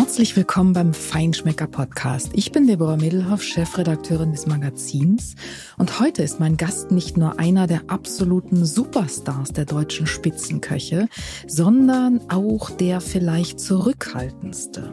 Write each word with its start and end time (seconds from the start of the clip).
Herzlich 0.00 0.34
willkommen 0.34 0.72
beim 0.72 0.94
Feinschmecker 0.94 1.66
Podcast. 1.66 2.30
Ich 2.32 2.52
bin 2.52 2.66
Deborah 2.66 2.96
Middelhoff, 2.96 3.42
Chefredakteurin 3.42 4.32
des 4.32 4.46
Magazins. 4.46 5.34
Und 5.76 6.00
heute 6.00 6.22
ist 6.22 6.40
mein 6.40 6.56
Gast 6.56 6.90
nicht 6.90 7.18
nur 7.18 7.38
einer 7.38 7.66
der 7.66 7.82
absoluten 7.88 8.64
Superstars 8.64 9.52
der 9.52 9.66
deutschen 9.66 10.06
Spitzenköche, 10.06 11.06
sondern 11.46 12.22
auch 12.30 12.70
der 12.70 13.02
vielleicht 13.02 13.60
zurückhaltendste. 13.60 14.90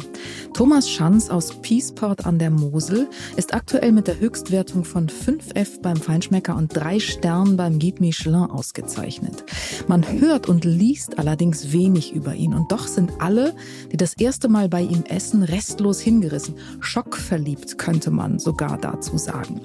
Thomas 0.53 0.89
Schanz 0.89 1.29
aus 1.29 1.61
Peaceport 1.61 2.25
an 2.25 2.37
der 2.37 2.49
Mosel 2.49 3.07
ist 3.37 3.53
aktuell 3.53 3.93
mit 3.93 4.07
der 4.07 4.19
Höchstwertung 4.19 4.83
von 4.83 5.07
5F 5.07 5.81
beim 5.81 5.97
Feinschmecker 5.97 6.55
und 6.57 6.75
drei 6.75 6.99
Sternen 6.99 7.55
beim 7.55 7.79
Guide 7.79 8.01
Michelin 8.01 8.49
ausgezeichnet. 8.49 9.45
Man 9.87 10.05
hört 10.19 10.49
und 10.49 10.65
liest 10.65 11.17
allerdings 11.17 11.71
wenig 11.71 12.13
über 12.13 12.35
ihn 12.35 12.53
und 12.53 12.73
doch 12.73 12.87
sind 12.87 13.13
alle, 13.19 13.55
die 13.91 13.97
das 13.97 14.13
erste 14.13 14.49
Mal 14.49 14.67
bei 14.67 14.81
ihm 14.81 14.97
essen, 15.09 15.43
restlos 15.43 15.99
hingerissen. 15.99 16.55
Schockverliebt 16.79 17.77
könnte 17.77 18.11
man 18.11 18.39
sogar 18.39 18.77
dazu 18.77 19.17
sagen. 19.17 19.61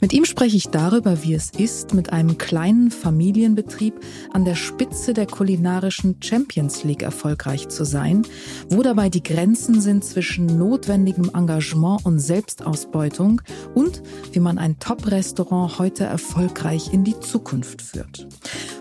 Mit 0.00 0.12
ihm 0.12 0.24
spreche 0.24 0.56
ich 0.56 0.68
darüber, 0.68 1.22
wie 1.22 1.34
es 1.34 1.50
ist, 1.50 1.94
mit 1.94 2.12
einem 2.12 2.38
kleinen 2.38 2.90
Familienbetrieb 2.90 3.94
an 4.32 4.44
der 4.44 4.54
Spitze 4.54 5.14
der 5.14 5.26
kulinarischen 5.26 6.16
Champions 6.20 6.84
League 6.84 7.02
erfolgreich 7.02 7.68
zu 7.68 7.84
sein, 7.84 8.22
wo 8.70 8.82
dabei 8.82 9.10
die 9.10 9.22
Grenzen 9.22 9.80
sind 9.80 10.04
zwischen 10.04 10.46
notwendigem 10.58 11.30
Engagement 11.34 12.04
und 12.04 12.18
Selbstausbeutung 12.18 13.40
und 13.74 14.02
wie 14.32 14.40
man 14.40 14.58
ein 14.58 14.78
Top-Restaurant 14.78 15.78
heute 15.78 16.04
erfolgreich 16.04 16.92
in 16.92 17.04
die 17.04 17.18
Zukunft 17.20 17.82
führt. 17.82 18.26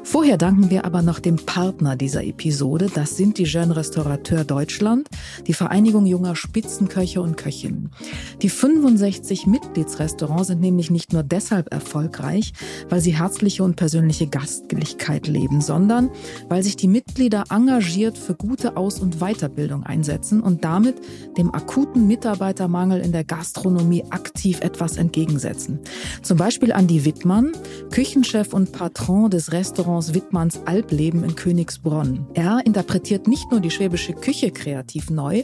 Vorher 0.03 0.37
danken 0.37 0.69
wir 0.69 0.85
aber 0.85 1.01
noch 1.01 1.19
dem 1.19 1.37
Partner 1.37 1.95
dieser 1.95 2.23
Episode. 2.23 2.91
Das 2.93 3.17
sind 3.17 3.39
die 3.39 3.45
Jeune 3.45 3.75
Restaurateur 3.75 4.43
Deutschland, 4.43 5.09
die 5.47 5.53
Vereinigung 5.53 6.02
junger 6.05 6.35
Spitzenköche 6.35 7.21
und 7.21 7.37
Köchinnen. 7.37 7.91
Die 8.41 8.49
65 8.49 9.47
Mitgliedsrestaurants 9.47 10.47
sind 10.47 10.61
nämlich 10.61 10.91
nicht 10.91 11.13
nur 11.13 11.23
deshalb 11.23 11.73
erfolgreich, 11.73 12.53
weil 12.89 13.01
sie 13.01 13.17
herzliche 13.17 13.63
und 13.63 13.75
persönliche 13.75 14.27
Gastlichkeit 14.27 15.27
leben, 15.27 15.61
sondern 15.61 16.09
weil 16.49 16.63
sich 16.63 16.75
die 16.75 16.87
Mitglieder 16.87 17.45
engagiert 17.49 18.17
für 18.17 18.35
gute 18.35 18.77
Aus- 18.77 18.99
und 18.99 19.19
Weiterbildung 19.19 19.83
einsetzen 19.83 20.41
und 20.41 20.63
damit 20.63 20.95
dem 21.37 21.53
akuten 21.53 22.07
Mitarbeitermangel 22.07 23.01
in 23.01 23.11
der 23.11 23.23
Gastronomie 23.23 24.03
aktiv 24.09 24.61
etwas 24.61 24.97
entgegensetzen. 24.97 25.79
Zum 26.21 26.37
Beispiel 26.37 26.71
Andi 26.71 27.05
Wittmann, 27.05 27.51
Küchenchef 27.91 28.53
und 28.53 28.71
Patron 28.71 29.29
des 29.29 29.51
Restaurants 29.51 30.13
Wittmanns 30.13 30.61
Albleben 30.65 31.23
in 31.23 31.35
Königsbronn. 31.35 32.27
Er 32.33 32.61
interpretiert 32.65 33.27
nicht 33.27 33.51
nur 33.51 33.59
die 33.59 33.71
schwäbische 33.71 34.13
Küche 34.13 34.51
kreativ 34.51 35.09
neu, 35.09 35.43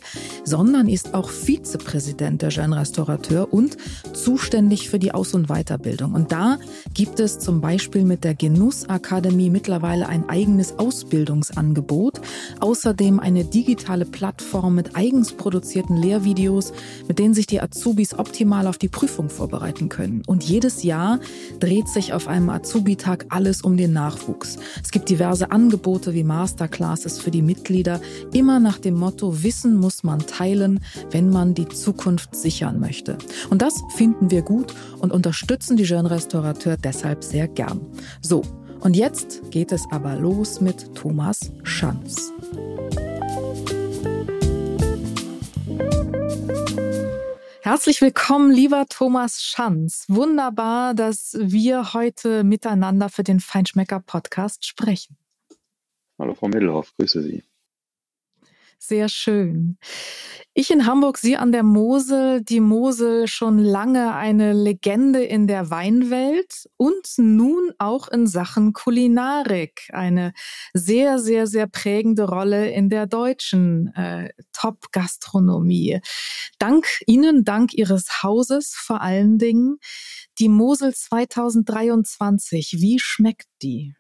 sondern 0.50 0.90
ist 0.90 1.14
auch 1.14 1.30
Vizepräsident 1.30 2.42
der 2.42 2.50
Jeune 2.50 2.78
Restaurateur 2.78 3.54
und 3.54 3.78
zuständig 4.14 4.90
für 4.90 4.98
die 4.98 5.14
Aus- 5.14 5.36
und 5.36 5.48
Weiterbildung. 5.48 6.14
Und 6.14 6.32
da 6.32 6.58
gibt 6.96 7.20
es 7.20 7.38
zum 7.38 7.62
Beispiel 7.62 8.04
mit 8.04 8.24
der 8.24 8.34
Genussakademie 8.34 9.52
mittlerweile 9.52 10.08
ein 10.08 10.28
eigenes 10.28 10.80
Ausbildungsangebot, 10.80 12.22
außerdem 12.62 13.20
eine 13.20 13.46
digitale 13.46 14.06
Plattform 14.06 14.74
mit 14.74 14.96
eigens 14.96 15.34
produzierten 15.34 15.96
Lehrvideos, 15.96 16.74
mit 17.08 17.20
denen 17.20 17.36
sich 17.36 17.46
die 17.46 17.62
Azubis 17.62 18.18
optimal 18.18 18.66
auf 18.66 18.80
die 18.80 18.90
Prüfung 18.90 19.30
vorbereiten 19.30 19.88
können. 19.88 20.24
Und 20.26 20.44
jedes 20.44 20.82
Jahr 20.82 21.20
dreht 21.60 21.90
sich 21.90 22.14
auf 22.14 22.28
einem 22.28 22.50
Azubi-Tag 22.50 23.28
alles 23.30 23.62
um 23.62 23.78
den 23.78 23.94
Nachwuchs. 23.94 24.58
Es 24.84 24.90
gibt 24.90 25.10
diverse 25.10 25.52
Angebote 25.52 26.16
wie 26.16 26.24
Masterclasses 26.24 27.20
für 27.20 27.30
die 27.30 27.44
Mitglieder, 27.44 28.02
immer 28.34 28.60
nach 28.60 28.80
dem 28.80 28.96
Motto, 28.96 29.44
Wissen 29.44 29.78
muss 29.78 30.02
man 30.04 30.20
teilen, 30.26 30.39
wenn 30.40 31.30
man 31.30 31.54
die 31.54 31.68
Zukunft 31.68 32.36
sichern 32.36 32.80
möchte. 32.80 33.18
Und 33.50 33.62
das 33.62 33.82
finden 33.96 34.32
wir 34.32 34.42
gut 34.42 34.74
und 35.00 35.12
unterstützen 35.12 35.78
die 35.78 35.84
Jeune 35.84 36.10
Restaurateur 36.10 36.78
deshalb 36.78 37.24
sehr 37.24 37.48
gern. 37.48 37.82
So, 38.22 38.42
und 38.80 38.96
jetzt 38.96 39.52
geht 39.52 39.72
es 39.72 39.86
aber 39.92 40.16
los 40.16 40.62
mit 40.62 40.96
Thomas 40.96 41.52
Schanz. 41.64 42.32
Herzlich 47.62 48.02
willkommen, 48.02 48.52
lieber 48.52 48.86
Thomas 48.90 49.44
Schanz. 49.44 50.06
Wunderbar, 50.08 50.94
dass 50.94 51.38
wir 51.40 51.94
heute 51.94 52.44
miteinander 52.44 53.10
für 53.10 53.24
den 53.24 53.40
Feinschmecker 53.40 54.00
Podcast 54.00 54.66
sprechen. 54.66 55.18
Hallo, 56.18 56.34
Frau 56.34 56.48
Middelhoff, 56.48 56.96
grüße 56.98 57.22
Sie. 57.22 57.44
Sehr 58.82 59.10
schön. 59.10 59.78
Ich 60.54 60.72
in 60.72 60.86
Hamburg, 60.86 61.18
Sie 61.18 61.36
an 61.36 61.52
der 61.52 61.64
Mosel, 61.64 62.42
die 62.42 62.62
Mosel 62.62 63.28
schon 63.28 63.60
lange 63.60 64.16
eine 64.16 64.54
Legende 64.54 65.22
in 65.22 65.48
der 65.48 65.70
Weinwelt 65.70 66.70
und 66.78 67.08
nun 67.18 67.74
auch 67.78 68.08
in 68.08 68.26
Sachen 68.26 68.72
Kulinarik 68.72 69.90
eine 69.92 70.32
sehr, 70.74 71.20
sehr, 71.20 71.46
sehr 71.46 71.68
prägende 71.68 72.24
Rolle 72.24 72.72
in 72.72 72.90
der 72.90 73.06
deutschen 73.06 73.94
äh, 73.96 74.30
Top-Gastronomie. 74.54 76.00
Dank 76.58 76.88
Ihnen, 77.06 77.44
dank 77.44 77.74
Ihres 77.74 78.24
Hauses 78.24 78.74
vor 78.76 79.02
allen 79.02 79.38
Dingen. 79.38 79.78
Die 80.40 80.50
Mosel 80.50 80.96
2023, 80.96 82.78
wie 82.80 82.98
schmeckt 82.98 83.48
die? 83.62 83.94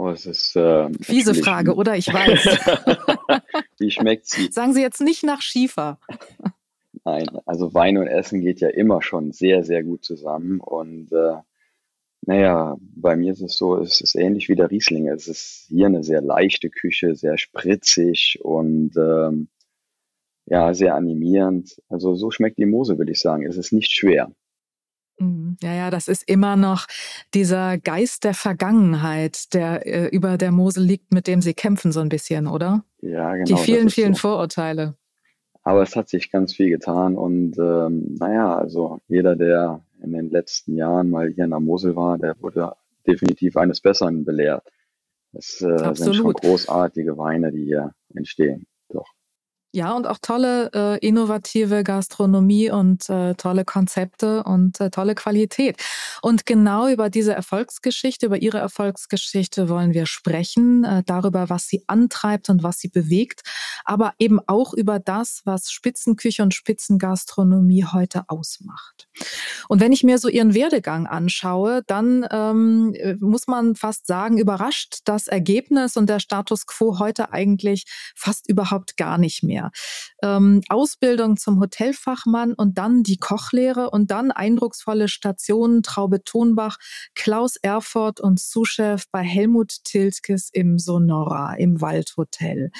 Oh, 0.00 0.10
es 0.10 0.26
ist. 0.26 0.54
Äh, 0.54 0.90
Fiese 1.00 1.34
Frage, 1.34 1.74
oder? 1.74 1.96
Ich 1.96 2.06
weiß. 2.06 2.44
Wie 3.80 3.90
schmeckt 3.90 4.26
sie? 4.26 4.46
Sagen 4.52 4.72
Sie 4.72 4.80
jetzt 4.80 5.00
nicht 5.00 5.24
nach 5.24 5.42
Schiefer. 5.42 5.98
Nein, 7.04 7.26
also 7.46 7.74
Wein 7.74 7.98
und 7.98 8.06
Essen 8.06 8.40
geht 8.40 8.60
ja 8.60 8.68
immer 8.68 9.02
schon 9.02 9.32
sehr, 9.32 9.64
sehr 9.64 9.82
gut 9.82 10.04
zusammen. 10.04 10.60
Und 10.60 11.10
äh, 11.10 11.38
naja, 12.20 12.76
bei 12.80 13.16
mir 13.16 13.32
ist 13.32 13.40
es 13.40 13.56
so, 13.56 13.76
es 13.76 14.00
ist 14.00 14.14
ähnlich 14.14 14.48
wie 14.48 14.54
der 14.54 14.70
Riesling. 14.70 15.08
Es 15.08 15.26
ist 15.26 15.66
hier 15.68 15.86
eine 15.86 16.04
sehr 16.04 16.20
leichte 16.20 16.70
Küche, 16.70 17.16
sehr 17.16 17.36
spritzig 17.36 18.38
und 18.40 18.92
ähm, 18.96 19.48
ja, 20.46 20.74
sehr 20.74 20.94
animierend. 20.94 21.82
Also 21.88 22.14
so 22.14 22.30
schmeckt 22.30 22.58
die 22.58 22.66
Mose, 22.66 22.98
würde 22.98 23.10
ich 23.10 23.20
sagen. 23.20 23.44
Es 23.44 23.56
ist 23.56 23.72
nicht 23.72 23.90
schwer. 23.90 24.30
Mhm. 25.18 25.56
Ja, 25.62 25.74
ja, 25.74 25.90
das 25.90 26.08
ist 26.08 26.28
immer 26.28 26.56
noch 26.56 26.86
dieser 27.34 27.78
Geist 27.78 28.24
der 28.24 28.34
Vergangenheit, 28.34 29.52
der 29.54 29.86
äh, 29.86 30.08
über 30.08 30.38
der 30.38 30.52
Mosel 30.52 30.84
liegt, 30.84 31.12
mit 31.12 31.26
dem 31.26 31.40
sie 31.42 31.54
kämpfen 31.54 31.92
so 31.92 32.00
ein 32.00 32.08
bisschen, 32.08 32.46
oder? 32.46 32.84
Ja, 33.00 33.34
genau. 33.34 33.44
Die 33.44 33.56
vielen, 33.56 33.90
vielen 33.90 34.14
so. 34.14 34.20
Vorurteile. 34.20 34.94
Aber 35.62 35.82
es 35.82 35.96
hat 35.96 36.08
sich 36.08 36.30
ganz 36.30 36.54
viel 36.54 36.70
getan 36.70 37.16
und 37.16 37.58
ähm, 37.58 38.16
naja, 38.18 38.56
also 38.56 39.00
jeder, 39.08 39.36
der 39.36 39.82
in 40.02 40.12
den 40.12 40.30
letzten 40.30 40.76
Jahren 40.76 41.10
mal 41.10 41.28
hier 41.28 41.44
in 41.44 41.50
der 41.50 41.60
Mosel 41.60 41.94
war, 41.96 42.16
der 42.16 42.40
wurde 42.40 42.72
definitiv 43.06 43.56
eines 43.56 43.80
Besseren 43.80 44.24
belehrt. 44.24 44.64
Es 45.32 45.60
äh, 45.60 45.94
sind 45.94 46.16
schon 46.16 46.32
großartige 46.32 47.18
Weine, 47.18 47.52
die 47.52 47.64
hier 47.64 47.92
entstehen. 48.14 48.66
Ja, 49.78 49.92
und 49.92 50.08
auch 50.08 50.18
tolle 50.20 50.72
äh, 50.74 51.06
innovative 51.06 51.84
Gastronomie 51.84 52.68
und 52.68 53.08
äh, 53.08 53.36
tolle 53.36 53.64
Konzepte 53.64 54.42
und 54.42 54.80
äh, 54.80 54.90
tolle 54.90 55.14
Qualität. 55.14 55.76
Und 56.20 56.46
genau 56.46 56.88
über 56.88 57.10
diese 57.10 57.32
Erfolgsgeschichte, 57.32 58.26
über 58.26 58.38
Ihre 58.38 58.58
Erfolgsgeschichte 58.58 59.68
wollen 59.68 59.94
wir 59.94 60.06
sprechen, 60.06 60.82
äh, 60.82 61.04
darüber, 61.06 61.48
was 61.48 61.68
sie 61.68 61.84
antreibt 61.86 62.50
und 62.50 62.64
was 62.64 62.80
sie 62.80 62.88
bewegt, 62.88 63.42
aber 63.84 64.14
eben 64.18 64.40
auch 64.48 64.74
über 64.74 64.98
das, 64.98 65.42
was 65.44 65.70
Spitzenküche 65.70 66.42
und 66.42 66.54
Spitzengastronomie 66.54 67.84
heute 67.84 68.24
ausmacht. 68.26 69.06
Und 69.68 69.80
wenn 69.80 69.92
ich 69.92 70.02
mir 70.02 70.18
so 70.18 70.28
Ihren 70.28 70.54
Werdegang 70.54 71.06
anschaue, 71.06 71.82
dann 71.86 72.26
ähm, 72.32 72.96
muss 73.20 73.46
man 73.46 73.76
fast 73.76 74.08
sagen, 74.08 74.38
überrascht 74.38 75.02
das 75.04 75.28
Ergebnis 75.28 75.96
und 75.96 76.10
der 76.10 76.18
Status 76.18 76.66
quo 76.66 76.98
heute 76.98 77.32
eigentlich 77.32 77.84
fast 78.16 78.48
überhaupt 78.48 78.96
gar 78.96 79.18
nicht 79.18 79.44
mehr 79.44 79.67
Ähm, 80.22 80.60
Ausbildung 80.68 81.36
zum 81.36 81.60
Hotelfachmann 81.60 82.54
und 82.54 82.78
dann 82.78 83.02
die 83.02 83.18
Kochlehre 83.18 83.90
und 83.90 84.10
dann 84.10 84.30
eindrucksvolle 84.30 85.08
Stationen 85.08 85.82
Traube 85.82 86.24
Tonbach, 86.24 86.78
Klaus 87.14 87.56
Erfurt 87.56 88.20
und 88.20 88.40
Zuschef 88.40 89.04
bei 89.10 89.22
Helmut 89.22 89.84
Tiltkes 89.84 90.50
im 90.52 90.78
Sonora, 90.78 91.54
im 91.54 91.80
Waldhotel. 91.80 92.70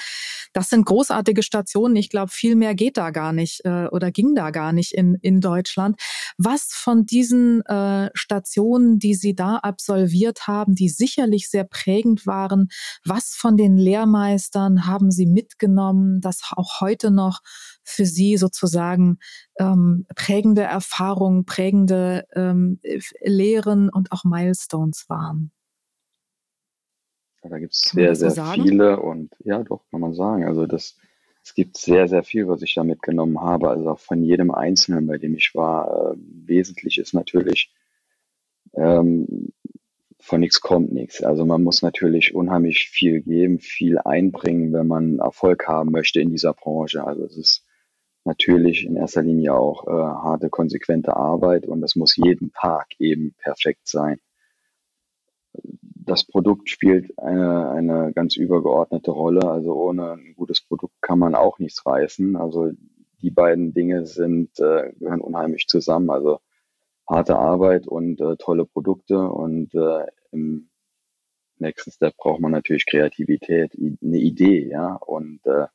Das 0.53 0.69
sind 0.69 0.85
großartige 0.85 1.43
Stationen. 1.43 1.95
Ich 1.95 2.09
glaube, 2.09 2.31
viel 2.31 2.55
mehr 2.55 2.75
geht 2.75 2.97
da 2.97 3.11
gar 3.11 3.33
nicht 3.33 3.65
äh, 3.65 3.87
oder 3.87 4.11
ging 4.11 4.35
da 4.35 4.51
gar 4.51 4.73
nicht 4.73 4.93
in, 4.93 5.15
in 5.21 5.41
Deutschland. 5.41 5.99
Was 6.37 6.69
von 6.71 7.05
diesen 7.05 7.65
äh, 7.65 8.09
Stationen, 8.13 8.99
die 8.99 9.13
Sie 9.13 9.35
da 9.35 9.57
absolviert 9.57 10.47
haben, 10.47 10.75
die 10.75 10.89
sicherlich 10.89 11.49
sehr 11.49 11.63
prägend 11.63 12.25
waren, 12.25 12.69
was 13.05 13.35
von 13.35 13.57
den 13.57 13.77
Lehrmeistern 13.77 14.85
haben 14.85 15.11
Sie 15.11 15.25
mitgenommen, 15.25 16.21
das 16.21 16.41
auch 16.55 16.68
auch 16.69 16.81
heute 16.81 17.11
noch 17.11 17.41
für 17.83 18.05
Sie 18.05 18.37
sozusagen 18.37 19.19
ähm, 19.57 20.05
prägende 20.15 20.61
Erfahrungen, 20.61 21.45
prägende 21.45 22.25
ähm, 22.35 22.79
Lehren 23.21 23.89
und 23.89 24.11
auch 24.11 24.23
Milestones 24.23 25.05
waren? 25.09 25.51
Ja, 27.43 27.49
da 27.49 27.59
gibt 27.59 27.73
es 27.73 27.81
sehr, 27.81 28.15
sehr 28.15 28.31
sagen? 28.31 28.63
viele 28.63 28.99
und 28.99 29.33
ja, 29.43 29.63
doch, 29.63 29.81
kann 29.91 30.01
man 30.01 30.13
sagen. 30.13 30.45
Also 30.45 30.65
das 30.65 30.97
es 31.49 31.55
gibt 31.55 31.77
sehr, 31.77 32.07
sehr 32.07 32.23
viel, 32.23 32.47
was 32.47 32.61
ich 32.61 32.75
da 32.75 32.83
mitgenommen 32.83 33.41
habe. 33.41 33.69
Also 33.69 33.89
auch 33.89 33.99
von 33.99 34.23
jedem 34.23 34.51
Einzelnen, 34.51 35.07
bei 35.07 35.17
dem 35.17 35.35
ich 35.35 35.55
war. 35.55 36.13
Äh, 36.13 36.17
wesentlich 36.45 36.97
ist 36.99 37.13
natürlich, 37.13 37.73
ähm, 38.73 39.51
von 40.29 40.41
nichts 40.41 40.61
kommt 40.61 40.93
nichts. 40.93 41.23
Also 41.23 41.43
man 41.43 41.63
muss 41.63 41.81
natürlich 41.81 42.35
unheimlich 42.35 42.87
viel 42.89 43.21
geben, 43.21 43.59
viel 43.59 43.97
einbringen, 43.97 44.71
wenn 44.73 44.85
man 44.85 45.17
Erfolg 45.17 45.67
haben 45.67 45.91
möchte 45.91 46.21
in 46.21 46.29
dieser 46.29 46.53
Branche. 46.53 47.03
Also 47.03 47.25
es 47.25 47.35
ist 47.35 47.65
natürlich 48.25 48.85
in 48.85 48.95
erster 48.95 49.23
Linie 49.23 49.55
auch 49.55 49.87
äh, 49.87 49.91
harte, 49.91 50.51
konsequente 50.51 51.15
Arbeit 51.15 51.65
und 51.65 51.81
das 51.81 51.95
muss 51.95 52.15
jeden 52.15 52.53
Tag 52.53 52.89
eben 52.99 53.33
perfekt 53.39 53.87
sein. 53.87 54.19
Das 55.51 56.23
Produkt 56.23 56.69
spielt 56.69 57.17
eine, 57.17 57.71
eine 57.71 58.13
ganz 58.13 58.37
übergeordnete 58.37 59.09
Rolle. 59.09 59.49
Also 59.49 59.73
ohne 59.73 60.11
ein 60.11 60.35
gutes 60.35 60.61
Produkt 60.61 60.93
kann 61.01 61.17
man 61.17 61.33
auch 61.33 61.57
nichts 61.57 61.83
reißen. 61.87 62.35
Also 62.35 62.71
die 63.23 63.31
beiden 63.31 63.73
Dinge 63.73 64.05
sind, 64.05 64.59
äh, 64.59 64.93
gehören 64.99 65.21
unheimlich 65.21 65.65
zusammen. 65.67 66.11
Also 66.11 66.39
harte 67.07 67.35
Arbeit 67.35 67.87
und 67.87 68.21
äh, 68.21 68.37
tolle 68.37 68.65
Produkte 68.65 69.17
und 69.17 69.73
äh, 69.73 70.05
im 70.31 70.69
nächsten 71.57 71.91
Step 71.91 72.15
braucht 72.17 72.39
man 72.39 72.51
natürlich 72.51 72.85
Kreativität, 72.85 73.73
eine 73.75 74.17
Idee, 74.17 74.69
ja 74.69 74.95
und 74.95 75.45
äh, 75.45 75.67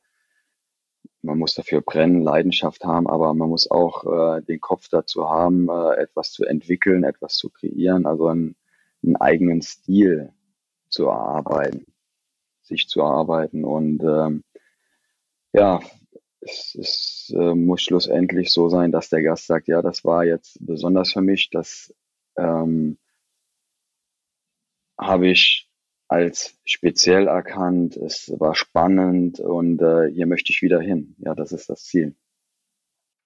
man 1.21 1.39
muss 1.39 1.55
dafür 1.55 1.81
brennen, 1.81 2.21
Leidenschaft 2.21 2.83
haben, 2.85 3.07
aber 3.07 3.33
man 3.33 3.49
muss 3.49 3.69
auch 3.69 4.37
äh, 4.37 4.41
den 4.43 4.61
Kopf 4.61 4.89
dazu 4.89 5.29
haben, 5.29 5.69
äh, 5.69 5.95
etwas 5.95 6.31
zu 6.31 6.45
entwickeln, 6.45 7.03
etwas 7.03 7.35
zu 7.35 7.49
kreieren, 7.49 8.05
also 8.05 8.27
einen, 8.27 8.55
einen 9.03 9.15
eigenen 9.15 9.61
Stil 9.61 10.31
zu 10.89 11.05
erarbeiten, 11.05 11.85
sich 12.61 12.87
zu 12.87 13.01
erarbeiten 13.01 13.65
und 13.65 14.03
ähm, 14.03 14.43
ja, 15.53 15.79
es, 16.41 16.75
es 16.75 17.33
äh, 17.35 17.55
muss 17.55 17.81
schlussendlich 17.81 18.51
so 18.51 18.69
sein, 18.69 18.91
dass 18.91 19.09
der 19.09 19.23
Gast 19.23 19.47
sagt, 19.47 19.67
ja, 19.67 19.81
das 19.81 20.03
war 20.03 20.25
jetzt 20.25 20.57
besonders 20.65 21.13
für 21.13 21.21
mich, 21.21 21.49
das 21.49 21.93
ähm, 22.37 22.97
habe 24.97 25.27
ich 25.27 25.69
als 26.07 26.57
speziell 26.65 27.27
erkannt, 27.27 27.97
es 27.97 28.31
war 28.37 28.55
spannend 28.55 29.39
und 29.39 29.81
äh, 29.81 30.09
hier 30.11 30.27
möchte 30.27 30.51
ich 30.51 30.61
wieder 30.61 30.79
hin. 30.79 31.15
Ja, 31.17 31.33
das 31.33 31.51
ist 31.51 31.69
das 31.69 31.83
Ziel. 31.83 32.15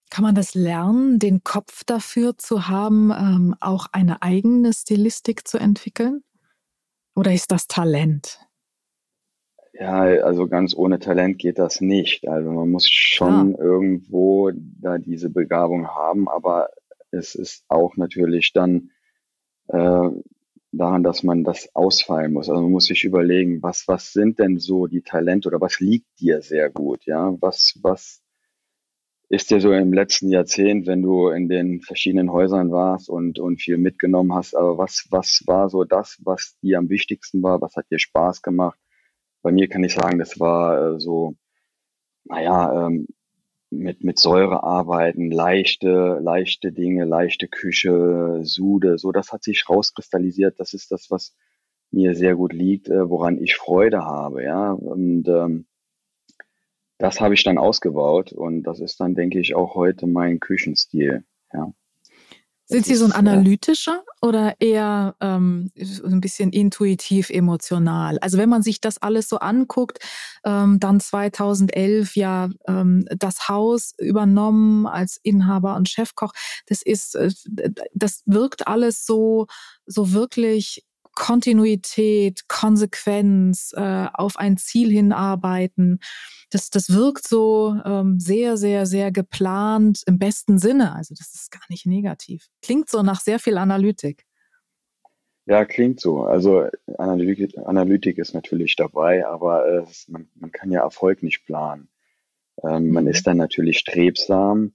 Kann 0.09 0.23
man 0.23 0.33
das 0.33 0.55
lernen, 0.55 1.19
den 1.19 1.43
Kopf 1.43 1.83
dafür 1.83 2.37
zu 2.37 2.67
haben, 2.67 3.11
ähm, 3.11 3.55
auch 3.59 3.87
eine 3.91 4.21
eigene 4.21 4.73
Stilistik 4.73 5.47
zu 5.47 5.57
entwickeln? 5.57 6.23
Oder 7.15 7.33
ist 7.33 7.51
das 7.51 7.67
Talent? 7.67 8.39
Ja, 9.73 10.01
also 10.01 10.47
ganz 10.47 10.75
ohne 10.75 10.99
Talent 10.99 11.37
geht 11.37 11.59
das 11.59 11.79
nicht. 11.79 12.27
Also 12.27 12.49
man 12.49 12.69
muss 12.69 12.89
schon 12.89 13.51
ja. 13.51 13.59
irgendwo 13.59 14.51
da 14.53 14.97
diese 14.97 15.29
Begabung 15.29 15.87
haben, 15.87 16.27
aber 16.27 16.69
es 17.11 17.35
ist 17.35 17.63
auch 17.67 17.95
natürlich 17.95 18.51
dann 18.51 18.91
äh, 19.67 20.09
daran, 20.71 21.03
dass 21.03 21.23
man 21.23 21.43
das 21.43 21.73
ausfallen 21.75 22.33
muss. 22.33 22.49
Also 22.49 22.61
man 22.61 22.71
muss 22.71 22.85
sich 22.85 23.03
überlegen, 23.03 23.61
was, 23.63 23.87
was 23.87 24.13
sind 24.13 24.39
denn 24.39 24.59
so 24.59 24.87
die 24.87 25.01
Talente 25.01 25.47
oder 25.47 25.61
was 25.61 25.79
liegt 25.79 26.07
dir 26.19 26.41
sehr 26.41 26.69
gut, 26.69 27.05
ja? 27.05 27.35
Was, 27.41 27.79
was 27.81 28.21
ist 29.29 29.51
dir 29.51 29.61
so 29.61 29.71
im 29.71 29.93
letzten 29.93 30.29
Jahrzehnt, 30.29 30.87
wenn 30.87 31.01
du 31.03 31.29
in 31.29 31.49
den 31.49 31.81
verschiedenen 31.81 32.31
Häusern 32.31 32.71
warst 32.71 33.09
und, 33.09 33.39
und 33.39 33.61
viel 33.61 33.77
mitgenommen 33.77 34.33
hast, 34.33 34.55
aber 34.55 34.77
was, 34.77 35.07
was 35.11 35.43
war 35.45 35.69
so 35.69 35.83
das, 35.83 36.17
was 36.23 36.57
dir 36.61 36.79
am 36.79 36.89
wichtigsten 36.89 37.43
war? 37.43 37.61
Was 37.61 37.75
hat 37.75 37.85
dir 37.91 37.99
Spaß 37.99 38.41
gemacht? 38.41 38.79
Bei 39.41 39.51
mir 39.51 39.67
kann 39.69 39.83
ich 39.83 39.93
sagen, 39.93 40.19
das 40.19 40.39
war 40.39 40.95
äh, 40.95 40.99
so, 40.99 41.35
naja, 42.25 42.87
ähm, 42.87 43.07
mit, 43.69 44.03
mit 44.03 44.19
Säure 44.19 44.63
arbeiten, 44.63 45.31
leichte, 45.31 46.19
leichte 46.21 46.71
Dinge, 46.71 47.05
leichte 47.05 47.47
Küche, 47.47 48.39
Sude, 48.43 48.97
so 48.97 49.11
das 49.11 49.31
hat 49.31 49.43
sich 49.43 49.69
rauskristallisiert. 49.69 50.59
Das 50.59 50.73
ist 50.73 50.91
das, 50.91 51.11
was 51.11 51.35
mir 51.91 52.15
sehr 52.15 52.35
gut 52.35 52.53
liegt, 52.53 52.89
äh, 52.89 53.09
woran 53.09 53.41
ich 53.41 53.55
Freude 53.55 54.05
habe, 54.05 54.43
ja. 54.43 54.71
Und 54.71 55.27
ähm, 55.27 55.65
das 56.97 57.21
habe 57.21 57.33
ich 57.33 57.43
dann 57.43 57.57
ausgebaut 57.57 58.33
und 58.33 58.63
das 58.63 58.79
ist 58.79 58.99
dann, 58.99 59.15
denke 59.15 59.39
ich, 59.39 59.55
auch 59.55 59.75
heute 59.75 60.07
mein 60.07 60.39
Küchenstil, 60.39 61.23
ja. 61.53 61.73
Sind 62.71 62.85
Sie 62.85 62.93
so 62.95 63.05
ein 63.05 63.11
analytischer 63.13 64.03
oder 64.21 64.53
eher 64.59 65.15
ähm, 65.21 65.71
so 65.75 66.05
ein 66.05 66.21
bisschen 66.21 66.51
intuitiv 66.51 67.31
emotional? 67.31 68.19
Also 68.19 68.37
wenn 68.37 68.47
man 68.49 68.61
sich 68.61 68.79
das 68.79 68.99
alles 69.01 69.27
so 69.27 69.39
anguckt, 69.39 69.97
ähm, 70.45 70.79
dann 70.79 70.99
2011 70.99 72.15
ja 72.15 72.49
ähm, 72.67 73.05
das 73.17 73.49
Haus 73.49 73.93
übernommen 73.97 74.85
als 74.85 75.19
Inhaber 75.23 75.75
und 75.77 75.89
Chefkoch, 75.89 76.31
das 76.67 76.83
ist, 76.83 77.15
äh, 77.15 77.31
das 77.95 78.21
wirkt 78.27 78.67
alles 78.67 79.03
so 79.03 79.47
so 79.87 80.13
wirklich 80.13 80.85
Kontinuität, 81.19 82.47
Konsequenz, 82.47 83.73
äh, 83.75 84.07
auf 84.13 84.37
ein 84.37 84.57
Ziel 84.57 84.89
hinarbeiten. 84.89 85.99
Das, 86.49 86.71
das 86.71 86.89
wirkt 86.91 87.27
so 87.27 87.75
ähm, 87.85 88.19
sehr, 88.19 88.57
sehr, 88.57 88.87
sehr 88.87 89.11
geplant 89.11 90.01
im 90.07 90.17
besten 90.17 90.57
Sinne. 90.57 90.95
Also 90.95 91.13
das 91.13 91.35
ist 91.35 91.51
gar 91.51 91.65
nicht 91.69 91.85
negativ. 91.85 92.47
Klingt 92.63 92.89
so 92.89 93.03
nach 93.03 93.19
sehr 93.19 93.37
viel 93.37 93.57
Analytik. 93.57 94.25
Ja, 95.45 95.65
klingt 95.65 95.99
so. 95.99 96.23
Also 96.23 96.67
Analytik, 96.97 97.57
Analytik 97.57 98.17
ist 98.17 98.33
natürlich 98.33 98.75
dabei, 98.77 99.27
aber 99.27 99.67
äh, 99.67 99.85
man, 100.07 100.29
man, 100.35 100.51
kann 100.51 100.71
ja 100.71 100.81
Erfolg 100.81 101.21
nicht 101.21 101.45
planen. 101.45 101.89
Ähm, 102.63 102.85
mhm. 102.85 102.93
Man 102.93 103.07
ist 103.07 103.27
dann 103.27 103.37
natürlich 103.37 103.79
strebsam 103.79 104.73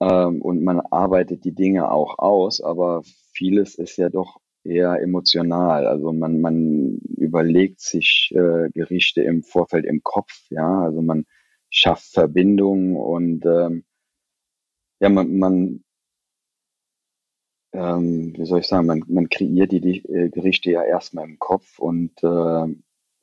ähm, 0.00 0.40
und 0.40 0.62
man 0.62 0.80
arbeitet 0.80 1.44
die 1.44 1.54
Dinge 1.54 1.90
auch 1.90 2.18
aus, 2.18 2.62
aber 2.62 3.02
vieles 3.32 3.74
ist 3.74 3.98
ja 3.98 4.08
doch 4.08 4.40
eher 4.64 5.00
emotional. 5.00 5.86
Also 5.86 6.12
man, 6.12 6.40
man 6.40 6.98
überlegt 7.16 7.80
sich 7.80 8.32
äh, 8.34 8.70
Gerichte 8.70 9.22
im 9.22 9.42
Vorfeld 9.42 9.84
im 9.84 10.02
Kopf, 10.02 10.46
ja. 10.50 10.82
Also 10.82 11.02
man 11.02 11.26
schafft 11.70 12.12
Verbindungen 12.12 12.96
und 12.96 13.44
ähm, 13.46 13.84
ja, 15.00 15.08
man, 15.08 15.38
man 15.38 15.84
ähm, 17.72 18.34
wie 18.36 18.46
soll 18.46 18.60
ich 18.60 18.66
sagen, 18.66 18.86
man, 18.86 19.04
man 19.08 19.28
kreiert 19.28 19.72
die, 19.72 19.80
die 19.80 20.04
äh, 20.08 20.28
Gerichte 20.30 20.70
ja 20.70 20.82
erstmal 20.82 21.24
im 21.28 21.38
Kopf 21.38 21.78
und 21.78 22.12
äh, 22.22 22.74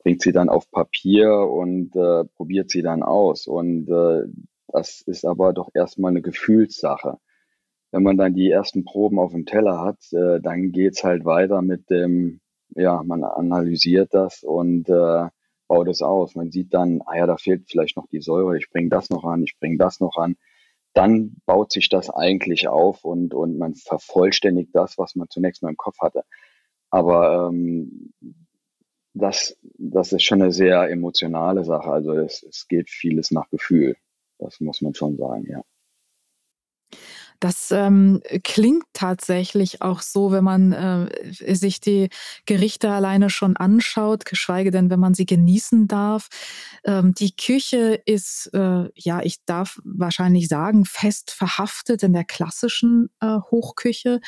bringt 0.02 0.22
sie 0.22 0.32
dann 0.32 0.48
auf 0.48 0.70
Papier 0.70 1.30
und 1.32 1.94
äh, 1.96 2.24
probiert 2.24 2.70
sie 2.70 2.82
dann 2.82 3.02
aus. 3.02 3.46
Und 3.46 3.88
äh, 3.90 4.26
das 4.68 5.02
ist 5.02 5.24
aber 5.24 5.52
doch 5.52 5.70
erstmal 5.74 6.10
eine 6.12 6.22
Gefühlssache 6.22 7.18
wenn 7.90 8.02
man 8.02 8.16
dann 8.16 8.34
die 8.34 8.50
ersten 8.50 8.84
Proben 8.84 9.18
auf 9.18 9.32
dem 9.32 9.46
Teller 9.46 9.80
hat, 9.80 9.98
äh, 10.12 10.40
dann 10.40 10.72
geht's 10.72 11.04
halt 11.04 11.24
weiter 11.24 11.62
mit 11.62 11.88
dem, 11.90 12.40
ja, 12.74 13.02
man 13.02 13.24
analysiert 13.24 14.12
das 14.12 14.42
und 14.42 14.88
äh, 14.88 15.28
baut 15.68 15.88
es 15.88 16.02
aus. 16.02 16.34
Man 16.34 16.50
sieht 16.50 16.74
dann, 16.74 17.02
ah 17.06 17.16
ja, 17.16 17.26
da 17.26 17.36
fehlt 17.36 17.68
vielleicht 17.68 17.96
noch 17.96 18.08
die 18.08 18.20
Säure, 18.20 18.58
ich 18.58 18.70
bringe 18.70 18.88
das 18.90 19.10
noch 19.10 19.24
an, 19.24 19.42
ich 19.42 19.58
bringe 19.58 19.78
das 19.78 20.00
noch 20.00 20.16
an. 20.16 20.36
Dann 20.94 21.36
baut 21.46 21.72
sich 21.72 21.88
das 21.88 22.10
eigentlich 22.10 22.68
auf 22.68 23.04
und, 23.04 23.34
und 23.34 23.58
man 23.58 23.74
vervollständigt 23.74 24.70
das, 24.74 24.98
was 24.98 25.14
man 25.14 25.28
zunächst 25.30 25.62
mal 25.62 25.70
im 25.70 25.76
Kopf 25.76 25.98
hatte. 26.00 26.24
Aber 26.90 27.48
ähm, 27.48 28.12
das, 29.14 29.58
das 29.78 30.12
ist 30.12 30.24
schon 30.24 30.42
eine 30.42 30.52
sehr 30.52 30.90
emotionale 30.90 31.64
Sache. 31.64 31.90
Also 31.90 32.12
es, 32.12 32.42
es 32.42 32.66
geht 32.68 32.90
vieles 32.90 33.30
nach 33.30 33.48
Gefühl. 33.50 33.96
Das 34.38 34.60
muss 34.60 34.80
man 34.80 34.94
schon 34.94 35.16
sagen, 35.16 35.46
ja. 35.48 35.62
Das 37.40 37.70
ähm, 37.70 38.20
klingt 38.42 38.84
tatsächlich 38.92 39.80
auch 39.80 40.02
so, 40.02 40.32
wenn 40.32 40.42
man 40.42 40.72
äh, 40.72 41.54
sich 41.54 41.80
die 41.80 42.08
Gerichte 42.46 42.90
alleine 42.90 43.30
schon 43.30 43.56
anschaut, 43.56 44.24
geschweige 44.24 44.72
denn, 44.72 44.90
wenn 44.90 44.98
man 44.98 45.14
sie 45.14 45.24
genießen 45.24 45.86
darf. 45.86 46.28
Ähm, 46.84 47.14
die 47.14 47.36
Küche 47.36 48.00
ist, 48.04 48.50
äh, 48.54 48.88
ja, 48.96 49.22
ich 49.22 49.44
darf 49.46 49.78
wahrscheinlich 49.84 50.48
sagen, 50.48 50.84
fest 50.84 51.30
verhaftet 51.30 52.02
in 52.02 52.12
der 52.12 52.24
klassischen 52.24 53.08
äh, 53.20 53.38
Hochküche, 53.52 54.20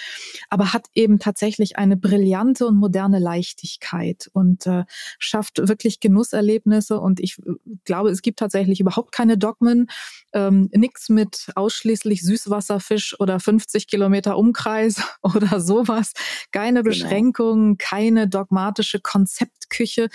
aber 0.48 0.72
hat 0.72 0.86
eben 0.94 1.18
tatsächlich 1.18 1.78
eine 1.78 1.96
brillante 1.96 2.64
und 2.64 2.76
moderne 2.76 3.18
Leichtigkeit 3.18 4.30
und 4.32 4.68
äh, 4.68 4.84
schafft 5.18 5.66
wirklich 5.66 5.98
Genusserlebnisse. 5.98 7.00
Und 7.00 7.18
ich 7.18 7.38
äh, 7.40 7.54
glaube, 7.84 8.10
es 8.10 8.22
gibt 8.22 8.38
tatsächlich 8.38 8.78
überhaupt 8.78 9.10
keine 9.10 9.36
Dogmen, 9.36 9.88
ähm, 10.32 10.70
nichts 10.72 11.08
mit 11.08 11.50
ausschließlich 11.56 12.22
Süßwasserfisch 12.22 13.00
Fleisch 13.00 13.16
oder 13.19 13.40
50 13.40 13.87
Kilometer 13.87 14.37
Umkreis 14.37 15.02
oder 15.23 15.61
sowas. 15.61 16.12
Keine 16.52 16.83
genau. 16.83 16.90
Beschränkungen, 16.90 17.78
keine 17.78 18.28
dogmatische 18.28 19.00
Konzeptküche. 19.00 20.09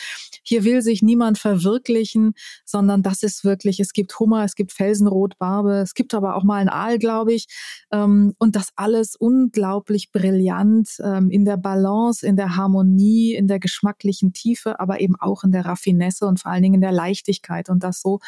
Hier 0.43 0.63
will 0.63 0.81
sich 0.81 1.01
niemand 1.01 1.37
verwirklichen, 1.37 2.33
sondern 2.65 3.03
das 3.03 3.23
ist 3.23 3.43
wirklich, 3.43 3.79
es 3.79 3.93
gibt 3.93 4.19
Hummer, 4.19 4.43
es 4.43 4.55
gibt 4.55 4.71
Felsenrotbarbe, 4.71 5.77
es 5.77 5.93
gibt 5.93 6.13
aber 6.13 6.35
auch 6.35 6.43
mal 6.43 6.61
ein 6.61 6.69
Aal, 6.69 6.99
glaube 6.99 7.33
ich. 7.33 7.47
Ähm, 7.91 8.33
und 8.37 8.55
das 8.55 8.69
alles 8.75 9.15
unglaublich 9.15 10.11
brillant 10.11 10.97
ähm, 11.03 11.29
in 11.29 11.45
der 11.45 11.57
Balance, 11.57 12.25
in 12.25 12.35
der 12.35 12.55
Harmonie, 12.55 13.33
in 13.33 13.47
der 13.47 13.59
geschmacklichen 13.59 14.33
Tiefe, 14.33 14.79
aber 14.79 14.99
eben 14.99 15.15
auch 15.19 15.43
in 15.43 15.51
der 15.51 15.65
Raffinesse 15.65 16.25
und 16.25 16.39
vor 16.39 16.51
allen 16.51 16.63
Dingen 16.63 16.75
in 16.75 16.81
der 16.81 16.91
Leichtigkeit 16.91 17.69
und 17.69 17.83
das 17.83 18.01
so 18.01 18.19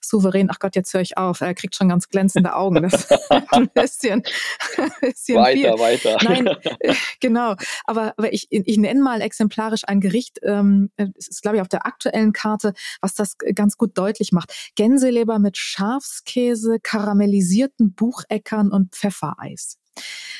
souverän. 0.00 0.48
Ach 0.50 0.58
Gott, 0.58 0.76
jetzt 0.76 0.92
höre 0.94 1.00
ich 1.00 1.16
auf. 1.18 1.40
Er 1.40 1.54
kriegt 1.54 1.74
schon 1.74 1.88
ganz 1.88 2.08
glänzende 2.08 2.54
Augen. 2.54 2.82
Das 2.82 3.08
bisschen, 3.98 4.22
bisschen 5.00 5.36
weiter, 5.36 5.76
viel. 5.76 5.78
weiter. 5.78 6.16
Nein, 6.22 6.46
äh, 6.80 6.94
genau. 7.20 7.54
Aber, 7.84 8.14
aber 8.16 8.32
ich, 8.32 8.46
ich 8.50 8.78
nenne 8.78 9.00
mal 9.00 9.20
exemplarisch 9.20 9.82
ein 9.86 10.00
Gericht, 10.00 10.38
ähm, 10.42 10.90
es 10.96 11.28
ist 11.28 11.42
glaube 11.42 11.56
ich 11.56 11.60
auf 11.60 11.68
der 11.68 11.86
aktuellen 11.86 12.32
Karte, 12.32 12.72
was 13.00 13.14
das 13.14 13.36
ganz 13.54 13.76
gut 13.76 13.96
deutlich 13.96 14.32
macht. 14.32 14.52
Gänseleber 14.76 15.38
mit 15.38 15.56
Schafskäse, 15.56 16.78
karamellisierten 16.82 17.94
Bucheckern 17.94 18.70
und 18.70 18.94
Pfeffereis. 18.94 19.78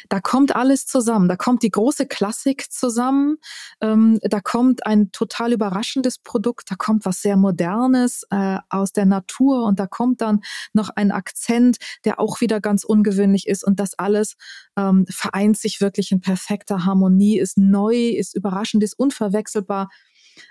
Da 0.08 0.20
kommt 0.20 0.54
alles 0.54 0.86
zusammen. 0.86 1.28
Da 1.28 1.36
kommt 1.36 1.62
die 1.62 1.70
große 1.70 2.06
Klassik 2.06 2.70
zusammen. 2.72 3.36
Ähm, 3.80 4.18
da 4.22 4.40
kommt 4.40 4.86
ein 4.86 5.12
total 5.12 5.52
überraschendes 5.52 6.18
Produkt. 6.18 6.70
Da 6.70 6.76
kommt 6.76 7.04
was 7.04 7.20
sehr 7.20 7.36
Modernes 7.36 8.24
äh, 8.30 8.58
aus 8.70 8.92
der 8.92 9.06
Natur 9.06 9.64
und 9.64 9.78
da 9.78 9.86
kommt 9.86 10.20
dann 10.20 10.40
noch 10.72 10.90
ein 10.90 11.10
Akzent, 11.10 11.78
der 12.04 12.20
auch 12.20 12.40
wieder 12.40 12.60
ganz 12.60 12.84
ungewöhnlich 12.84 13.46
ist. 13.46 13.64
Und 13.64 13.80
das 13.80 13.98
alles 13.98 14.36
ähm, 14.76 15.06
vereint 15.08 15.58
sich 15.58 15.80
wirklich 15.80 16.12
in 16.12 16.20
perfekter 16.20 16.84
Harmonie, 16.84 17.38
ist 17.38 17.58
neu, 17.58 18.08
ist 18.08 18.34
überraschend, 18.34 18.82
ist 18.82 18.98
unverwechselbar 18.98 19.88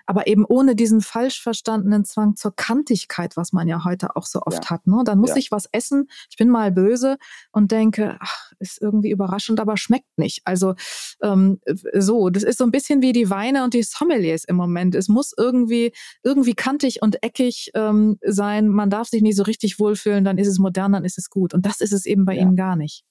aber 0.05 0.27
eben 0.27 0.45
ohne 0.45 0.75
diesen 0.75 1.01
falsch 1.01 1.41
verstandenen 1.41 2.05
Zwang 2.05 2.35
zur 2.35 2.55
Kantigkeit, 2.55 3.37
was 3.37 3.53
man 3.53 3.67
ja 3.67 3.83
heute 3.85 4.15
auch 4.15 4.25
so 4.25 4.41
oft 4.41 4.65
ja. 4.65 4.69
hat. 4.69 4.87
Ne? 4.87 5.03
Dann 5.05 5.19
muss 5.19 5.31
ja. 5.31 5.37
ich 5.37 5.51
was 5.51 5.67
essen, 5.71 6.07
ich 6.29 6.37
bin 6.37 6.49
mal 6.49 6.71
böse 6.71 7.17
und 7.51 7.71
denke, 7.71 8.17
ach, 8.19 8.51
ist 8.59 8.81
irgendwie 8.81 9.11
überraschend, 9.11 9.59
aber 9.59 9.77
schmeckt 9.77 10.17
nicht. 10.17 10.41
Also 10.45 10.75
ähm, 11.21 11.59
so, 11.93 12.29
das 12.29 12.43
ist 12.43 12.57
so 12.57 12.63
ein 12.63 12.71
bisschen 12.71 13.01
wie 13.01 13.13
die 13.13 13.29
Weine 13.29 13.63
und 13.63 13.73
die 13.73 13.83
Sommeliers 13.83 14.43
im 14.43 14.55
Moment. 14.55 14.95
Es 14.95 15.07
muss 15.07 15.33
irgendwie, 15.37 15.91
irgendwie 16.23 16.53
kantig 16.53 17.01
und 17.01 17.23
eckig 17.23 17.71
ähm, 17.73 18.17
sein. 18.25 18.67
Man 18.67 18.89
darf 18.89 19.07
sich 19.07 19.21
nicht 19.21 19.35
so 19.35 19.43
richtig 19.43 19.79
wohlfühlen, 19.79 20.23
dann 20.23 20.37
ist 20.37 20.47
es 20.47 20.59
modern, 20.59 20.93
dann 20.93 21.05
ist 21.05 21.17
es 21.17 21.29
gut. 21.29 21.53
Und 21.53 21.65
das 21.65 21.81
ist 21.81 21.93
es 21.93 22.05
eben 22.05 22.25
bei 22.25 22.35
ja. 22.35 22.41
Ihnen 22.41 22.55
gar 22.55 22.75
nicht. 22.75 23.03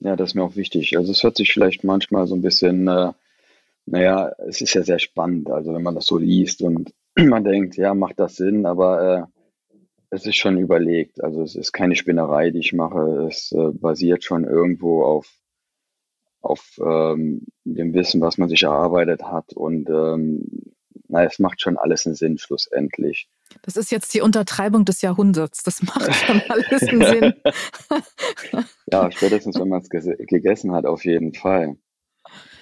Ja, 0.00 0.16
das 0.16 0.30
ist 0.30 0.34
mir 0.34 0.42
auch 0.42 0.56
wichtig. 0.56 0.96
Also 0.96 1.12
es 1.12 1.22
hört 1.22 1.36
sich 1.36 1.52
vielleicht 1.52 1.84
manchmal 1.84 2.26
so 2.26 2.34
ein 2.34 2.42
bisschen 2.42 2.88
äh, 2.88 3.12
naja, 3.86 4.32
es 4.48 4.60
ist 4.60 4.74
ja 4.74 4.82
sehr 4.82 4.98
spannend, 4.98 5.50
also 5.50 5.74
wenn 5.74 5.82
man 5.82 5.94
das 5.94 6.06
so 6.06 6.18
liest 6.18 6.62
und 6.62 6.92
man 7.16 7.44
denkt, 7.44 7.76
ja, 7.76 7.94
macht 7.94 8.18
das 8.20 8.36
Sinn, 8.36 8.66
aber 8.66 9.28
äh, 9.30 9.42
es 10.12 10.26
ist 10.26 10.36
schon 10.36 10.58
überlegt. 10.58 11.24
Also 11.24 11.42
es 11.42 11.56
ist 11.56 11.72
keine 11.72 11.96
Spinnerei, 11.96 12.50
die 12.50 12.58
ich 12.58 12.74
mache. 12.74 13.26
Es 13.30 13.50
äh, 13.52 13.72
basiert 13.72 14.24
schon 14.24 14.44
irgendwo 14.44 15.04
auf, 15.04 15.26
auf 16.42 16.78
ähm, 16.84 17.46
dem 17.64 17.94
Wissen, 17.94 18.20
was 18.20 18.36
man 18.36 18.50
sich 18.50 18.62
erarbeitet 18.62 19.22
hat. 19.22 19.54
Und 19.54 19.88
ähm, 19.88 20.74
na, 21.08 21.24
es 21.24 21.38
macht 21.38 21.62
schon 21.62 21.78
alles 21.78 22.04
einen 22.06 22.14
Sinn 22.14 22.36
schlussendlich. 22.36 23.30
Das 23.62 23.76
ist 23.76 23.90
jetzt 23.90 24.12
die 24.12 24.20
Untertreibung 24.20 24.84
des 24.84 25.00
Jahrhunderts. 25.00 25.62
Das 25.62 25.82
macht 25.82 26.14
schon 26.26 26.42
alles 26.46 26.82
einen 26.82 27.04
Sinn. 27.04 27.34
ja, 28.90 29.10
spätestens, 29.10 29.58
wenn 29.58 29.68
man 29.68 29.80
es 29.80 29.88
gegessen 29.88 30.72
hat, 30.72 30.84
auf 30.84 31.06
jeden 31.06 31.32
Fall. 31.32 31.76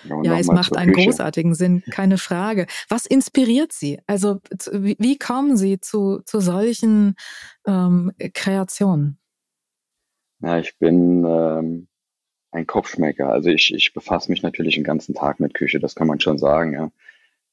Ja, 0.05 0.39
es 0.39 0.47
macht 0.47 0.77
einen 0.77 0.93
Küche. 0.93 1.07
großartigen 1.07 1.55
Sinn, 1.55 1.83
keine 1.91 2.19
Frage. 2.19 2.67
Was 2.89 3.07
inspiriert 3.07 3.73
Sie? 3.73 4.01
Also 4.07 4.41
wie, 4.73 4.97
wie 4.99 5.19
kommen 5.19 5.57
Sie 5.57 5.81
zu, 5.81 6.21
zu 6.25 6.41
solchen 6.41 7.15
ähm, 7.67 8.13
Kreationen? 8.35 9.19
Ja, 10.41 10.59
ich 10.59 10.79
bin 10.79 11.25
ähm, 11.25 11.89
ein 12.51 12.67
Kopfschmecker. 12.67 13.29
Also 13.29 13.51
ich, 13.51 13.75
ich 13.75 13.93
befasse 13.93 14.31
mich 14.31 14.43
natürlich 14.43 14.75
den 14.75 14.85
ganzen 14.85 15.15
Tag 15.15 15.41
mit 15.41 15.55
Küche, 15.55 15.81
das 15.81 15.95
kann 15.95 16.07
man 16.07 16.21
schon 16.21 16.39
sagen. 16.39 16.73
Ja. 16.73 16.91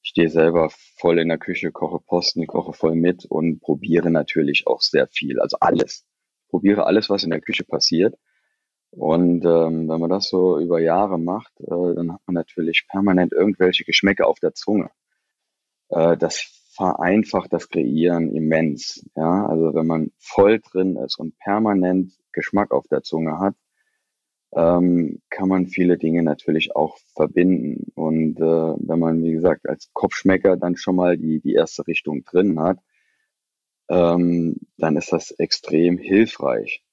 Ich 0.01 0.11
stehe 0.11 0.29
selber 0.29 0.69
voll 0.97 1.19
in 1.19 1.27
der 1.27 1.37
Küche, 1.37 1.71
koche 1.71 1.99
Posten, 1.99 2.47
koche 2.47 2.73
voll 2.73 2.95
mit 2.95 3.25
und 3.25 3.59
probiere 3.59 4.09
natürlich 4.09 4.65
auch 4.67 4.81
sehr 4.81 5.07
viel. 5.07 5.39
Also 5.39 5.57
alles. 5.59 6.05
Probiere 6.49 6.85
alles, 6.85 7.09
was 7.09 7.23
in 7.23 7.29
der 7.29 7.41
Küche 7.41 7.65
passiert. 7.65 8.15
Und 8.91 9.45
ähm, 9.45 9.89
wenn 9.89 9.99
man 9.99 10.09
das 10.09 10.29
so 10.29 10.59
über 10.59 10.79
Jahre 10.79 11.19
macht, 11.19 11.51
äh, 11.59 11.95
dann 11.95 12.13
hat 12.13 12.21
man 12.25 12.33
natürlich 12.33 12.87
permanent 12.89 13.33
irgendwelche 13.33 13.83
Geschmäcke 13.83 14.25
auf 14.25 14.39
der 14.39 14.53
Zunge. 14.53 14.89
Äh, 15.89 16.17
das 16.17 16.57
vereinfacht 16.75 17.51
das 17.53 17.69
Kreieren 17.69 18.33
immens. 18.35 19.05
Ja, 19.15 19.45
also 19.47 19.73
wenn 19.73 19.87
man 19.87 20.11
voll 20.19 20.59
drin 20.59 20.95
ist 20.95 21.19
und 21.19 21.37
permanent 21.39 22.13
Geschmack 22.31 22.71
auf 22.71 22.87
der 22.87 23.03
Zunge 23.03 23.39
hat, 23.39 23.55
ähm, 24.53 25.21
kann 25.29 25.49
man 25.49 25.67
viele 25.67 25.97
Dinge 25.97 26.23
natürlich 26.23 26.75
auch 26.75 26.97
verbinden. 27.15 27.91
Und 27.95 28.39
äh, 28.39 28.43
wenn 28.43 28.99
man, 28.99 29.23
wie 29.23 29.33
gesagt, 29.33 29.67
als 29.67 29.91
Kopfschmecker 29.93 30.55
dann 30.57 30.77
schon 30.77 30.95
mal 30.95 31.17
die, 31.17 31.39
die 31.39 31.53
erste 31.53 31.85
Richtung 31.87 32.23
drin 32.23 32.59
hat, 32.59 32.79
ähm, 33.89 34.57
dann 34.77 34.97
ist 34.97 35.11
das 35.11 35.31
extrem 35.31 35.97
hilfreich. 35.97 36.83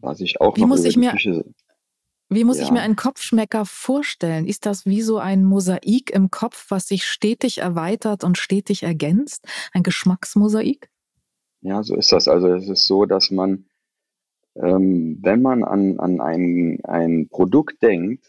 Was 0.00 0.20
ich 0.20 0.40
auch 0.40 0.56
wie 0.56 0.64
muss 0.64 0.84
ich 0.84 0.96
mir, 0.96 1.10
Küche, 1.12 1.44
Wie 2.28 2.44
muss 2.44 2.58
ja. 2.58 2.64
ich 2.64 2.70
mir 2.70 2.80
einen 2.80 2.96
Kopfschmecker 2.96 3.64
vorstellen? 3.64 4.46
Ist 4.46 4.66
das 4.66 4.86
wie 4.86 5.02
so 5.02 5.18
ein 5.18 5.44
Mosaik 5.44 6.10
im 6.10 6.30
Kopf, 6.30 6.66
was 6.70 6.88
sich 6.88 7.04
stetig 7.04 7.58
erweitert 7.58 8.24
und 8.24 8.38
stetig 8.38 8.82
ergänzt? 8.82 9.46
Ein 9.72 9.82
Geschmacksmosaik? 9.82 10.90
Ja, 11.60 11.82
so 11.82 11.96
ist 11.96 12.12
das. 12.12 12.28
Also 12.28 12.48
es 12.48 12.68
ist 12.68 12.86
so, 12.86 13.04
dass 13.04 13.30
man, 13.30 13.66
ähm, 14.54 15.18
wenn 15.20 15.42
man 15.42 15.64
an, 15.64 15.98
an 15.98 16.20
ein, 16.20 16.78
ein 16.84 17.28
Produkt 17.28 17.82
denkt, 17.82 18.24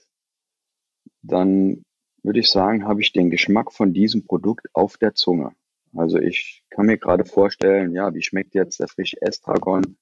dann 1.21 1.83
würde 2.23 2.39
ich 2.39 2.49
sagen, 2.49 2.85
habe 2.85 3.01
ich 3.01 3.13
den 3.13 3.29
Geschmack 3.29 3.71
von 3.71 3.93
diesem 3.93 4.25
Produkt 4.25 4.67
auf 4.73 4.97
der 4.97 5.13
Zunge. 5.13 5.51
Also 5.95 6.17
ich 6.17 6.63
kann 6.69 6.85
mir 6.85 6.97
gerade 6.97 7.25
vorstellen, 7.25 7.93
ja, 7.93 8.13
wie 8.13 8.21
schmeckt 8.21 8.53
jetzt 8.53 8.79
der 8.79 8.87
frische 8.87 9.21
Estragon 9.21 9.97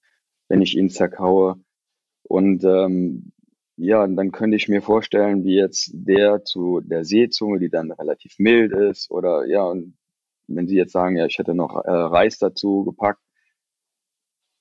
wenn 0.49 0.61
ich 0.61 0.77
ihn 0.77 0.89
zerkaue. 0.89 1.59
Und 2.23 2.63
ähm, 2.63 3.31
ja, 3.77 4.07
dann 4.07 4.31
könnte 4.31 4.57
ich 4.57 4.67
mir 4.67 4.81
vorstellen, 4.81 5.43
wie 5.43 5.55
jetzt 5.55 5.91
der 5.93 6.43
zu 6.43 6.81
der 6.81 7.05
Seezunge, 7.05 7.59
die 7.59 7.69
dann 7.69 7.91
relativ 7.91 8.39
mild 8.39 8.73
ist, 8.73 9.11
oder 9.11 9.45
ja, 9.45 9.63
und 9.63 9.97
wenn 10.47 10.67
Sie 10.67 10.75
jetzt 10.75 10.93
sagen, 10.93 11.17
ja, 11.17 11.25
ich 11.25 11.37
hätte 11.37 11.53
noch 11.53 11.75
äh, 11.85 11.91
Reis 11.91 12.39
dazu 12.39 12.83
gepackt, 12.85 13.21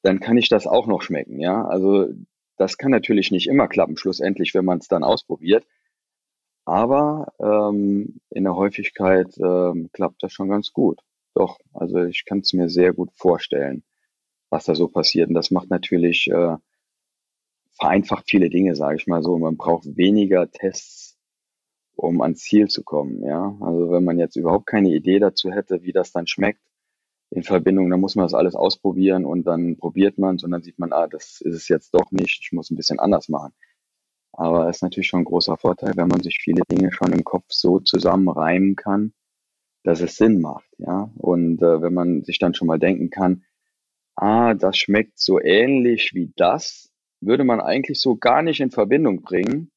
dann 0.02 0.20
kann 0.20 0.36
ich 0.38 0.48
das 0.48 0.66
auch 0.66 0.86
noch 0.86 1.02
schmecken, 1.02 1.40
ja. 1.40 1.64
Also 1.64 2.08
das 2.56 2.78
kann 2.78 2.90
natürlich 2.90 3.30
nicht 3.30 3.48
immer 3.48 3.68
klappen, 3.68 3.96
schlussendlich, 3.96 4.54
wenn 4.54 4.64
man 4.64 4.78
es 4.78 4.88
dann 4.88 5.04
ausprobiert. 5.04 5.66
Aber 6.64 7.32
ähm, 7.40 8.20
in 8.30 8.44
der 8.44 8.56
Häufigkeit 8.56 9.36
ähm, 9.38 9.90
klappt 9.92 10.22
das 10.22 10.32
schon 10.32 10.48
ganz 10.48 10.72
gut. 10.72 11.00
Doch, 11.34 11.58
also 11.72 12.02
ich 12.04 12.24
kann 12.24 12.40
es 12.40 12.52
mir 12.52 12.68
sehr 12.68 12.92
gut 12.92 13.10
vorstellen 13.14 13.84
was 14.56 14.64
da 14.64 14.74
so 14.74 14.88
passiert. 14.88 15.28
Und 15.28 15.34
das 15.34 15.50
macht 15.50 15.68
natürlich, 15.70 16.28
äh, 16.28 16.56
vereinfacht 17.78 18.24
viele 18.28 18.48
Dinge, 18.48 18.74
sage 18.74 18.96
ich 18.96 19.06
mal 19.06 19.22
so. 19.22 19.36
Man 19.38 19.56
braucht 19.56 19.96
weniger 19.96 20.50
Tests, 20.50 21.18
um 21.94 22.22
ans 22.22 22.40
Ziel 22.40 22.68
zu 22.68 22.82
kommen. 22.82 23.22
Ja, 23.22 23.56
also 23.60 23.90
wenn 23.90 24.04
man 24.04 24.18
jetzt 24.18 24.36
überhaupt 24.36 24.66
keine 24.66 24.88
Idee 24.94 25.18
dazu 25.18 25.50
hätte, 25.50 25.82
wie 25.82 25.92
das 25.92 26.10
dann 26.12 26.26
schmeckt 26.26 26.62
in 27.30 27.42
Verbindung, 27.42 27.90
dann 27.90 28.00
muss 28.00 28.16
man 28.16 28.24
das 28.24 28.34
alles 28.34 28.54
ausprobieren 28.54 29.26
und 29.26 29.46
dann 29.46 29.76
probiert 29.76 30.16
man 30.16 30.36
es 30.36 30.44
und 30.44 30.52
dann 30.52 30.62
sieht 30.62 30.78
man, 30.78 30.92
ah, 30.92 31.06
das 31.06 31.40
ist 31.42 31.54
es 31.54 31.68
jetzt 31.68 31.92
doch 31.92 32.10
nicht. 32.10 32.40
Ich 32.42 32.52
muss 32.52 32.70
ein 32.70 32.76
bisschen 32.76 32.98
anders 32.98 33.28
machen. 33.28 33.52
Aber 34.32 34.68
es 34.68 34.76
ist 34.76 34.82
natürlich 34.82 35.08
schon 35.08 35.20
ein 35.20 35.24
großer 35.24 35.56
Vorteil, 35.58 35.92
wenn 35.96 36.08
man 36.08 36.22
sich 36.22 36.38
viele 36.42 36.62
Dinge 36.70 36.92
schon 36.92 37.12
im 37.12 37.24
Kopf 37.24 37.46
so 37.48 37.80
zusammenreimen 37.80 38.76
kann, 38.76 39.12
dass 39.82 40.00
es 40.00 40.16
Sinn 40.16 40.40
macht, 40.40 40.68
ja. 40.78 41.10
Und 41.16 41.62
äh, 41.62 41.82
wenn 41.82 41.94
man 41.94 42.24
sich 42.24 42.38
dann 42.38 42.54
schon 42.54 42.68
mal 42.68 42.78
denken 42.78 43.10
kann, 43.10 43.44
ah, 44.16 44.54
das 44.54 44.76
schmeckt 44.78 45.18
so 45.18 45.40
ähnlich 45.40 46.12
wie 46.14 46.32
das, 46.36 46.90
würde 47.20 47.44
man 47.44 47.60
eigentlich 47.60 48.00
so 48.00 48.16
gar 48.16 48.42
nicht 48.42 48.60
in 48.60 48.70
Verbindung 48.70 49.22
bringen. 49.22 49.70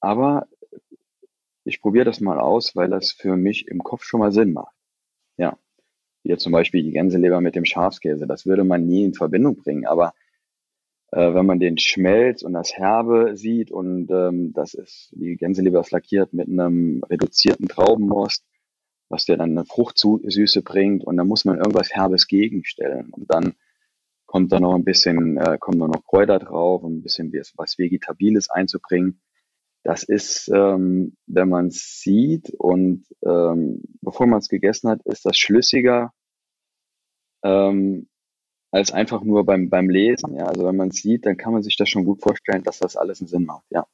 Aber 0.00 0.46
ich 1.64 1.80
probiere 1.80 2.04
das 2.04 2.20
mal 2.20 2.38
aus, 2.38 2.76
weil 2.76 2.88
das 2.90 3.12
für 3.12 3.36
mich 3.36 3.68
im 3.68 3.82
Kopf 3.82 4.04
schon 4.04 4.20
mal 4.20 4.32
Sinn 4.32 4.52
macht. 4.52 4.74
Ja. 5.38 5.58
Wie 6.22 6.36
zum 6.36 6.52
Beispiel 6.52 6.82
die 6.82 6.92
Gänseleber 6.92 7.40
mit 7.40 7.54
dem 7.54 7.64
Schafskäse. 7.64 8.26
Das 8.26 8.46
würde 8.46 8.64
man 8.64 8.86
nie 8.86 9.04
in 9.04 9.14
Verbindung 9.14 9.56
bringen. 9.56 9.86
Aber 9.86 10.14
äh, 11.10 11.34
wenn 11.34 11.46
man 11.46 11.60
den 11.60 11.78
Schmelz 11.78 12.42
und 12.42 12.54
das 12.54 12.74
Herbe 12.74 13.36
sieht 13.36 13.70
und 13.70 14.10
ähm, 14.10 14.52
das 14.52 14.74
ist, 14.74 15.10
die 15.12 15.36
Gänseleber 15.36 15.80
ist 15.80 15.90
lackiert 15.90 16.32
mit 16.32 16.48
einem 16.48 17.02
reduzierten 17.04 17.68
Traubenmost, 17.68 18.44
was 19.14 19.24
dir 19.24 19.36
dann 19.36 19.50
eine 19.50 19.64
Fruchtsüße 19.64 20.62
bringt 20.62 21.04
und 21.04 21.16
dann 21.16 21.28
muss 21.28 21.44
man 21.44 21.58
irgendwas 21.58 21.92
Herbes 21.92 22.26
gegenstellen 22.26 23.10
und 23.10 23.32
dann 23.32 23.54
kommt 24.26 24.50
da 24.50 24.58
noch 24.58 24.74
ein 24.74 24.84
bisschen, 24.84 25.36
äh, 25.36 25.56
kommt 25.60 25.80
da 25.80 25.86
noch 25.86 26.04
Kräuter 26.04 26.40
drauf, 26.40 26.82
um 26.82 26.96
ein 26.96 27.02
bisschen 27.02 27.32
was 27.56 27.78
Vegetabiles 27.78 28.50
einzubringen. 28.50 29.20
Das 29.84 30.02
ist, 30.02 30.50
ähm, 30.52 31.16
wenn 31.26 31.48
man 31.48 31.68
es 31.68 32.00
sieht 32.00 32.50
und 32.58 33.04
ähm, 33.24 33.82
bevor 34.00 34.26
man 34.26 34.40
es 34.40 34.48
gegessen 34.48 34.90
hat, 34.90 35.00
ist 35.04 35.24
das 35.24 35.36
schlüssiger 35.36 36.12
ähm, 37.44 38.08
als 38.72 38.90
einfach 38.90 39.22
nur 39.22 39.46
beim, 39.46 39.70
beim 39.70 39.88
Lesen. 39.88 40.34
Ja? 40.34 40.46
Also 40.46 40.64
wenn 40.64 40.74
man 40.76 40.88
es 40.88 40.96
sieht, 40.96 41.26
dann 41.26 41.36
kann 41.36 41.52
man 41.52 41.62
sich 41.62 41.76
das 41.76 41.88
schon 41.88 42.04
gut 42.04 42.20
vorstellen, 42.20 42.64
dass 42.64 42.80
das 42.80 42.96
alles 42.96 43.20
einen 43.20 43.28
Sinn 43.28 43.44
macht. 43.44 43.66
Ja. 43.70 43.86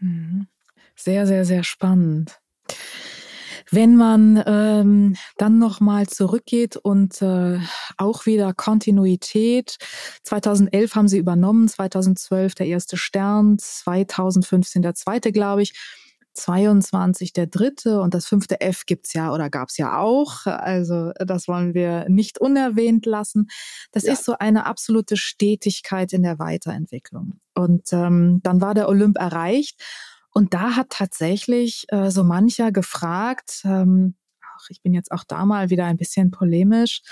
Mhm. 0.00 0.48
Sehr, 0.94 1.26
sehr, 1.26 1.46
sehr 1.46 1.64
spannend. 1.64 2.42
Wenn 3.74 3.96
man 3.96 4.40
ähm, 4.46 5.16
dann 5.36 5.58
nochmal 5.58 6.06
zurückgeht 6.06 6.76
und 6.76 7.20
äh, 7.22 7.58
auch 7.96 8.24
wieder 8.24 8.54
Kontinuität. 8.54 9.78
2011 10.22 10.94
haben 10.94 11.08
sie 11.08 11.18
übernommen, 11.18 11.66
2012 11.66 12.54
der 12.54 12.66
erste 12.68 12.96
Stern, 12.96 13.58
2015 13.58 14.82
der 14.82 14.94
zweite, 14.94 15.32
glaube 15.32 15.62
ich. 15.62 15.74
22 16.34 17.32
der 17.32 17.46
dritte 17.46 18.00
und 18.00 18.14
das 18.14 18.26
fünfte 18.26 18.60
F 18.60 18.86
gibt's 18.86 19.12
ja 19.12 19.32
oder 19.32 19.50
gab's 19.50 19.76
ja 19.76 19.98
auch. 19.98 20.46
Also 20.46 21.12
das 21.18 21.48
wollen 21.48 21.74
wir 21.74 22.08
nicht 22.08 22.40
unerwähnt 22.40 23.06
lassen. 23.06 23.48
Das 23.90 24.04
ja. 24.04 24.12
ist 24.12 24.24
so 24.24 24.36
eine 24.38 24.66
absolute 24.66 25.16
Stetigkeit 25.16 26.12
in 26.12 26.22
der 26.22 26.38
Weiterentwicklung. 26.38 27.40
Und 27.54 27.92
ähm, 27.92 28.40
dann 28.42 28.60
war 28.60 28.74
der 28.74 28.88
Olymp 28.88 29.18
erreicht 29.18 29.80
und 30.34 30.52
da 30.52 30.76
hat 30.76 30.90
tatsächlich 30.90 31.86
äh, 31.88 32.10
so 32.10 32.24
mancher 32.24 32.72
gefragt, 32.72 33.62
ähm, 33.64 34.16
ach, 34.42 34.66
ich 34.68 34.82
bin 34.82 34.92
jetzt 34.92 35.12
auch 35.12 35.24
da 35.24 35.46
mal 35.46 35.70
wieder 35.70 35.86
ein 35.86 35.96
bisschen 35.96 36.30
polemisch, 36.32 37.02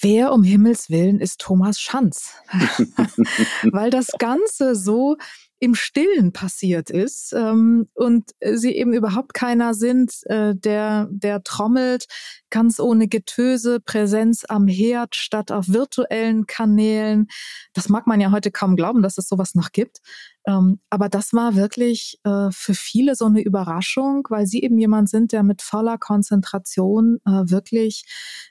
wer 0.00 0.32
um 0.32 0.42
Himmels 0.42 0.90
Willen 0.90 1.20
ist 1.20 1.40
Thomas 1.40 1.80
Schanz? 1.80 2.34
Weil 3.72 3.90
das 3.90 4.08
Ganze 4.18 4.74
so 4.74 5.16
im 5.60 5.74
Stillen 5.74 6.32
passiert 6.32 6.90
ist 6.90 7.32
ähm, 7.32 7.88
und 7.94 8.32
sie 8.42 8.76
eben 8.76 8.92
überhaupt 8.92 9.32
keiner 9.32 9.72
sind, 9.72 10.12
äh, 10.24 10.54
der, 10.56 11.08
der 11.10 11.42
trommelt, 11.44 12.06
ganz 12.54 12.78
ohne 12.78 13.08
Getöse, 13.08 13.80
Präsenz 13.80 14.44
am 14.48 14.68
Herd 14.68 15.16
statt 15.16 15.50
auf 15.50 15.68
virtuellen 15.68 16.46
Kanälen. 16.46 17.26
Das 17.72 17.88
mag 17.88 18.06
man 18.06 18.20
ja 18.20 18.30
heute 18.30 18.52
kaum 18.52 18.76
glauben, 18.76 19.02
dass 19.02 19.18
es 19.18 19.26
sowas 19.26 19.56
noch 19.56 19.72
gibt. 19.72 19.98
Ähm, 20.46 20.78
aber 20.88 21.08
das 21.08 21.32
war 21.32 21.56
wirklich 21.56 22.20
äh, 22.22 22.50
für 22.52 22.74
viele 22.74 23.16
so 23.16 23.24
eine 23.24 23.42
Überraschung, 23.42 24.28
weil 24.30 24.46
sie 24.46 24.62
eben 24.62 24.78
jemand 24.78 25.08
sind, 25.08 25.32
der 25.32 25.42
mit 25.42 25.62
voller 25.62 25.98
Konzentration 25.98 27.18
äh, 27.26 27.30
wirklich 27.50 28.04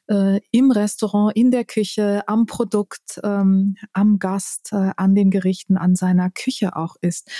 äh, 0.09 0.41
im 0.51 0.71
Restaurant, 0.71 1.33
in 1.37 1.49
der 1.49 1.63
Küche, 1.63 2.23
am 2.27 2.45
Produkt, 2.45 3.21
ähm, 3.23 3.77
am 3.93 4.19
Gast, 4.19 4.73
äh, 4.73 4.91
an 4.97 5.15
den 5.15 5.31
Gerichten, 5.31 5.77
an 5.77 5.95
seiner 5.95 6.29
Küche 6.29 6.75
auch 6.75 6.97
ist. 6.99 7.31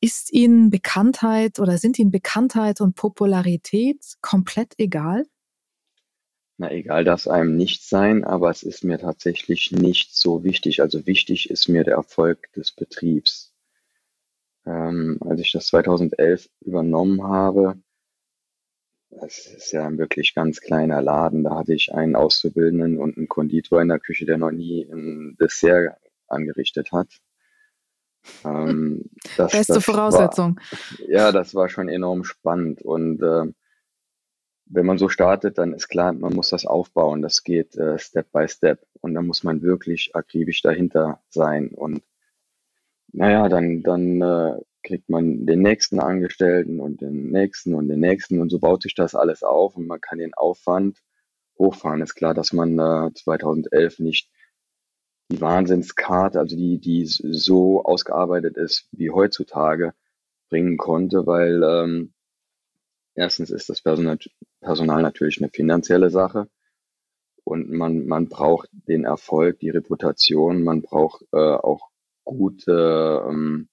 Ist 0.00 0.32
Ihnen 0.32 0.70
Bekanntheit 0.70 1.58
oder 1.58 1.76
sind 1.76 1.98
Ihnen 1.98 2.10
Bekanntheit 2.10 2.80
und 2.80 2.94
Popularität 2.94 4.00
komplett 4.22 4.72
egal? 4.78 5.26
Na, 6.58 6.70
egal 6.70 7.04
darf 7.04 7.28
einem 7.28 7.54
nicht 7.56 7.84
sein, 7.84 8.24
aber 8.24 8.50
es 8.50 8.62
ist 8.62 8.82
mir 8.82 8.98
tatsächlich 8.98 9.72
nicht 9.72 10.16
so 10.16 10.42
wichtig. 10.42 10.80
Also 10.80 11.06
wichtig 11.06 11.50
ist 11.50 11.68
mir 11.68 11.84
der 11.84 11.96
Erfolg 11.96 12.50
des 12.54 12.72
Betriebs. 12.72 13.52
Ähm, 14.64 15.18
als 15.20 15.40
ich 15.40 15.52
das 15.52 15.66
2011 15.66 16.48
übernommen 16.60 17.22
habe, 17.22 17.78
das 19.10 19.46
ist 19.46 19.72
ja 19.72 19.86
ein 19.86 19.98
wirklich 19.98 20.34
ganz 20.34 20.60
kleiner 20.60 21.02
Laden. 21.02 21.44
Da 21.44 21.56
hatte 21.56 21.74
ich 21.74 21.94
einen 21.94 22.16
Auszubildenden 22.16 22.98
und 22.98 23.16
einen 23.16 23.28
Konditor 23.28 23.80
in 23.82 23.88
der 23.88 24.00
Küche, 24.00 24.26
der 24.26 24.38
noch 24.38 24.50
nie 24.50 24.82
ein 24.90 25.36
Dessert 25.38 25.96
angerichtet 26.26 26.90
hat. 26.92 27.08
Ähm, 28.44 29.10
das, 29.36 29.52
Beste 29.52 29.74
das 29.74 29.84
Voraussetzung. 29.84 30.56
War, 30.56 31.08
ja, 31.08 31.32
das 31.32 31.54
war 31.54 31.68
schon 31.68 31.88
enorm 31.88 32.24
spannend. 32.24 32.82
Und 32.82 33.22
äh, 33.22 33.52
wenn 34.66 34.86
man 34.86 34.98
so 34.98 35.08
startet, 35.08 35.58
dann 35.58 35.72
ist 35.72 35.88
klar, 35.88 36.12
man 36.12 36.34
muss 36.34 36.50
das 36.50 36.66
aufbauen. 36.66 37.22
Das 37.22 37.44
geht 37.44 37.76
äh, 37.76 37.98
Step 37.98 38.32
by 38.32 38.48
Step. 38.48 38.84
Und 39.00 39.14
da 39.14 39.22
muss 39.22 39.44
man 39.44 39.62
wirklich 39.62 40.14
akribisch 40.14 40.62
dahinter 40.62 41.20
sein. 41.28 41.68
Und 41.68 42.02
naja, 43.12 43.48
dann, 43.48 43.82
dann 43.82 44.20
äh, 44.20 44.60
kriegt 44.82 45.08
man 45.08 45.46
den 45.46 45.62
nächsten 45.62 46.00
Angestellten 46.00 46.80
und 46.80 47.00
den 47.00 47.30
nächsten 47.30 47.74
und 47.74 47.88
den 47.88 48.00
nächsten. 48.00 48.40
Und 48.40 48.50
so 48.50 48.58
baut 48.58 48.82
sich 48.82 48.94
das 48.94 49.14
alles 49.14 49.42
auf 49.42 49.76
und 49.76 49.86
man 49.86 50.00
kann 50.00 50.18
den 50.18 50.34
Aufwand 50.34 50.98
hochfahren. 51.58 52.02
Ist 52.02 52.14
klar, 52.14 52.34
dass 52.34 52.52
man 52.52 52.78
äh, 52.78 53.12
2011 53.14 54.00
nicht 54.00 54.30
die 55.30 55.40
Wahnsinnskarte, 55.40 56.38
also 56.38 56.56
die, 56.56 56.78
die 56.78 57.04
so 57.06 57.84
ausgearbeitet 57.84 58.56
ist 58.56 58.88
wie 58.92 59.10
heutzutage, 59.10 59.92
bringen 60.48 60.76
konnte, 60.76 61.26
weil 61.26 61.62
ähm, 61.64 62.12
erstens 63.16 63.50
ist 63.50 63.68
das 63.68 63.82
Personal, 63.82 64.18
natürlich 65.02 65.40
eine 65.40 65.50
finanzielle 65.50 66.10
Sache 66.10 66.48
und 67.44 67.70
man, 67.70 68.06
man 68.06 68.28
braucht 68.28 68.68
den 68.72 69.04
Erfolg, 69.04 69.60
die 69.60 69.70
Reputation, 69.70 70.64
man 70.64 70.82
braucht 70.82 71.22
äh, 71.32 71.36
auch 71.36 71.90
gute, 72.24 73.24
ähm, 73.28 73.68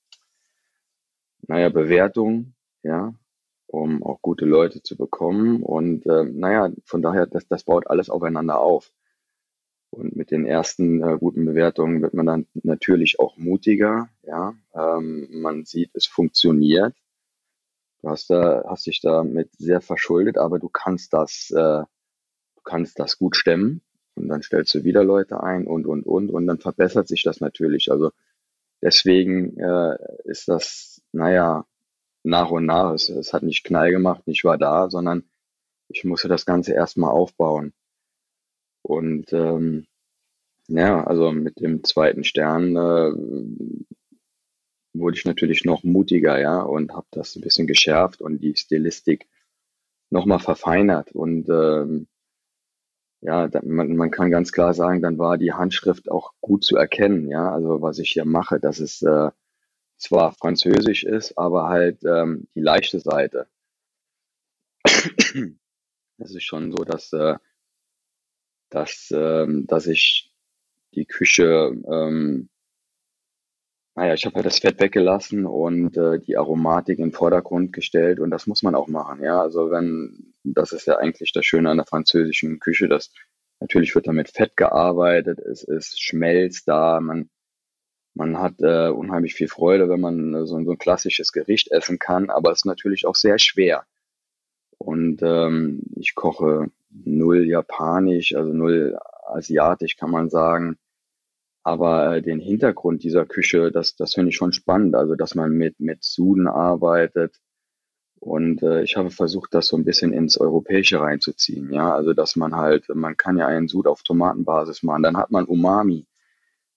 naja, 1.47 1.69
Bewertung, 1.69 2.53
ja, 2.84 3.13
um 3.65 4.03
auch 4.03 4.21
gute 4.21 4.45
Leute 4.45 4.84
zu 4.84 4.95
bekommen. 4.95 5.63
Und 5.63 6.06
äh, 6.06 6.23
naja, 6.23 6.71
von 6.86 7.01
daher, 7.01 7.25
das, 7.25 7.47
das 7.47 7.63
baut 7.63 7.88
alles 7.88 8.10
aufeinander 8.10 8.60
auf. 8.60 8.91
Und 9.89 10.15
mit 10.15 10.32
den 10.32 10.45
ersten 10.45 11.01
äh, 11.03 11.17
guten 11.19 11.45
Bewertungen 11.45 12.01
wird 12.01 12.13
man 12.13 12.27
dann 12.27 12.47
natürlich 12.53 13.19
auch 13.19 13.38
mutiger. 13.38 14.10
Ja, 14.21 14.56
ähm, 14.75 15.27
man 15.32 15.65
sieht, 15.65 15.91
es 15.95 16.06
funktioniert. 16.06 16.95
Du 18.04 18.10
hast 18.10 18.30
da, 18.30 18.66
hast 18.68 18.86
dich 18.86 19.00
damit 19.02 19.50
sehr 19.58 19.80
verschuldet, 19.82 20.38
aber 20.38 20.60
du 20.60 20.68
kannst 20.68 21.13
das, 21.13 21.50
äh, 21.52 21.84
du 22.56 22.62
kannst 22.66 23.00
das 23.00 23.18
gut 23.18 23.38
stemmen. 23.38 23.82
Und 24.16 24.28
dann 24.28 24.44
stellst 24.44 24.76
du 24.76 24.84
wieder 24.84 25.04
Leute 25.06 25.42
ein 25.42 25.66
und 25.66 25.88
und 25.88 26.06
und 26.06 26.30
und 26.30 26.46
dann 26.46 26.60
verbessert 26.60 27.08
sich 27.08 27.24
das 27.24 27.39
natürlich. 27.39 27.92
Also 27.92 28.12
deswegen 28.82 29.58
äh, 29.58 29.98
ist 30.26 30.50
das, 30.50 31.02
naja, 31.13 31.66
nach 32.24 32.52
und 32.52 32.66
nach. 32.66 32.94
Es, 32.94 33.10
es 33.10 33.34
hat 33.34 33.44
nicht 33.44 33.63
Knall 33.63 33.92
gemacht, 33.92 34.24
ich 34.26 34.44
war 34.44 34.58
da, 34.58 34.89
sondern 34.89 35.24
ich 35.88 36.04
musste 36.04 36.28
das 36.28 36.46
Ganze 36.46 36.74
erstmal 36.74 37.12
aufbauen. 37.12 37.74
Und 38.82 39.32
ähm, 39.34 39.88
ja, 40.68 41.04
also 41.06 41.32
mit 41.32 41.60
dem 41.62 41.84
zweiten 41.84 42.24
Stern 42.26 42.76
äh, 42.76 43.13
wurde 44.93 45.17
ich 45.17 45.25
natürlich 45.25 45.65
noch 45.65 45.84
mutiger, 45.84 46.39
ja, 46.39 46.62
und 46.62 46.93
habe 46.93 47.08
das 47.12 47.36
ein 47.36 47.41
bisschen 47.41 47.67
geschärft 47.67 48.21
und 48.21 48.39
die 48.39 48.56
Stilistik 48.56 49.27
nochmal 50.10 50.39
verfeinert. 50.39 51.12
Und 51.12 51.49
ähm, 51.49 52.08
ja, 53.21 53.47
da, 53.47 53.62
man, 53.63 53.95
man 53.95 54.12
kann 54.12 54.32
ganz 54.32 54.51
klar 54.51 54.73
sagen, 54.73 55.01
dann 55.01 55.17
war 55.17 55.38
die 55.38 55.53
Handschrift 55.53 56.10
auch 56.12 56.34
gut 56.41 56.63
zu 56.63 56.75
erkennen, 56.77 57.29
ja, 57.29 57.51
also 57.51 57.82
was 57.82 57.99
ich 57.99 58.12
hier 58.12 58.25
mache, 58.25 58.60
dass 58.60 58.79
es 58.79 59.01
äh, 59.01 59.32
zwar 59.97 60.34
französisch 60.34 61.03
ist, 61.03 61.38
aber 61.38 61.69
halt 61.69 62.03
ähm, 62.03 62.47
die 62.56 62.62
leichte 62.62 62.99
Seite. 62.99 63.47
Es 66.19 66.36
ist 66.36 66.43
schon 66.43 66.71
so, 66.71 66.84
dass 66.84 67.12
äh, 67.13 67.38
dass, 68.73 69.13
ähm, 69.15 69.67
dass 69.67 69.88
ich 69.88 70.34
die 70.95 71.06
Küche, 71.06 71.75
ähm, 71.88 72.49
naja, 73.95 74.13
ich 74.15 74.25
habe 74.25 74.36
halt 74.36 74.45
das 74.45 74.60
Fett 74.60 74.79
weggelassen 74.79 75.45
und 75.45 75.97
äh, 75.97 76.19
die 76.19 76.38
Aromatik 76.38 76.97
in 76.99 77.10
den 77.10 77.13
Vordergrund 77.13 77.73
gestellt 77.73 78.19
und 78.19 78.32
das 78.32 78.47
muss 78.47 78.63
man 78.63 78.75
auch 78.75 78.88
machen, 78.88 79.23
ja. 79.23 79.39
Also 79.41 79.69
wenn, 79.69 80.34
das 80.43 80.71
ist 80.71 80.88
ja 80.88 80.97
eigentlich 80.97 81.32
das 81.32 81.45
Schöne 81.45 81.69
an 81.69 81.77
der 81.77 81.86
französischen 81.86 82.60
Küche, 82.60 82.88
dass 82.88 83.12
natürlich 83.60 83.93
wird 83.95 84.08
da 84.08 84.13
mit 84.13 84.29
Fett 84.29 84.58
gearbeitet, 84.58 85.39
es 85.39 85.63
ist 85.63 86.01
Schmelz 86.01 86.63
da, 86.65 86.99
man, 87.01 87.29
man 88.15 88.39
hat 88.39 88.56
äh, 88.62 88.89
unheimlich 88.89 89.36
viel 89.36 89.47
Freude, 89.47 89.89
wenn 89.89 90.01
man 90.01 90.45
so, 90.45 90.63
so 90.63 90.71
ein 90.71 90.77
klassisches 90.77 91.32
Gericht 91.32 91.71
essen 91.71 91.99
kann, 91.99 92.29
aber 92.29 92.51
es 92.51 92.60
ist 92.60 92.65
natürlich 92.65 93.06
auch 93.06 93.15
sehr 93.15 93.39
schwer. 93.39 93.86
Und 94.77 95.21
ähm, 95.23 95.82
ich 95.95 96.15
koche 96.15 96.67
null 96.89 97.45
japanisch, 97.45 98.36
also 98.36 98.51
null 98.53 98.97
asiatisch 99.27 99.97
kann 99.97 100.12
man 100.12 100.29
sagen. 100.29 100.77
Aber 101.63 102.17
äh, 102.17 102.21
den 102.21 102.39
Hintergrund 102.39 103.04
dieser 103.04 103.26
Küche, 103.26 103.71
das, 103.71 103.95
das 103.95 104.13
finde 104.13 104.30
ich 104.30 104.36
schon 104.36 104.54
spannend. 104.54 104.95
Also, 104.95 105.15
dass 105.15 105.36
man 105.36 105.52
mit, 105.52 105.80
mit 105.80 106.04
Suden 106.04 106.47
arbeitet. 106.47 107.39
Und 108.19 108.63
äh, 108.63 108.84
ich 108.84 108.95
habe 108.97 109.10
versucht, 109.12 109.54
das 109.54 109.67
so 109.67 109.78
ein 109.78 109.86
bisschen 109.86 110.13
ins 110.13 110.38
Europäische 110.38 110.99
reinzuziehen. 111.02 111.71
Ja, 111.73 111.93
also, 111.93 112.13
dass 112.13 112.36
man 112.36 112.56
halt, 112.56 112.86
man 112.93 113.17
kann 113.17 113.38
ja 113.38 113.47
einen 113.47 113.67
Sud 113.67 113.88
auf 113.88 114.04
Tomatenbasis 114.04 114.84
machen. 114.84 115.04
Dann 115.04 115.17
hat 115.17 115.32
man 115.32 115.45
Umami. 115.45 116.06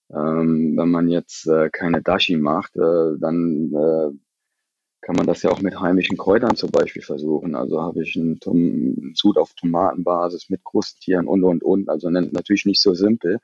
Ähm, 0.09 0.77
wenn 0.77 0.89
man 0.89 1.09
jetzt 1.09 1.47
äh, 1.47 1.69
keine 1.69 2.01
Dashi 2.01 2.37
macht, 2.37 2.75
äh, 2.77 3.17
dann 3.19 3.73
äh, 3.73 4.17
kann 5.01 5.15
man 5.15 5.27
das 5.27 5.43
ja 5.43 5.51
auch 5.51 5.61
mit 5.61 5.79
heimischen 5.79 6.17
Kräutern 6.17 6.55
zum 6.55 6.71
Beispiel 6.71 7.01
versuchen. 7.01 7.55
Also 7.55 7.81
habe 7.81 8.03
ich 8.03 8.15
einen, 8.17 8.39
Tom 8.39 9.13
Sud 9.15 9.37
auf 9.37 9.53
Tomatenbasis 9.53 10.49
mit 10.49 10.63
Krusttieren 10.63 11.27
und, 11.27 11.43
und, 11.43 11.63
und. 11.63 11.89
Also 11.89 12.09
natürlich 12.09 12.65
nicht 12.65 12.81
so 12.81 12.93
simpel. 12.93 13.39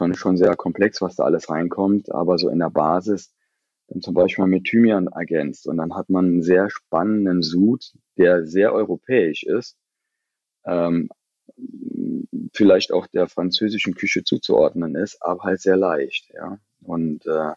Schon, 0.00 0.14
schon 0.14 0.36
sehr 0.36 0.56
komplex, 0.56 1.02
was 1.02 1.16
da 1.16 1.24
alles 1.24 1.50
reinkommt, 1.50 2.12
aber 2.12 2.38
so 2.38 2.48
in 2.48 2.58
der 2.58 2.70
Basis 2.70 3.32
dann 3.88 4.00
zum 4.00 4.14
Beispiel 4.14 4.46
mit 4.46 4.64
Thymian 4.64 5.08
ergänzt 5.08 5.66
und 5.66 5.76
dann 5.76 5.94
hat 5.94 6.08
man 6.08 6.24
einen 6.24 6.42
sehr 6.42 6.70
spannenden 6.70 7.42
Sud, 7.42 7.92
der 8.16 8.46
sehr 8.46 8.72
europäisch 8.72 9.42
ist, 9.42 9.76
ähm, 10.64 11.08
vielleicht 12.54 12.92
auch 12.92 13.06
der 13.08 13.28
französischen 13.28 13.94
Küche 13.94 14.24
zuzuordnen 14.24 14.94
ist, 14.94 15.18
aber 15.20 15.42
halt 15.42 15.60
sehr 15.60 15.76
leicht, 15.76 16.30
ja. 16.32 16.58
Und 16.82 17.26
äh, 17.26 17.52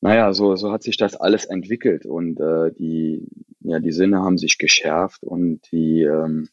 naja, 0.00 0.32
so, 0.32 0.56
so 0.56 0.72
hat 0.72 0.82
sich 0.82 0.96
das 0.96 1.14
alles 1.14 1.44
entwickelt 1.44 2.06
und 2.06 2.40
äh, 2.40 2.72
die, 2.72 3.28
ja, 3.60 3.78
die 3.78 3.92
Sinne 3.92 4.20
haben 4.20 4.38
sich 4.38 4.58
geschärft 4.58 5.22
und 5.22 5.60
die, 5.70 6.02
ähm, 6.02 6.48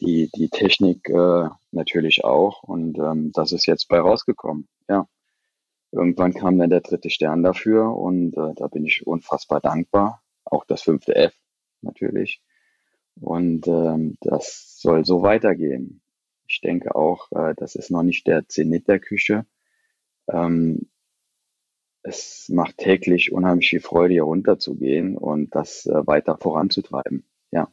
die, 0.00 0.30
die 0.34 0.48
Technik 0.48 1.08
äh, 1.08 1.48
natürlich 1.72 2.24
auch. 2.24 2.62
Und 2.62 2.98
ähm, 2.98 3.32
das 3.32 3.52
ist 3.52 3.66
jetzt 3.66 3.88
bei 3.88 3.98
rausgekommen. 3.98 4.68
Ja. 4.88 5.08
Irgendwann 5.92 6.34
kam 6.34 6.58
dann 6.58 6.70
der 6.70 6.80
dritte 6.80 7.10
Stern 7.10 7.42
dafür 7.42 7.96
und 7.96 8.36
äh, 8.36 8.54
da 8.56 8.66
bin 8.66 8.84
ich 8.84 9.06
unfassbar 9.06 9.60
dankbar. 9.60 10.22
Auch 10.44 10.64
das 10.64 10.82
fünfte 10.82 11.14
F 11.14 11.34
natürlich. 11.82 12.42
Und 13.20 13.68
ähm, 13.68 14.16
das 14.20 14.78
soll 14.80 15.04
so 15.04 15.22
weitergehen. 15.22 16.02
Ich 16.46 16.60
denke 16.60 16.94
auch, 16.94 17.30
äh, 17.32 17.54
das 17.56 17.74
ist 17.76 17.90
noch 17.90 18.02
nicht 18.02 18.26
der 18.26 18.48
Zenit 18.48 18.88
der 18.88 18.98
Küche. 18.98 19.46
Ähm, 20.28 20.88
es 22.02 22.48
macht 22.50 22.78
täglich 22.78 23.32
unheimlich 23.32 23.70
viel 23.70 23.80
Freude, 23.80 24.14
hier 24.14 24.24
runterzugehen 24.24 25.16
und 25.16 25.54
das 25.54 25.86
äh, 25.86 26.06
weiter 26.06 26.36
voranzutreiben. 26.36 27.24
Ja. 27.50 27.72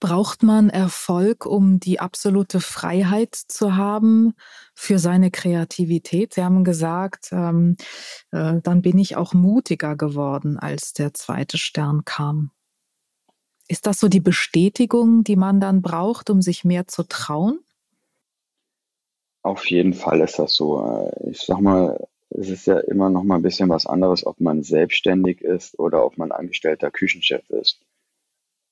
Braucht 0.00 0.42
man 0.42 0.68
Erfolg, 0.68 1.46
um 1.46 1.80
die 1.80 2.00
absolute 2.00 2.60
Freiheit 2.60 3.34
zu 3.34 3.76
haben 3.76 4.34
für 4.74 4.98
seine 4.98 5.30
Kreativität? 5.30 6.34
Sie 6.34 6.44
haben 6.44 6.64
gesagt, 6.64 7.30
ähm, 7.32 7.76
äh, 8.32 8.60
dann 8.62 8.82
bin 8.82 8.98
ich 8.98 9.16
auch 9.16 9.32
mutiger 9.32 9.96
geworden, 9.96 10.58
als 10.58 10.92
der 10.92 11.14
zweite 11.14 11.58
Stern 11.58 12.04
kam. 12.04 12.50
Ist 13.68 13.86
das 13.86 13.98
so 13.98 14.08
die 14.08 14.20
Bestätigung, 14.20 15.24
die 15.24 15.36
man 15.36 15.60
dann 15.60 15.82
braucht, 15.82 16.30
um 16.30 16.42
sich 16.42 16.64
mehr 16.64 16.86
zu 16.86 17.02
trauen? 17.02 17.58
Auf 19.42 19.68
jeden 19.70 19.94
Fall 19.94 20.20
ist 20.20 20.38
das 20.38 20.54
so. 20.54 20.80
Äh, 20.80 21.30
ich 21.30 21.40
sag 21.40 21.60
mal, 21.60 22.06
es 22.30 22.50
ist 22.50 22.66
ja 22.66 22.78
immer 22.78 23.10
noch 23.10 23.22
mal 23.22 23.36
ein 23.36 23.42
bisschen 23.42 23.68
was 23.68 23.86
anderes, 23.86 24.26
ob 24.26 24.40
man 24.40 24.62
selbstständig 24.62 25.40
ist 25.40 25.78
oder 25.78 26.04
ob 26.04 26.18
man 26.18 26.32
angestellter 26.32 26.90
Küchenchef 26.90 27.48
ist. 27.50 27.80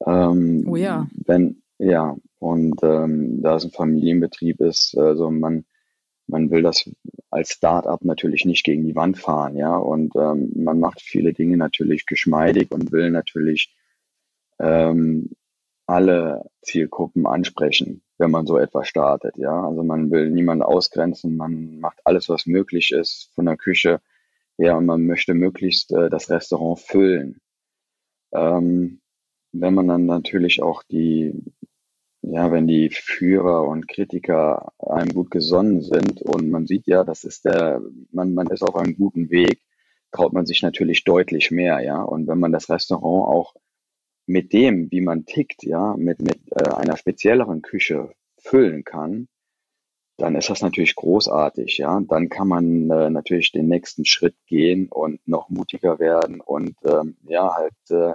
Ähm, 0.07 0.65
oh 0.69 0.77
ja. 0.77 1.07
Wenn, 1.27 1.63
ja, 1.79 2.17
und 2.39 2.83
ähm, 2.83 3.43
da 3.43 3.57
es 3.57 3.65
ein 3.65 3.71
Familienbetrieb 3.71 4.61
ist, 4.61 4.97
also 4.97 5.31
man, 5.31 5.65
man 6.27 6.51
will 6.51 6.63
das 6.63 6.91
als 7.31 7.51
Start-up 7.51 8.05
natürlich 8.05 8.45
nicht 8.45 8.65
gegen 8.65 8.85
die 8.85 8.95
Wand 8.95 9.19
fahren, 9.19 9.57
ja, 9.57 9.77
und 9.77 10.15
ähm, 10.17 10.53
man 10.55 10.79
macht 10.79 11.01
viele 11.01 11.33
Dinge 11.33 11.57
natürlich 11.57 12.07
geschmeidig 12.07 12.71
und 12.71 12.93
will 12.93 13.11
natürlich 13.11 13.75
ähm, 14.59 15.31
alle 15.87 16.51
Zielgruppen 16.63 17.27
ansprechen, 17.27 18.03
wenn 18.19 18.31
man 18.31 18.47
so 18.47 18.59
etwas 18.59 18.89
startet, 18.89 19.37
ja. 19.37 19.67
Also 19.67 19.83
man 19.83 20.11
will 20.11 20.31
niemanden 20.31 20.63
ausgrenzen, 20.63 21.37
man 21.37 21.81
macht 21.81 22.01
alles, 22.05 22.29
was 22.29 22.47
möglich 22.47 22.93
ist 22.93 23.31
von 23.35 23.47
der 23.47 23.57
Küche 23.57 24.01
ja, 24.57 24.77
und 24.77 24.87
man 24.87 25.07
möchte 25.07 25.35
möglichst 25.35 25.93
äh, 25.93 26.09
das 26.11 26.31
Restaurant 26.31 26.79
füllen. 26.79 27.41
Ähm, 28.33 29.01
wenn 29.55 29.75
man 29.75 29.89
dann 29.89 30.07
natürlich 30.07 30.63
auch 30.63 30.83
die, 30.83 31.33
ja, 32.23 32.51
wenn 32.51 32.67
die 32.67 32.91
Führer 32.91 33.67
und 33.69 33.89
Kritiker 33.89 34.73
einem 34.79 35.11
gut 35.13 35.31
gesonnen 35.31 35.81
sind 35.81 36.23
und 36.23 36.51
man 36.51 36.67
sieht 36.67 36.87
ja, 36.87 37.05
das 37.05 37.25
ist 37.25 37.45
der, 37.45 37.81
man, 38.11 38.35
man 38.35 38.49
ist 38.49 38.63
auf 38.63 38.77
einem 38.77 38.97
guten 38.97 39.31
Weg, 39.31 39.61
traut 40.11 40.33
man 40.33 40.47
sich 40.47 40.63
natürlich 40.63 41.05
deutlich 41.05 41.51
mehr, 41.51 41.81
ja. 41.81 42.03
Und 42.03 42.27
wenn 42.27 42.39
man 42.39 42.53
das 42.53 42.69
Restaurant 42.71 43.29
auch 43.29 43.55
mit 44.27 44.53
dem, 44.53 44.91
wie 44.91 45.01
man 45.01 45.27
tickt, 45.27 45.63
ja, 45.65 45.95
mit, 45.97 46.21
mit 46.21 46.41
äh, 46.53 46.71
einer 46.71 46.97
spezielleren 46.97 47.63
Küche 47.63 48.13
füllen 48.39 48.85
kann, 48.85 49.29
dann 50.17 50.37
ist 50.37 50.51
das 50.51 50.63
natürlich 50.63 50.95
großartig, 50.97 51.79
ja. 51.79 52.01
Dann 52.09 52.29
kann 52.29 52.49
man 52.49 52.91
äh, 52.91 53.11
natürlich 53.11 53.53
den 53.53 53.69
nächsten 53.69 54.05
Schritt 54.05 54.37
gehen 54.47 54.89
und 54.91 55.27
noch 55.29 55.49
mutiger 55.49 55.99
werden 55.99 56.41
und 56.41 56.77
ähm, 56.85 57.17
ja, 57.25 57.55
halt 57.55 57.75
äh, 57.91 58.15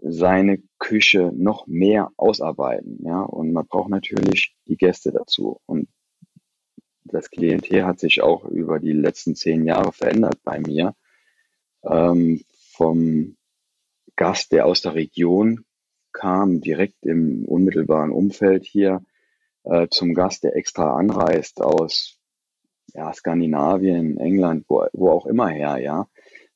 seine 0.00 0.62
Küche 0.78 1.32
noch 1.34 1.66
mehr 1.66 2.10
ausarbeiten. 2.16 2.98
Ja, 3.04 3.20
und 3.20 3.52
man 3.52 3.66
braucht 3.66 3.90
natürlich 3.90 4.56
die 4.66 4.76
Gäste 4.76 5.12
dazu. 5.12 5.60
Und 5.66 5.88
das 7.04 7.30
Klientel 7.30 7.84
hat 7.84 8.00
sich 8.00 8.22
auch 8.22 8.44
über 8.44 8.80
die 8.80 8.92
letzten 8.92 9.34
zehn 9.34 9.64
Jahre 9.64 9.92
verändert 9.92 10.38
bei 10.42 10.58
mir. 10.60 10.94
Ähm, 11.82 12.42
vom 12.72 13.36
Gast, 14.16 14.52
der 14.52 14.66
aus 14.66 14.80
der 14.80 14.94
Region 14.94 15.64
kam, 16.12 16.60
direkt 16.60 17.04
im 17.04 17.44
unmittelbaren 17.44 18.10
Umfeld 18.10 18.64
hier, 18.64 19.02
äh, 19.64 19.88
zum 19.90 20.14
Gast, 20.14 20.44
der 20.44 20.56
extra 20.56 20.96
anreist 20.96 21.60
aus 21.60 22.18
ja, 22.94 23.12
Skandinavien, 23.12 24.18
England, 24.18 24.64
wo, 24.68 24.86
wo 24.92 25.10
auch 25.10 25.26
immer 25.26 25.48
her, 25.48 25.78
ja. 25.78 26.06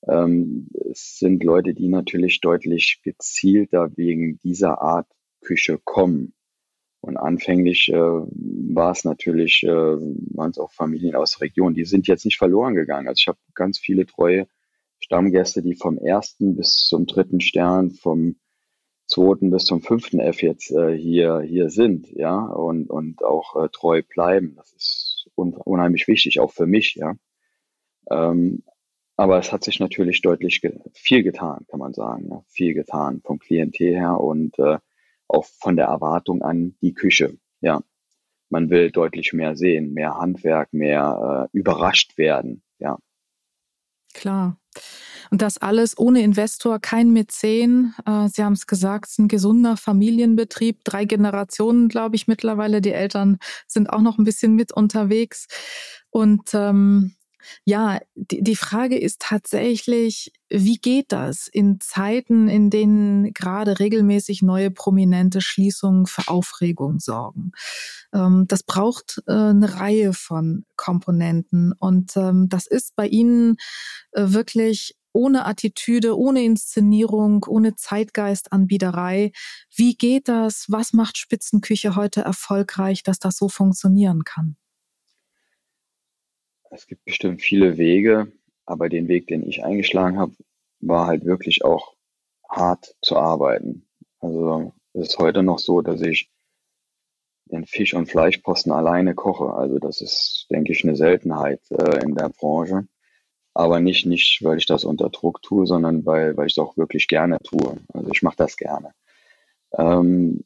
Ähm, 0.06 0.68
es 0.90 1.18
sind 1.18 1.42
Leute, 1.42 1.74
die 1.74 1.88
natürlich 1.88 2.40
deutlich 2.40 3.00
gezielter 3.02 3.96
wegen 3.96 4.38
dieser 4.38 4.80
Art 4.80 5.08
Küche 5.40 5.78
kommen. 5.82 6.34
Und 7.00 7.16
anfänglich 7.16 7.90
äh, 7.90 7.96
war 7.96 8.90
es 8.90 9.04
natürlich, 9.04 9.62
äh, 9.62 9.68
waren 9.68 10.50
es 10.50 10.58
auch 10.58 10.72
Familien 10.72 11.14
aus 11.14 11.32
der 11.32 11.42
Region, 11.42 11.74
die 11.74 11.84
sind 11.84 12.08
jetzt 12.08 12.24
nicht 12.24 12.38
verloren 12.38 12.74
gegangen. 12.74 13.08
Also 13.08 13.20
ich 13.20 13.28
habe 13.28 13.38
ganz 13.54 13.78
viele 13.78 14.04
treue 14.04 14.48
Stammgäste, 15.00 15.62
die 15.62 15.74
vom 15.74 15.96
ersten 15.96 16.56
bis 16.56 16.86
zum 16.88 17.06
dritten 17.06 17.40
Stern, 17.40 17.92
vom 17.92 18.36
zweiten 19.06 19.50
bis 19.50 19.64
zum 19.64 19.80
fünften 19.80 20.20
F 20.20 20.42
jetzt 20.42 20.70
äh, 20.72 20.96
hier, 20.96 21.40
hier 21.40 21.70
sind, 21.70 22.10
ja, 22.10 22.40
und, 22.40 22.90
und 22.90 23.24
auch 23.24 23.56
äh, 23.56 23.68
treu 23.70 24.02
bleiben. 24.02 24.54
Das 24.56 24.72
ist 24.72 25.30
un 25.34 25.54
unheimlich 25.54 26.08
wichtig, 26.08 26.40
auch 26.40 26.52
für 26.52 26.66
mich, 26.66 26.96
ja. 26.96 27.14
Ähm, 28.10 28.64
aber 29.18 29.38
es 29.38 29.52
hat 29.52 29.64
sich 29.64 29.80
natürlich 29.80 30.22
deutlich 30.22 30.60
ge 30.60 30.78
viel 30.94 31.24
getan, 31.24 31.66
kann 31.68 31.80
man 31.80 31.92
sagen. 31.92 32.28
Ja. 32.30 32.40
Viel 32.46 32.72
getan 32.72 33.20
vom 33.24 33.40
Klientel 33.40 33.94
her 33.94 34.20
und 34.20 34.56
äh, 34.60 34.78
auch 35.26 35.44
von 35.44 35.74
der 35.76 35.86
Erwartung 35.86 36.40
an 36.40 36.76
die 36.80 36.94
Küche. 36.94 37.36
Ja, 37.60 37.82
man 38.48 38.70
will 38.70 38.92
deutlich 38.92 39.32
mehr 39.32 39.56
sehen, 39.56 39.92
mehr 39.92 40.14
Handwerk, 40.14 40.72
mehr 40.72 41.48
äh, 41.52 41.58
überrascht 41.58 42.16
werden. 42.16 42.62
Ja. 42.78 42.96
Klar. 44.14 44.56
Und 45.32 45.42
das 45.42 45.58
alles 45.58 45.98
ohne 45.98 46.22
Investor, 46.22 46.78
kein 46.78 47.12
Mäzen. 47.12 47.96
Äh, 48.06 48.28
Sie 48.28 48.44
haben 48.44 48.52
es 48.52 48.68
gesagt, 48.68 49.06
es 49.06 49.12
ist 49.12 49.18
ein 49.18 49.28
gesunder 49.28 49.76
Familienbetrieb. 49.76 50.84
Drei 50.84 51.04
Generationen, 51.04 51.88
glaube 51.88 52.14
ich, 52.14 52.28
mittlerweile. 52.28 52.80
Die 52.80 52.92
Eltern 52.92 53.38
sind 53.66 53.90
auch 53.90 54.00
noch 54.00 54.16
ein 54.16 54.24
bisschen 54.24 54.54
mit 54.54 54.72
unterwegs. 54.72 55.48
Und 56.10 56.54
ähm, 56.54 57.16
ja, 57.64 58.00
die, 58.14 58.42
die 58.42 58.56
Frage 58.56 58.98
ist 58.98 59.20
tatsächlich, 59.20 60.32
wie 60.50 60.78
geht 60.78 61.12
das 61.12 61.48
in 61.48 61.80
Zeiten, 61.80 62.48
in 62.48 62.70
denen 62.70 63.32
gerade 63.34 63.78
regelmäßig 63.78 64.42
neue 64.42 64.70
prominente 64.70 65.40
Schließungen 65.40 66.06
für 66.06 66.28
Aufregung 66.28 67.00
sorgen? 67.00 67.52
Ähm, 68.12 68.46
das 68.48 68.62
braucht 68.62 69.22
äh, 69.26 69.32
eine 69.32 69.78
Reihe 69.80 70.12
von 70.12 70.64
Komponenten 70.76 71.72
und 71.78 72.16
ähm, 72.16 72.48
das 72.48 72.66
ist 72.66 72.96
bei 72.96 73.06
Ihnen 73.06 73.56
äh, 74.12 74.24
wirklich 74.28 74.96
ohne 75.12 75.46
Attitüde, 75.46 76.16
ohne 76.16 76.44
Inszenierung, 76.44 77.44
ohne 77.48 77.74
Zeitgeistanbiederei. 77.74 79.32
Wie 79.74 79.96
geht 79.96 80.28
das? 80.28 80.66
Was 80.68 80.92
macht 80.92 81.18
Spitzenküche 81.18 81.96
heute 81.96 82.20
erfolgreich, 82.20 83.02
dass 83.02 83.18
das 83.18 83.36
so 83.36 83.48
funktionieren 83.48 84.24
kann? 84.24 84.56
Es 86.70 86.86
gibt 86.86 87.04
bestimmt 87.04 87.42
viele 87.42 87.78
Wege, 87.78 88.32
aber 88.66 88.88
den 88.88 89.08
Weg, 89.08 89.26
den 89.26 89.46
ich 89.48 89.64
eingeschlagen 89.64 90.18
habe, 90.18 90.32
war 90.80 91.06
halt 91.06 91.24
wirklich 91.24 91.64
auch 91.64 91.94
hart 92.48 92.94
zu 93.02 93.16
arbeiten. 93.16 93.86
Also 94.20 94.72
es 94.92 95.08
ist 95.08 95.18
heute 95.18 95.42
noch 95.42 95.58
so, 95.58 95.80
dass 95.80 96.00
ich 96.02 96.30
den 97.46 97.66
Fisch- 97.66 97.94
und 97.94 98.10
Fleischposten 98.10 98.72
alleine 98.72 99.14
koche. 99.14 99.54
Also 99.54 99.78
das 99.78 100.00
ist, 100.00 100.46
denke 100.50 100.72
ich, 100.72 100.84
eine 100.84 100.96
Seltenheit 100.96 101.60
äh, 101.70 102.02
in 102.04 102.14
der 102.14 102.28
Branche. 102.28 102.86
Aber 103.54 103.80
nicht, 103.80 104.06
nicht, 104.06 104.44
weil 104.44 104.58
ich 104.58 104.66
das 104.66 104.84
unter 104.84 105.08
Druck 105.08 105.42
tue, 105.42 105.66
sondern 105.66 106.04
weil, 106.06 106.36
weil 106.36 106.46
ich 106.46 106.52
es 106.52 106.58
auch 106.58 106.76
wirklich 106.76 107.08
gerne 107.08 107.38
tue. 107.42 107.78
Also 107.92 108.10
ich 108.12 108.22
mache 108.22 108.36
das 108.36 108.56
gerne. 108.56 108.92
Ähm, 109.72 110.44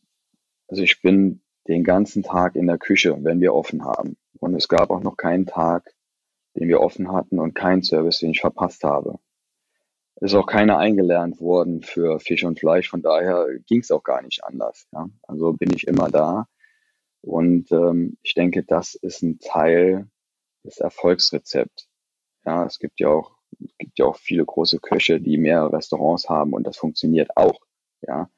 also 0.69 0.83
ich 0.83 1.03
bin 1.03 1.43
den 1.69 1.85
ganzen 1.85 2.23
Tag 2.23 2.57
in 2.57 2.67
der 2.67 2.79
Küche, 2.79 3.17
wenn 3.23 3.41
wir 3.41 3.55
offen 3.55 3.85
haben. 3.85 4.17
Und 4.39 4.55
es 4.55 4.69
gab 4.69 4.91
auch 4.91 5.03
noch 5.03 5.17
keinen 5.17 5.47
Tag, 5.47 5.93
den 6.57 6.69
wir 6.69 6.81
offen 6.81 7.13
hatten 7.13 7.39
und 7.39 7.55
keinen 7.55 7.83
Service, 7.83 8.21
den 8.21 8.31
ich 8.31 8.41
verpasst 8.41 8.85
habe. 8.85 9.19
Ist 10.17 10.35
auch 10.35 10.47
keiner 10.47 10.79
eingelernt 10.79 11.41
worden 11.41 11.83
für 11.83 12.21
Fisch 12.21 12.45
und 12.45 12.61
Fleisch, 12.61 12.89
von 12.89 13.03
daher 13.03 13.47
ging 13.67 13.81
es 13.81 13.91
auch 13.91 14.05
gar 14.05 14.23
nicht 14.23 14.45
anders. 14.45 14.87
Ja. 14.93 15.09
Also 15.23 15.53
bin 15.53 15.73
ich 15.75 15.87
immer 15.87 16.11
da. 16.11 16.47
Und 17.23 17.71
ähm, 17.73 18.19
ich 18.23 18.35
denke, 18.35 18.63
das 18.65 18.95
ist 18.95 19.23
ein 19.23 19.39
Teil 19.39 20.09
des 20.65 20.79
Erfolgsrezepts. 20.79 21.89
Ja, 22.45 22.67
es 22.67 22.79
gibt 22.79 23.01
ja 23.01 23.09
auch, 23.09 23.37
es 23.61 23.77
gibt 23.79 23.99
ja 23.99 24.07
auch 24.07 24.17
viele 24.17 24.45
große 24.45 24.79
Köche, 24.81 25.21
die 25.21 25.39
mehrere 25.39 25.73
Restaurants 25.73 26.29
haben 26.29 26.53
und 26.53 26.67
das 26.67 26.77
funktioniert 26.77 27.37
auch. 27.37 27.61
Ja, 28.01 28.31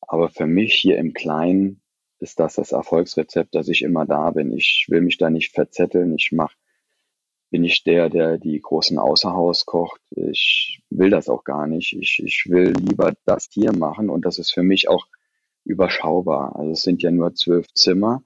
aber 0.00 0.28
für 0.28 0.46
mich 0.46 0.74
hier 0.74 0.98
im 0.98 1.14
Kleinen 1.14 1.82
ist 2.18 2.38
das 2.40 2.56
das 2.56 2.72
Erfolgsrezept, 2.72 3.54
dass 3.54 3.68
ich 3.68 3.82
immer 3.82 4.06
da 4.06 4.30
bin. 4.30 4.52
Ich 4.52 4.86
will 4.88 5.00
mich 5.00 5.16
da 5.18 5.30
nicht 5.30 5.54
verzetteln. 5.54 6.14
Ich 6.14 6.32
mach, 6.32 6.54
bin 7.50 7.64
ich 7.64 7.82
der, 7.84 8.08
der 8.08 8.38
die 8.38 8.60
großen 8.60 8.98
Außerhaus 8.98 9.66
kocht. 9.66 10.00
Ich 10.10 10.80
will 10.88 11.10
das 11.10 11.28
auch 11.28 11.44
gar 11.44 11.66
nicht. 11.66 11.92
Ich, 11.92 12.22
ich 12.24 12.46
will 12.48 12.72
lieber 12.72 13.12
das 13.24 13.48
hier 13.50 13.72
machen 13.72 14.08
und 14.08 14.24
das 14.24 14.38
ist 14.38 14.52
für 14.52 14.62
mich 14.62 14.88
auch 14.88 15.06
überschaubar. 15.64 16.56
Also 16.56 16.72
es 16.72 16.82
sind 16.82 17.02
ja 17.02 17.10
nur 17.10 17.34
zwölf 17.34 17.66
Zimmer 17.74 18.22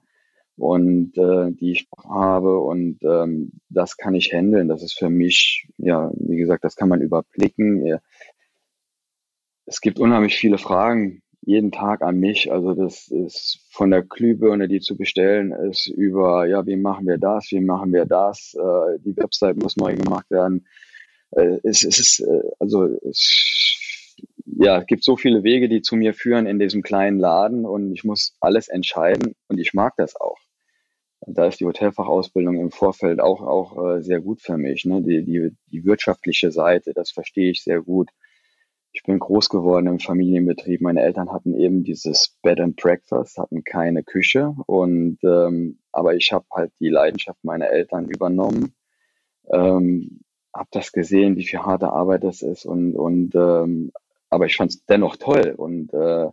und 0.57 1.17
äh, 1.17 1.51
die 1.51 1.71
ich 1.71 1.87
habe 2.07 2.59
und 2.59 2.99
ähm, 3.03 3.51
das 3.69 3.97
kann 3.97 4.15
ich 4.15 4.31
handeln. 4.31 4.67
Das 4.67 4.83
ist 4.83 4.97
für 4.97 5.09
mich, 5.09 5.67
ja, 5.77 6.11
wie 6.15 6.37
gesagt, 6.37 6.63
das 6.63 6.75
kann 6.75 6.89
man 6.89 7.01
überblicken. 7.01 7.99
Es 9.65 9.81
gibt 9.81 9.99
unheimlich 9.99 10.37
viele 10.37 10.59
Fragen 10.59 11.23
jeden 11.45 11.71
Tag 11.71 12.01
an 12.01 12.19
mich. 12.19 12.51
Also 12.51 12.73
das 12.73 13.07
ist 13.07 13.65
von 13.69 13.91
der 13.91 14.03
Glühbirne, 14.03 14.67
die 14.67 14.79
zu 14.79 14.97
bestellen 14.97 15.51
ist, 15.51 15.87
über, 15.87 16.45
ja, 16.45 16.65
wie 16.65 16.75
machen 16.75 17.07
wir 17.07 17.17
das, 17.17 17.51
wie 17.51 17.61
machen 17.61 17.93
wir 17.93 18.05
das, 18.05 18.55
äh, 18.55 18.99
die 18.99 19.15
Website 19.17 19.57
muss 19.57 19.77
neu 19.77 19.95
gemacht 19.95 20.29
werden. 20.29 20.67
Äh, 21.31 21.59
es, 21.63 21.83
ist, 21.83 22.19
äh, 22.19 22.41
also 22.59 22.85
es 23.07 23.55
ja, 24.57 24.79
es 24.79 24.85
gibt 24.85 25.03
so 25.03 25.17
viele 25.17 25.43
Wege, 25.43 25.67
die 25.67 25.81
zu 25.81 25.95
mir 25.95 26.13
führen 26.13 26.45
in 26.45 26.59
diesem 26.59 26.81
kleinen 26.81 27.19
Laden 27.19 27.65
und 27.65 27.91
ich 27.91 28.03
muss 28.03 28.37
alles 28.39 28.67
entscheiden 28.67 29.35
und 29.47 29.59
ich 29.59 29.73
mag 29.73 29.93
das 29.97 30.15
auch. 30.15 30.37
Da 31.27 31.47
ist 31.47 31.59
die 31.59 31.65
Hotelfachausbildung 31.65 32.59
im 32.59 32.71
Vorfeld 32.71 33.19
auch, 33.19 33.41
auch 33.41 33.95
äh, 33.95 34.01
sehr 34.01 34.21
gut 34.21 34.41
für 34.41 34.57
mich. 34.57 34.85
Ne? 34.85 35.01
Die, 35.01 35.23
die, 35.25 35.51
die 35.71 35.85
wirtschaftliche 35.85 36.51
Seite, 36.51 36.93
das 36.93 37.11
verstehe 37.11 37.49
ich 37.49 37.63
sehr 37.63 37.81
gut. 37.81 38.09
Ich 38.95 39.03
bin 39.03 39.19
groß 39.19 39.49
geworden 39.49 39.87
im 39.87 39.99
Familienbetrieb. 39.99 40.79
Meine 40.79 41.01
Eltern 41.01 41.29
hatten 41.29 41.53
eben 41.53 41.83
dieses 41.83 42.37
Bed 42.41 42.61
and 42.61 42.77
Breakfast, 42.77 43.37
hatten 43.37 43.65
keine 43.65 44.03
Küche 44.03 44.55
und 44.67 45.19
ähm, 45.21 45.79
aber 45.91 46.15
ich 46.15 46.31
habe 46.31 46.45
halt 46.49 46.71
die 46.79 46.87
Leidenschaft 46.87 47.43
meiner 47.43 47.69
Eltern 47.69 48.07
übernommen. 48.07 48.73
Ähm, 49.51 50.21
habe 50.53 50.69
das 50.71 50.93
gesehen, 50.93 51.35
wie 51.35 51.43
viel 51.43 51.59
harte 51.59 51.89
Arbeit 51.89 52.23
das 52.23 52.41
ist 52.41 52.65
und 52.65 52.95
und 52.95 53.35
ähm, 53.35 53.91
aber 54.29 54.45
ich 54.45 54.55
fand 54.55 54.71
es 54.71 54.85
dennoch 54.85 55.17
toll 55.17 55.53
und 55.57 55.93
äh, 55.93 56.29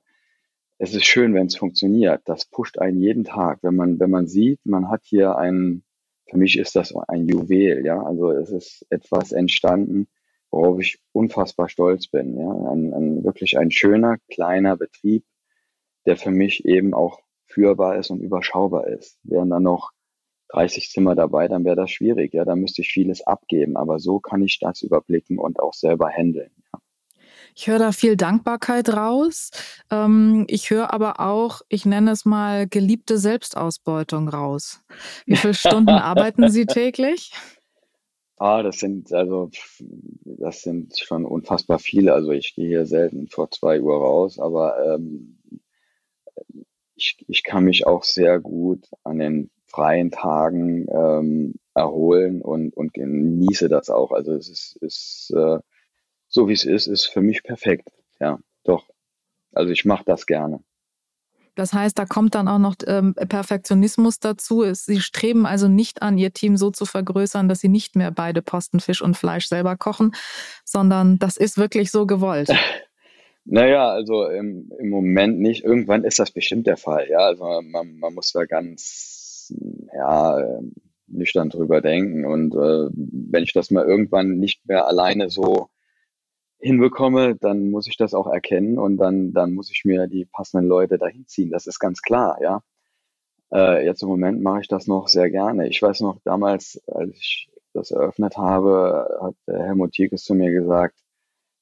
es 0.79 0.95
ist 0.95 1.07
schön, 1.07 1.35
wenn 1.35 1.47
es 1.47 1.57
funktioniert. 1.57 2.23
Das 2.27 2.45
pusht 2.47 2.79
einen 2.79 3.01
jeden 3.01 3.25
Tag, 3.25 3.59
wenn 3.63 3.75
man 3.75 3.99
wenn 3.99 4.11
man 4.11 4.29
sieht, 4.29 4.61
man 4.65 4.89
hat 4.89 5.03
hier 5.03 5.37
ein, 5.37 5.83
für 6.31 6.37
mich 6.39 6.57
ist 6.57 6.77
das 6.77 6.95
ein 7.09 7.27
Juwel, 7.27 7.85
ja, 7.85 8.01
also 8.01 8.31
es 8.31 8.51
ist 8.51 8.87
etwas 8.89 9.33
entstanden, 9.33 10.07
worauf 10.53 10.79
ich 10.81 11.01
unfassbar 11.13 11.69
stolz 11.69 12.07
bin, 12.07 12.39
ja, 12.39 12.51
ein, 12.51 12.93
ein 12.93 13.25
wirklich 13.25 13.59
ein 13.59 13.71
schöner 13.71 14.19
kleiner 14.31 14.77
Betrieb, 14.77 15.25
der 16.07 16.17
für 16.17 16.31
mich 16.31 16.65
eben 16.65 16.95
auch 16.95 17.21
führbar 17.47 17.97
ist 17.97 18.11
und 18.11 18.21
überschaubar 18.21 18.87
ist. 18.87 19.19
Wären 19.25 19.51
dann 19.51 19.63
noch 19.63 19.91
30 20.51 20.91
Zimmer 20.91 21.15
dabei, 21.15 21.49
dann 21.49 21.65
wäre 21.65 21.77
das 21.77 21.91
schwierig. 21.91 22.35
Ja, 22.35 22.45
da 22.45 22.55
müsste 22.55 22.83
ich 22.83 22.93
vieles 22.93 23.23
abgeben. 23.23 23.77
Aber 23.77 23.99
so 23.99 24.21
kann 24.21 24.43
ich 24.43 24.59
das 24.59 24.83
überblicken 24.83 25.39
und 25.39 25.59
auch 25.59 25.75
selber 25.75 26.09
handeln. 26.11 26.51
Ja. 26.73 26.79
Ich 27.55 27.67
höre 27.67 27.79
da 27.79 27.93
viel 27.93 28.17
Dankbarkeit 28.17 28.89
raus. 28.91 29.51
Ähm, 29.91 30.45
ich 30.49 30.71
höre 30.71 30.93
aber 30.93 31.21
auch, 31.21 31.61
ich 31.69 31.85
nenne 31.85 32.11
es 32.11 32.25
mal 32.25 32.67
geliebte 32.67 33.19
Selbstausbeutung 33.19 34.29
raus. 34.29 34.83
Wie 35.27 35.37
viele 35.37 35.55
Stunden 35.55 35.91
arbeiten 35.91 36.51
Sie 36.51 36.67
täglich? 36.67 37.33
Ah, 38.43 38.65
das 38.65 38.81
sind 38.81 39.13
also 39.13 39.51
das 40.25 40.63
sind 40.63 40.99
schon 40.99 41.25
unfassbar 41.25 41.79
viele. 41.79 42.13
Also 42.13 42.33
ich 42.33 42.57
gehe 42.57 42.67
hier 42.67 42.87
selten 42.87 43.29
vor 43.29 43.53
zwei 43.53 43.81
Uhr 43.81 43.95
raus, 43.97 44.41
aber 44.41 44.97
ähm, 44.97 45.39
ich, 46.97 47.25
ich 47.29 47.45
kann 47.45 47.63
mich 47.63 47.87
auch 47.87 48.03
sehr 48.03 48.41
gut 48.41 48.89
an 49.05 49.21
den 49.21 49.51
freien 49.67 50.11
Tagen 50.11 50.87
ähm, 50.91 51.55
erholen 51.75 52.43
und, 52.43 52.77
und 52.77 52.93
genieße 52.93 53.69
das 53.69 53.91
auch. 53.91 54.11
Also 54.11 54.33
es 54.33 54.49
ist, 54.49 54.77
ist 54.81 55.33
äh, 55.37 55.59
so 56.27 56.49
wie 56.49 56.53
es 56.55 56.65
ist, 56.65 56.89
ist 56.89 57.07
für 57.07 57.23
mich 57.23 57.45
perfekt. 57.45 57.91
Ja, 58.19 58.41
doch. 58.65 58.89
Also 59.53 59.71
ich 59.71 59.85
mache 59.85 60.05
das 60.05 60.27
gerne. 60.27 60.65
Das 61.55 61.73
heißt, 61.73 61.99
da 61.99 62.07
kommt 62.07 62.35
dann 62.35 62.49
auch 62.49 62.59
noch 62.59 62.77
ähm, 62.87 63.15
Perfektionismus 63.15 64.21
dazu. 64.21 64.65
Sie 64.73 65.01
streben 65.01 65.45
also 65.47 65.69
nicht 65.69 66.03
an, 66.03 66.17
Ihr 66.17 66.33
Team 66.33 66.57
so 66.57 66.71
zu 66.71 66.87
vergrößern, 66.87 67.49
dass 67.49 67.61
Sie 67.61 67.69
nicht 67.69 67.95
mehr 67.95 68.11
beide 68.11 68.41
Posten 68.41 68.81
Fisch 68.81 69.03
und 69.03 69.17
Fleisch 69.17 69.47
selber 69.47 69.77
kochen, 69.77 70.13
sondern 70.65 71.19
das 71.19 71.37
ist 71.37 71.59
wirklich 71.59 71.91
so 71.91 72.07
gewollt. 72.07 72.51
Naja, 73.45 73.89
also 73.89 74.27
im, 74.27 74.71
im 74.79 74.89
Moment 74.89 75.41
nicht. 75.41 75.65
Irgendwann 75.65 76.05
ist 76.05 76.21
das 76.21 76.31
bestimmt 76.31 76.69
der 76.69 76.77
Fall. 76.77 77.09
Ja, 77.11 77.19
also 77.19 77.45
man, 77.65 77.99
man 77.99 78.15
muss 78.15 78.31
da 78.31 78.45
ganz 78.45 79.53
ja, 79.93 80.39
ähm, 80.39 80.75
nüchtern 81.09 81.51
drüber 81.51 81.81
denken. 81.81 82.25
Und 82.25 82.55
äh, 82.55 82.89
wenn 82.95 83.43
ich 83.43 83.53
das 83.53 83.73
mal 83.73 83.85
irgendwann 83.85 84.39
nicht 84.39 84.67
mehr 84.69 84.87
alleine 84.87 85.29
so 85.29 85.69
hinbekomme, 86.63 87.37
dann 87.37 87.71
muss 87.71 87.89
ich 87.89 87.97
das 87.97 88.15
auch 88.15 88.29
erkennen 88.29 88.79
und 88.79 88.97
dann, 88.97 89.33
dann 89.33 89.53
muss 89.53 89.71
ich 89.71 89.85
mir 89.85 90.07
die 90.07 90.25
passenden 90.25 90.69
Leute 90.69 90.97
dahin 90.97 91.27
ziehen. 91.27 91.51
Das 91.51 91.67
ist 91.67 91.81
ganz 91.81 92.03
klar, 92.03 92.39
ja. 92.41 92.63
Äh, 93.53 93.85
jetzt 93.85 94.03
im 94.03 94.09
Moment 94.09 94.43
mache 94.43 94.61
ich 94.61 94.69
das 94.69 94.87
noch 94.87 95.09
sehr 95.09 95.31
gerne. 95.31 95.69
Ich 95.69 95.83
weiß 95.83 96.01
noch 96.01 96.21
damals, 96.25 96.81
als 96.87 97.11
ich 97.17 97.51
das 97.75 97.91
eröffnet 97.91 98.37
habe, 98.37 99.19
hat 99.21 99.35
der 99.47 99.65
Helmut 99.65 99.93
Tierkes 99.93 100.25
zu 100.25 100.35
mir 100.35 100.53
gesagt, 100.53 100.97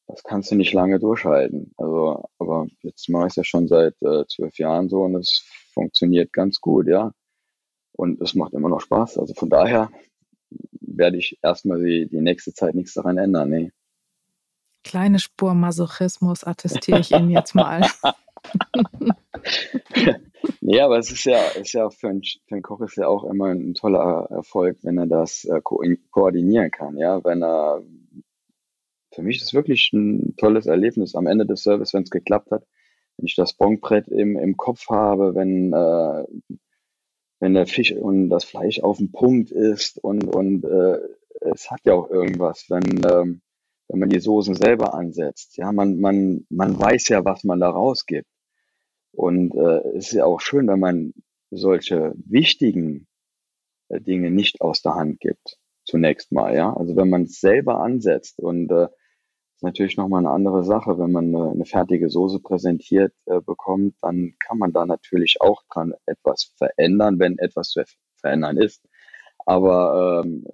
das 0.07 0.23
kannst 0.23 0.51
du 0.51 0.57
nicht 0.57 0.73
lange 0.73 0.99
durchhalten. 0.99 1.73
Also, 1.77 2.25
aber 2.39 2.67
jetzt 2.83 3.09
mache 3.09 3.27
ich 3.27 3.31
es 3.33 3.37
ja 3.37 3.45
schon 3.45 3.69
seit 3.69 3.95
äh, 4.03 4.25
zwölf 4.29 4.59
Jahren 4.59 4.89
so 4.89 5.03
und 5.03 5.17
es 5.17 5.45
funktioniert 5.73 6.33
ganz 6.33 6.61
gut, 6.61 6.89
ja. 6.89 7.13
Und 7.93 8.21
es 8.21 8.35
macht 8.35 8.53
immer 8.55 8.69
noch 8.69 8.81
Spaß. 8.81 9.19
Also 9.19 9.35
von 9.35 9.51
daher 9.51 9.91
werde 10.81 11.17
ich 11.17 11.39
erstmal 11.43 11.83
die, 11.83 12.09
die 12.09 12.21
nächste 12.21 12.53
Zeit 12.53 12.75
nichts 12.75 12.95
daran 12.95 13.19
ändern. 13.19 13.51
Nee. 13.51 13.73
Kleine 14.83 15.19
Spur 15.19 15.55
Masochismus 15.55 16.45
attestiere 16.45 17.01
ich 17.01 17.13
Ihnen 17.13 17.31
jetzt 17.31 17.55
mal. 17.55 17.83
nee, 20.61 20.81
aber 20.81 20.99
es 20.99 21.11
ist 21.11 21.25
ja, 21.25 21.39
ist 21.61 21.73
ja 21.73 21.91
für, 21.91 22.09
einen, 22.09 22.23
für 22.23 22.55
einen 22.55 22.63
Koch 22.63 22.81
ist 22.81 22.97
ja 22.97 23.07
auch 23.07 23.25
immer 23.25 23.47
ein 23.47 23.75
toller 23.75 24.27
Erfolg, 24.31 24.79
wenn 24.83 24.99
er 24.99 25.07
das 25.07 25.45
äh, 25.45 25.61
ko 25.63 25.83
koordinieren 26.11 26.71
kann. 26.71 26.97
Ja, 26.97 27.23
wenn 27.25 27.43
er, 27.43 27.83
für 29.13 29.23
mich 29.23 29.37
ist 29.37 29.45
es 29.45 29.55
wirklich 29.55 29.93
ein 29.93 30.35
tolles 30.37 30.67
Erlebnis 30.67 31.15
am 31.15 31.27
Ende 31.27 31.47
des 31.47 31.63
Service, 31.63 31.93
wenn 31.93 32.05
es 32.05 32.11
geklappt 32.11 32.51
hat, 32.51 32.67
wenn 33.17 33.27
ich 33.27 33.37
das 33.37 33.53
Bonbrett 33.53 34.09
im, 34.09 34.39
im 34.39 34.57
Kopf 34.57 34.89
habe, 34.89 35.35
wenn, 35.35 35.73
äh, 35.73 36.25
wenn 37.41 37.55
der 37.55 37.67
Fisch 37.67 37.93
und 37.93 38.31
das 38.31 38.45
Fleisch 38.45 38.81
auf 38.81 38.99
dem 38.99 39.13
Punkt 39.13 39.51
ist 39.51 39.99
und, 39.99 40.25
und 40.25 40.65
äh, 40.65 40.99
es 41.41 41.71
hat 41.71 41.81
ja 41.85 41.95
auch 41.95 42.11
irgendwas, 42.11 42.67
wenn, 42.69 43.03
ähm, 43.11 43.43
wenn 43.91 43.99
man 43.99 44.09
die 44.09 44.21
Soßen 44.21 44.55
selber 44.55 44.95
ansetzt. 44.95 45.57
Ja, 45.57 45.73
man, 45.73 45.99
man, 45.99 46.47
man 46.49 46.79
weiß 46.79 47.09
ja, 47.09 47.25
was 47.25 47.43
man 47.43 47.59
da 47.59 47.71
rausgibt. 47.71 48.29
Und 49.13 49.55
äh, 49.57 49.81
es 49.97 50.09
ist 50.09 50.13
ja 50.13 50.25
auch 50.25 50.41
schön, 50.41 50.69
wenn 50.69 50.79
man 50.79 51.13
solche 51.51 52.15
wichtigen 52.25 53.09
äh, 53.89 54.01
Dinge 54.01 54.31
nicht 54.31 54.61
aus 54.61 54.83
der 54.83 54.95
Hand 54.95 55.19
gibt. 55.19 55.59
Zunächst 55.85 56.31
mal, 56.31 56.55
ja. 56.55 56.73
Also 56.73 56.95
wenn 56.95 57.11
man 57.11 57.25
es 57.25 57.41
selber 57.41 57.81
ansetzt 57.81 58.39
und 58.39 58.71
äh, 58.71 58.87
ist 59.57 59.65
natürlich 59.65 59.97
nochmal 59.97 60.21
eine 60.21 60.31
andere 60.31 60.63
Sache, 60.63 60.97
wenn 60.99 61.11
man 61.11 61.35
eine, 61.35 61.51
eine 61.51 61.65
fertige 61.65 62.09
Soße 62.09 62.39
präsentiert 62.39 63.13
äh, 63.27 63.41
bekommt, 63.41 63.97
dann 64.03 64.35
kann 64.39 64.59
man 64.59 64.73
da 64.73 64.87
natürlich 64.87 65.39
auch 65.41 65.65
dran 65.69 65.95
etwas 66.07 66.55
verändern, 66.57 67.19
wenn 67.19 67.39
etwas 67.39 67.71
zu 67.71 67.83
verändern 68.21 68.57
ist. 68.57 68.87
Aber 69.47 70.23
ähm, 70.25 70.47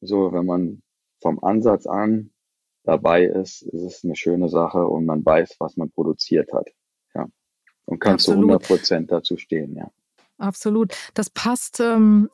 so, 0.00 0.32
wenn 0.32 0.46
man 0.46 0.82
vom 1.20 1.38
Ansatz 1.44 1.86
an 1.86 2.32
dabei 2.88 3.24
ist, 3.24 3.60
ist 3.62 3.82
es 3.82 4.02
eine 4.02 4.16
schöne 4.16 4.48
Sache 4.48 4.86
und 4.86 5.04
man 5.04 5.22
weiß, 5.24 5.56
was 5.58 5.76
man 5.76 5.90
produziert 5.90 6.50
hat. 6.54 6.68
Ja. 7.14 7.26
Und 7.84 8.00
kann 8.00 8.14
Absolut. 8.14 8.40
zu 8.40 8.48
100 8.48 8.66
Prozent 8.66 9.12
dazu 9.12 9.36
stehen, 9.36 9.76
ja. 9.76 9.90
Absolut. 10.38 10.94
Das 11.14 11.28
passt 11.30 11.80
ähm, 11.80 12.30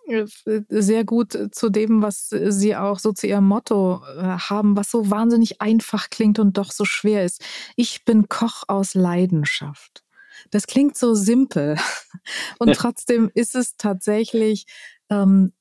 sehr 0.69 1.05
gut 1.05 1.37
zu 1.53 1.71
dem, 1.71 2.03
was 2.03 2.29
Sie 2.29 2.77
auch 2.77 2.99
so 2.99 3.12
zu 3.12 3.27
Ihrem 3.27 3.49
Motto 3.49 4.03
äh, 4.17 4.23
haben, 4.23 4.77
was 4.77 4.90
so 4.90 5.11
wahnsinnig 5.11 5.62
einfach 5.62 6.11
klingt 6.11 6.38
und 6.38 6.59
doch 6.59 6.71
so 6.71 6.85
schwer 6.85 7.25
ist. 7.25 7.43
Ich 7.77 8.05
bin 8.05 8.29
Koch 8.29 8.64
aus 8.69 8.95
Leidenschaft. 8.95 10.05
Das 10.51 10.67
klingt 10.67 10.99
so 10.99 11.14
simpel 11.14 11.79
und 12.59 12.75
trotzdem 12.77 13.31
ist 13.35 13.55
es 13.55 13.77
tatsächlich 13.77 14.67
ähm, 15.09 15.53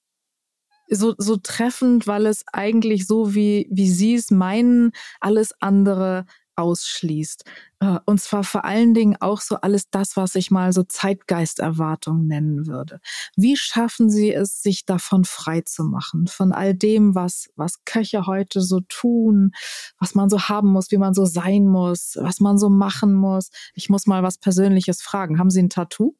so, 0.89 1.15
so 1.17 1.37
treffend, 1.37 2.07
weil 2.07 2.25
es 2.25 2.43
eigentlich 2.51 3.07
so, 3.07 3.33
wie, 3.35 3.67
wie 3.71 3.89
Sie 3.89 4.15
es 4.15 4.31
meinen, 4.31 4.91
alles 5.19 5.53
andere 5.59 6.25
ausschließt. 6.55 7.45
Äh, 7.79 7.99
und 8.05 8.21
zwar 8.21 8.43
vor 8.43 8.65
allen 8.65 8.93
Dingen 8.93 9.17
auch 9.19 9.41
so 9.41 9.55
alles 9.57 9.89
das, 9.89 10.15
was 10.15 10.35
ich 10.35 10.51
mal 10.51 10.73
so 10.73 10.83
Zeitgeisterwartung 10.83 12.27
nennen 12.27 12.67
würde. 12.67 12.99
Wie 13.35 13.57
schaffen 13.57 14.09
Sie 14.09 14.33
es, 14.33 14.61
sich 14.61 14.85
davon 14.85 15.25
frei 15.25 15.61
zu 15.61 15.83
machen? 15.83 16.27
Von 16.27 16.51
all 16.51 16.73
dem, 16.73 17.15
was, 17.15 17.49
was 17.55 17.83
Köche 17.85 18.25
heute 18.25 18.61
so 18.61 18.81
tun, 18.81 19.51
was 19.99 20.15
man 20.15 20.29
so 20.29 20.41
haben 20.41 20.69
muss, 20.69 20.91
wie 20.91 20.97
man 20.97 21.13
so 21.13 21.25
sein 21.25 21.67
muss, 21.67 22.17
was 22.19 22.39
man 22.39 22.57
so 22.57 22.69
machen 22.69 23.13
muss. 23.13 23.49
Ich 23.73 23.89
muss 23.89 24.05
mal 24.05 24.23
was 24.23 24.37
Persönliches 24.37 25.01
fragen. 25.01 25.39
Haben 25.39 25.49
Sie 25.49 25.61
ein 25.61 25.69
Tattoo? 25.69 26.15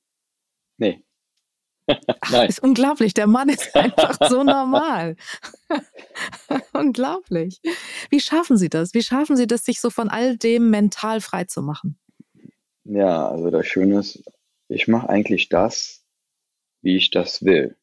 Nee. 0.77 1.03
Ach, 1.87 2.47
ist 2.47 2.63
unglaublich. 2.63 3.13
Der 3.13 3.27
Mann 3.27 3.49
ist 3.49 3.75
einfach 3.75 4.17
so 4.29 4.43
normal. 4.43 5.15
unglaublich. 6.73 7.61
Wie 8.09 8.19
schaffen 8.19 8.57
Sie 8.57 8.69
das? 8.69 8.93
Wie 8.93 9.03
schaffen 9.03 9.35
Sie 9.35 9.47
das, 9.47 9.65
sich 9.65 9.79
so 9.79 9.89
von 9.89 10.09
all 10.09 10.37
dem 10.37 10.69
mental 10.69 11.21
frei 11.21 11.45
zu 11.45 11.61
machen? 11.61 11.97
Ja, 12.85 13.29
also 13.29 13.49
das 13.49 13.65
Schöne 13.65 13.99
ist, 13.99 14.23
ich 14.67 14.87
mache 14.87 15.09
eigentlich 15.09 15.49
das, 15.49 16.03
wie 16.81 16.97
ich 16.97 17.11
das 17.11 17.43
will. 17.43 17.77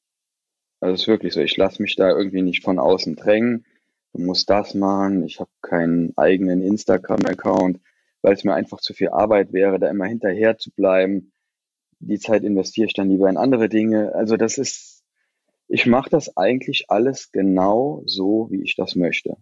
Also 0.81 0.95
es 0.95 1.01
ist 1.03 1.09
wirklich 1.09 1.35
so. 1.35 1.41
Ich 1.41 1.57
lasse 1.57 1.83
mich 1.83 1.97
da 1.97 2.11
irgendwie 2.11 2.43
nicht 2.43 2.63
von 2.63 2.79
außen 2.79 3.17
drängen. 3.17 3.67
Du 4.13 4.23
musst 4.23 4.51
das 4.51 4.75
machen. 4.75 5.25
Ich 5.25 5.41
habe 5.41 5.51
keinen 5.63 6.17
eigenen 6.17 6.63
Instagram-Account, 6.63 7.81
weil 8.23 8.33
es 8.33 8.45
mir 8.45 8.55
einfach 8.55 8.81
zu 8.81 8.93
viel 8.93 9.09
Arbeit 9.09 9.53
wäre, 9.53 9.79
da 9.79 9.89
immer 9.89 10.07
hinterher 10.07 10.59
zu 10.59 10.71
bleiben 10.71 11.33
die 12.01 12.19
Zeit 12.19 12.43
investiere 12.43 12.87
ich 12.87 12.95
dann 12.95 13.11
lieber 13.11 13.29
in 13.29 13.37
andere 13.37 13.69
Dinge. 13.69 14.15
Also 14.15 14.37
das 14.37 14.59
ist, 14.59 15.05
ich 15.69 15.87
mache 15.87 16.11
das 16.11 16.37
eigentlich 16.37 16.87
alles 16.89 17.31
genau 17.31 18.03
so, 18.07 18.49
wie 18.51 18.63
ich 18.63 18.75
das 18.77 18.97
möchte. 18.97 19.37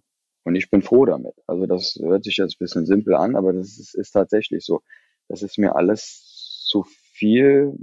Und 0.45 0.55
ich 0.55 0.71
bin 0.71 0.83
froh 0.83 1.05
damit. 1.07 1.35
Also 1.47 1.67
das 1.67 1.99
hört 2.01 2.25
sich 2.25 2.37
jetzt 2.37 2.55
ein 2.55 2.65
bisschen 2.65 2.87
simpel 2.87 3.15
an, 3.15 3.37
aber 3.37 3.53
das 3.53 3.79
ist, 3.79 3.95
ist 3.95 4.13
tatsächlich 4.13 4.65
so. 4.65 4.83
Das 5.29 5.43
ist 5.43 5.59
mir 5.59 5.77
alles 5.77 6.65
zu 6.69 6.85
viel. 6.85 7.77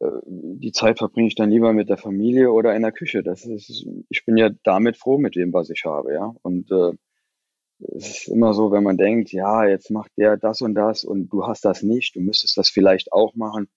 Äh, 0.00 0.06
die 0.26 0.72
Zeit 0.72 0.98
verbringe 0.98 1.28
ich 1.28 1.34
dann 1.34 1.50
lieber 1.50 1.72
mit 1.72 1.88
der 1.88 1.96
Familie 1.96 2.52
oder 2.52 2.74
in 2.74 2.82
der 2.82 2.92
Küche. 2.92 3.22
Das 3.22 3.44
ist, 3.44 3.86
ich 4.08 4.24
bin 4.24 4.36
ja 4.36 4.50
damit 4.64 4.96
froh 4.96 5.18
mit 5.18 5.36
dem, 5.36 5.52
was 5.52 5.70
ich 5.70 5.84
habe, 5.84 6.12
ja. 6.12 6.34
Und 6.42 6.70
äh, 6.70 6.92
es 7.96 8.08
ist 8.08 8.28
immer 8.28 8.54
so, 8.54 8.72
wenn 8.72 8.82
man 8.82 8.96
denkt, 8.96 9.32
ja, 9.32 9.64
jetzt 9.64 9.90
macht 9.90 10.10
der 10.16 10.36
das 10.36 10.60
und 10.60 10.74
das 10.74 11.04
und 11.04 11.28
du 11.28 11.46
hast 11.46 11.64
das 11.64 11.82
nicht, 11.82 12.16
du 12.16 12.20
müsstest 12.20 12.56
das 12.56 12.68
vielleicht 12.70 13.12
auch 13.12 13.34
machen. 13.34 13.68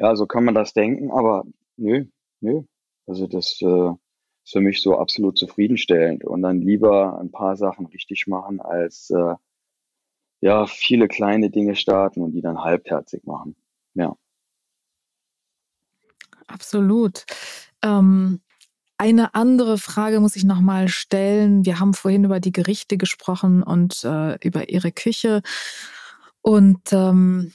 Ja, 0.00 0.14
so 0.14 0.26
kann 0.26 0.44
man 0.44 0.54
das 0.54 0.74
denken, 0.74 1.10
aber 1.10 1.44
nö, 1.76 2.06
nö. 2.40 2.62
Also 3.06 3.26
das 3.26 3.60
äh, 3.62 3.90
ist 4.44 4.52
für 4.52 4.60
mich 4.60 4.80
so 4.80 4.96
absolut 4.96 5.36
zufriedenstellend 5.36 6.24
und 6.24 6.42
dann 6.42 6.60
lieber 6.60 7.18
ein 7.18 7.32
paar 7.32 7.56
Sachen 7.56 7.86
richtig 7.86 8.28
machen, 8.28 8.60
als 8.60 9.10
äh, 9.10 9.34
ja, 10.40 10.66
viele 10.66 11.08
kleine 11.08 11.50
Dinge 11.50 11.74
starten 11.74 12.22
und 12.22 12.30
die 12.32 12.42
dann 12.42 12.62
halbherzig 12.62 13.24
machen. 13.24 13.56
Ja. 13.94 14.16
Absolut. 16.46 17.24
Ähm, 17.82 18.40
eine 18.98 19.34
andere 19.34 19.78
Frage 19.78 20.20
muss 20.20 20.36
ich 20.36 20.44
nochmal 20.44 20.86
stellen. 20.86 21.64
Wir 21.64 21.80
haben 21.80 21.92
vorhin 21.92 22.22
über 22.22 22.38
die 22.38 22.52
Gerichte 22.52 22.98
gesprochen 22.98 23.64
und 23.64 24.04
äh, 24.04 24.36
über 24.46 24.68
Ihre 24.68 24.92
Küche. 24.92 25.42
Und 26.40 26.92
ähm, 26.92 27.52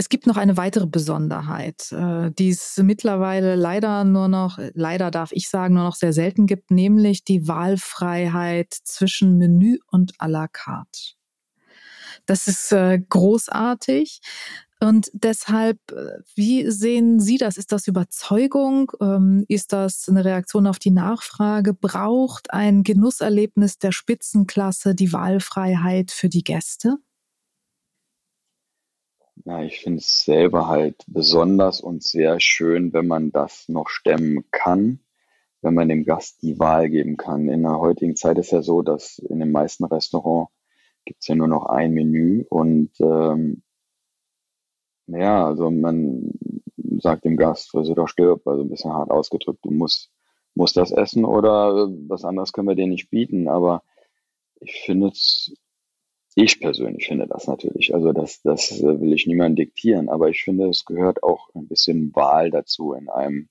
es 0.00 0.08
gibt 0.08 0.26
noch 0.26 0.38
eine 0.38 0.56
weitere 0.56 0.86
Besonderheit, 0.86 1.92
äh, 1.92 2.30
die 2.30 2.48
es 2.48 2.78
mittlerweile 2.82 3.54
leider 3.54 4.04
nur 4.04 4.28
noch, 4.28 4.58
leider 4.72 5.10
darf 5.10 5.30
ich 5.32 5.50
sagen, 5.50 5.74
nur 5.74 5.84
noch 5.84 5.94
sehr 5.94 6.14
selten 6.14 6.46
gibt, 6.46 6.70
nämlich 6.70 7.22
die 7.22 7.46
Wahlfreiheit 7.46 8.72
zwischen 8.72 9.36
Menü 9.36 9.76
und 9.88 10.14
à 10.16 10.26
la 10.26 10.48
carte. 10.48 11.16
Das 12.24 12.46
ist 12.46 12.72
äh, 12.72 12.98
großartig. 13.10 14.22
Und 14.80 15.10
deshalb, 15.12 15.78
äh, 15.92 16.22
wie 16.34 16.70
sehen 16.70 17.20
Sie 17.20 17.36
das? 17.36 17.58
Ist 17.58 17.70
das 17.70 17.86
Überzeugung? 17.86 18.92
Ähm, 19.02 19.44
ist 19.48 19.74
das 19.74 20.08
eine 20.08 20.24
Reaktion 20.24 20.66
auf 20.66 20.78
die 20.78 20.92
Nachfrage? 20.92 21.74
Braucht 21.74 22.54
ein 22.54 22.84
Genusserlebnis 22.84 23.76
der 23.76 23.92
Spitzenklasse 23.92 24.94
die 24.94 25.12
Wahlfreiheit 25.12 26.10
für 26.10 26.30
die 26.30 26.42
Gäste? 26.42 26.96
Ja, 29.44 29.62
ich 29.62 29.80
finde 29.80 29.98
es 29.98 30.24
selber 30.24 30.68
halt 30.68 31.02
besonders 31.06 31.80
und 31.80 32.02
sehr 32.02 32.40
schön, 32.40 32.92
wenn 32.92 33.06
man 33.06 33.32
das 33.32 33.68
noch 33.68 33.88
stemmen 33.88 34.44
kann, 34.50 35.00
wenn 35.62 35.74
man 35.74 35.88
dem 35.88 36.04
Gast 36.04 36.42
die 36.42 36.58
Wahl 36.58 36.90
geben 36.90 37.16
kann. 37.16 37.48
In 37.48 37.62
der 37.62 37.78
heutigen 37.78 38.16
Zeit 38.16 38.38
ist 38.38 38.50
ja 38.52 38.62
so, 38.62 38.82
dass 38.82 39.18
in 39.18 39.40
den 39.40 39.52
meisten 39.52 39.84
Restaurants 39.84 40.52
gibt 41.04 41.22
es 41.22 41.28
ja 41.28 41.34
nur 41.34 41.48
noch 41.48 41.66
ein 41.66 41.92
Menü 41.92 42.44
und 42.50 42.90
ähm, 43.00 43.62
ja, 45.06 45.46
also 45.46 45.70
man 45.70 46.32
sagt 47.00 47.24
dem 47.24 47.36
Gast, 47.36 47.70
friss 47.70 47.88
doch 47.88 48.08
stirb, 48.08 48.46
also 48.46 48.62
ein 48.62 48.68
bisschen 48.68 48.92
hart 48.92 49.10
ausgedrückt, 49.10 49.64
du 49.64 49.70
musst, 49.70 50.10
musst 50.54 50.76
das 50.76 50.92
essen 50.92 51.24
oder 51.24 51.88
was 52.08 52.24
anderes 52.24 52.52
können 52.52 52.68
wir 52.68 52.74
dir 52.74 52.86
nicht 52.86 53.10
bieten. 53.10 53.48
Aber 53.48 53.82
ich 54.60 54.82
finde 54.84 55.08
es 55.08 55.54
ich 56.34 56.60
persönlich 56.60 57.06
finde 57.08 57.26
das 57.26 57.46
natürlich. 57.46 57.94
Also 57.94 58.12
das, 58.12 58.40
das 58.42 58.70
äh, 58.80 59.00
will 59.00 59.12
ich 59.12 59.26
niemandem 59.26 59.56
diktieren, 59.56 60.08
aber 60.08 60.28
ich 60.28 60.42
finde, 60.42 60.68
es 60.68 60.84
gehört 60.84 61.22
auch 61.22 61.48
ein 61.54 61.66
bisschen 61.66 62.14
Wahl 62.14 62.50
dazu 62.50 62.92
in 62.92 63.08
einem 63.08 63.48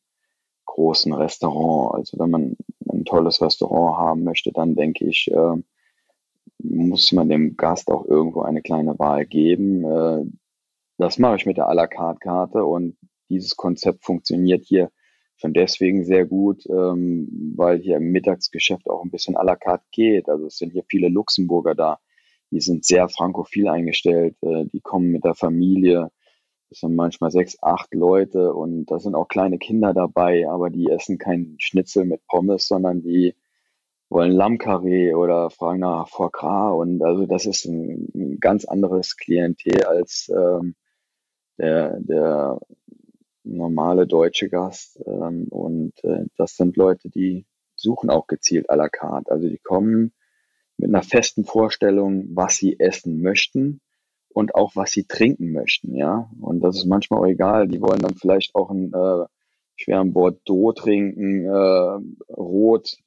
großen 0.65 1.13
Restaurant. 1.13 1.95
Also 1.95 2.19
wenn 2.19 2.29
man 2.29 2.57
ein 2.89 3.05
tolles 3.05 3.41
Restaurant 3.41 3.97
haben 3.97 4.23
möchte, 4.23 4.51
dann 4.51 4.75
denke 4.75 5.05
ich, 5.05 5.29
äh, 5.31 5.55
muss 6.59 7.11
man 7.11 7.29
dem 7.29 7.55
Gast 7.57 7.89
auch 7.89 8.05
irgendwo 8.05 8.41
eine 8.41 8.61
kleine 8.61 8.97
Wahl 8.99 9.25
geben. 9.25 9.83
Äh, 9.83 10.25
das 10.97 11.17
mache 11.17 11.37
ich 11.37 11.45
mit 11.45 11.57
der 11.57 11.69
à 11.69 11.73
la 11.73 11.87
carte 11.87 12.19
Karte 12.19 12.65
und 12.65 12.97
dieses 13.29 13.55
Konzept 13.55 14.03
funktioniert 14.03 14.65
hier 14.65 14.91
schon 15.37 15.53
deswegen 15.53 16.03
sehr 16.03 16.25
gut, 16.25 16.65
ähm, 16.69 17.53
weil 17.55 17.79
hier 17.79 17.97
im 17.97 18.11
Mittagsgeschäft 18.11 18.89
auch 18.89 19.03
ein 19.03 19.11
bisschen 19.11 19.37
à 19.37 19.43
la 19.43 19.55
carte 19.55 19.85
geht. 19.91 20.27
Also 20.27 20.47
es 20.47 20.57
sind 20.57 20.71
hier 20.71 20.83
viele 20.89 21.07
Luxemburger 21.07 21.75
da 21.75 21.99
die 22.51 22.61
sind 22.61 22.85
sehr 22.85 23.09
frankophil 23.09 23.67
eingestellt, 23.67 24.35
äh, 24.41 24.65
die 24.65 24.81
kommen 24.81 25.11
mit 25.11 25.23
der 25.23 25.35
Familie. 25.35 26.11
Das 26.69 26.79
sind 26.79 26.95
manchmal 26.95 27.31
sechs, 27.31 27.57
acht 27.61 27.93
Leute 27.93 28.53
und 28.53 28.85
da 28.85 28.99
sind 28.99 29.15
auch 29.15 29.27
kleine 29.27 29.57
Kinder 29.57 29.93
dabei, 29.93 30.47
aber 30.47 30.69
die 30.69 30.89
essen 30.89 31.17
kein 31.17 31.55
Schnitzel 31.59 32.05
mit 32.05 32.25
Pommes, 32.27 32.67
sondern 32.67 33.01
die 33.01 33.35
wollen 34.09 34.31
Lammkarree 34.31 35.13
oder 35.13 35.49
fragen 35.49 35.79
nach 35.79 36.07
Foie 36.09 36.73
und 36.75 37.01
also 37.03 37.25
das 37.25 37.45
ist 37.45 37.65
ein, 37.65 38.09
ein 38.15 38.39
ganz 38.39 38.65
anderes 38.65 39.17
Klientel 39.17 39.83
als 39.83 40.31
ähm, 40.35 40.75
der, 41.57 41.99
der 41.99 42.59
normale 43.43 44.07
deutsche 44.07 44.49
Gast 44.49 44.99
ähm, 45.05 45.47
und 45.49 45.93
äh, 46.03 46.25
das 46.37 46.55
sind 46.55 46.77
Leute, 46.77 47.09
die 47.09 47.45
suchen 47.75 48.09
auch 48.09 48.27
gezielt 48.27 48.69
à 48.69 48.75
la 48.75 48.89
carte. 48.89 49.31
Also 49.31 49.47
die 49.47 49.59
kommen 49.59 50.11
mit 50.79 50.89
einer 50.89 51.03
festen 51.03 51.43
Vorstellung, 51.45 52.29
was 52.33 52.55
sie 52.55 52.79
essen 52.79 53.21
möchten 53.21 53.81
und 54.29 54.55
auch 54.55 54.75
was 54.75 54.91
sie 54.91 55.03
trinken 55.03 55.51
möchten, 55.51 55.93
ja. 55.95 56.29
Und 56.39 56.61
das 56.61 56.77
ist 56.77 56.85
manchmal 56.85 57.19
auch 57.19 57.27
egal. 57.27 57.67
Die 57.67 57.81
wollen 57.81 57.99
dann 57.99 58.15
vielleicht 58.15 58.55
auch 58.55 58.69
einen 58.69 58.93
äh, 58.93 59.25
schweren 59.75 60.13
Bordeaux 60.13 60.71
trinken, 60.73 61.45
äh, 61.45 62.33
rot, 62.33 62.97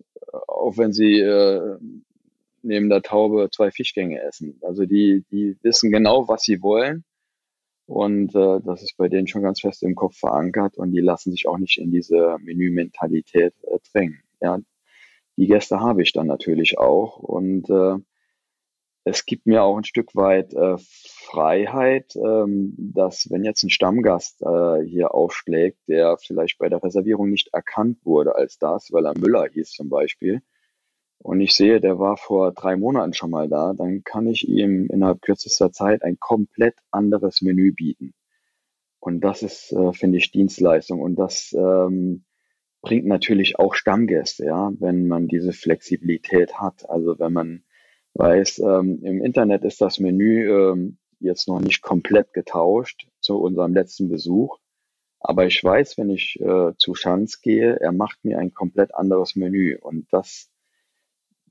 auch 0.48 0.76
wenn 0.76 0.92
sie 0.92 1.18
äh, 1.18 1.78
neben 2.62 2.90
der 2.90 3.02
Taube 3.02 3.48
zwei 3.50 3.70
Fischgänge 3.70 4.20
essen. 4.20 4.58
Also 4.62 4.84
die, 4.84 5.24
die 5.30 5.56
wissen 5.62 5.90
genau, 5.90 6.28
was 6.28 6.42
sie 6.42 6.62
wollen. 6.62 7.04
Und 7.86 8.34
äh, 8.34 8.60
das 8.64 8.82
ist 8.82 8.96
bei 8.96 9.08
denen 9.08 9.26
schon 9.26 9.42
ganz 9.42 9.60
fest 9.60 9.82
im 9.82 9.94
Kopf 9.94 10.16
verankert 10.16 10.76
und 10.76 10.92
die 10.92 11.00
lassen 11.00 11.32
sich 11.32 11.48
auch 11.48 11.58
nicht 11.58 11.78
in 11.78 11.90
diese 11.90 12.36
Menümentalität 12.40 13.54
äh, 13.64 13.78
drängen. 13.92 14.22
Ja, 14.40 14.60
die 15.36 15.46
Gäste 15.46 15.80
habe 15.80 16.02
ich 16.02 16.12
dann 16.12 16.26
natürlich 16.26 16.78
auch. 16.78 17.18
Und 17.18 17.70
äh, 17.70 17.96
es 19.04 19.26
gibt 19.26 19.46
mir 19.46 19.64
auch 19.64 19.76
ein 19.76 19.84
Stück 19.84 20.14
weit 20.14 20.54
äh, 20.54 20.76
Freiheit, 20.78 22.14
ähm, 22.16 22.74
dass 22.78 23.30
wenn 23.30 23.44
jetzt 23.44 23.62
ein 23.64 23.70
Stammgast 23.70 24.42
äh, 24.42 24.84
hier 24.84 25.14
aufschlägt, 25.14 25.78
der 25.88 26.16
vielleicht 26.18 26.58
bei 26.58 26.68
der 26.68 26.82
Reservierung 26.82 27.30
nicht 27.30 27.52
erkannt 27.52 27.98
wurde 28.04 28.36
als 28.36 28.58
das, 28.58 28.92
weil 28.92 29.06
er 29.06 29.18
Müller 29.18 29.48
hieß 29.48 29.70
zum 29.72 29.88
Beispiel, 29.88 30.42
und 31.22 31.40
ich 31.40 31.54
sehe, 31.54 31.80
der 31.80 32.00
war 32.00 32.16
vor 32.16 32.52
drei 32.52 32.76
Monaten 32.76 33.14
schon 33.14 33.30
mal 33.30 33.48
da, 33.48 33.74
dann 33.74 34.02
kann 34.02 34.26
ich 34.26 34.48
ihm 34.48 34.88
innerhalb 34.90 35.22
kürzester 35.22 35.70
Zeit 35.70 36.02
ein 36.02 36.18
komplett 36.18 36.74
anderes 36.90 37.42
Menü 37.42 37.72
bieten. 37.72 38.12
Und 38.98 39.20
das 39.20 39.42
ist, 39.42 39.72
äh, 39.72 39.92
finde 39.92 40.18
ich, 40.18 40.32
Dienstleistung. 40.32 41.00
Und 41.00 41.16
das 41.16 41.54
ähm, 41.56 42.24
bringt 42.82 43.06
natürlich 43.06 43.58
auch 43.58 43.74
Stammgäste, 43.74 44.44
ja, 44.44 44.72
wenn 44.78 45.06
man 45.06 45.28
diese 45.28 45.52
Flexibilität 45.52 46.54
hat. 46.54 46.88
Also 46.90 47.18
wenn 47.18 47.32
man 47.32 47.64
weiß, 48.14 48.58
ähm, 48.58 49.00
im 49.04 49.24
Internet 49.24 49.64
ist 49.64 49.80
das 49.80 49.98
Menü 49.98 50.50
ähm, 50.50 50.98
jetzt 51.20 51.48
noch 51.48 51.60
nicht 51.60 51.80
komplett 51.80 52.32
getauscht 52.32 53.06
zu 53.20 53.40
unserem 53.40 53.72
letzten 53.72 54.08
Besuch. 54.08 54.58
Aber 55.20 55.46
ich 55.46 55.62
weiß, 55.62 55.96
wenn 55.98 56.10
ich 56.10 56.38
äh, 56.40 56.72
zu 56.76 56.94
Schanz 56.94 57.40
gehe, 57.40 57.76
er 57.76 57.92
macht 57.92 58.24
mir 58.24 58.38
ein 58.38 58.52
komplett 58.52 58.92
anderes 58.94 59.36
Menü. 59.36 59.78
Und 59.80 60.08
das, 60.10 60.50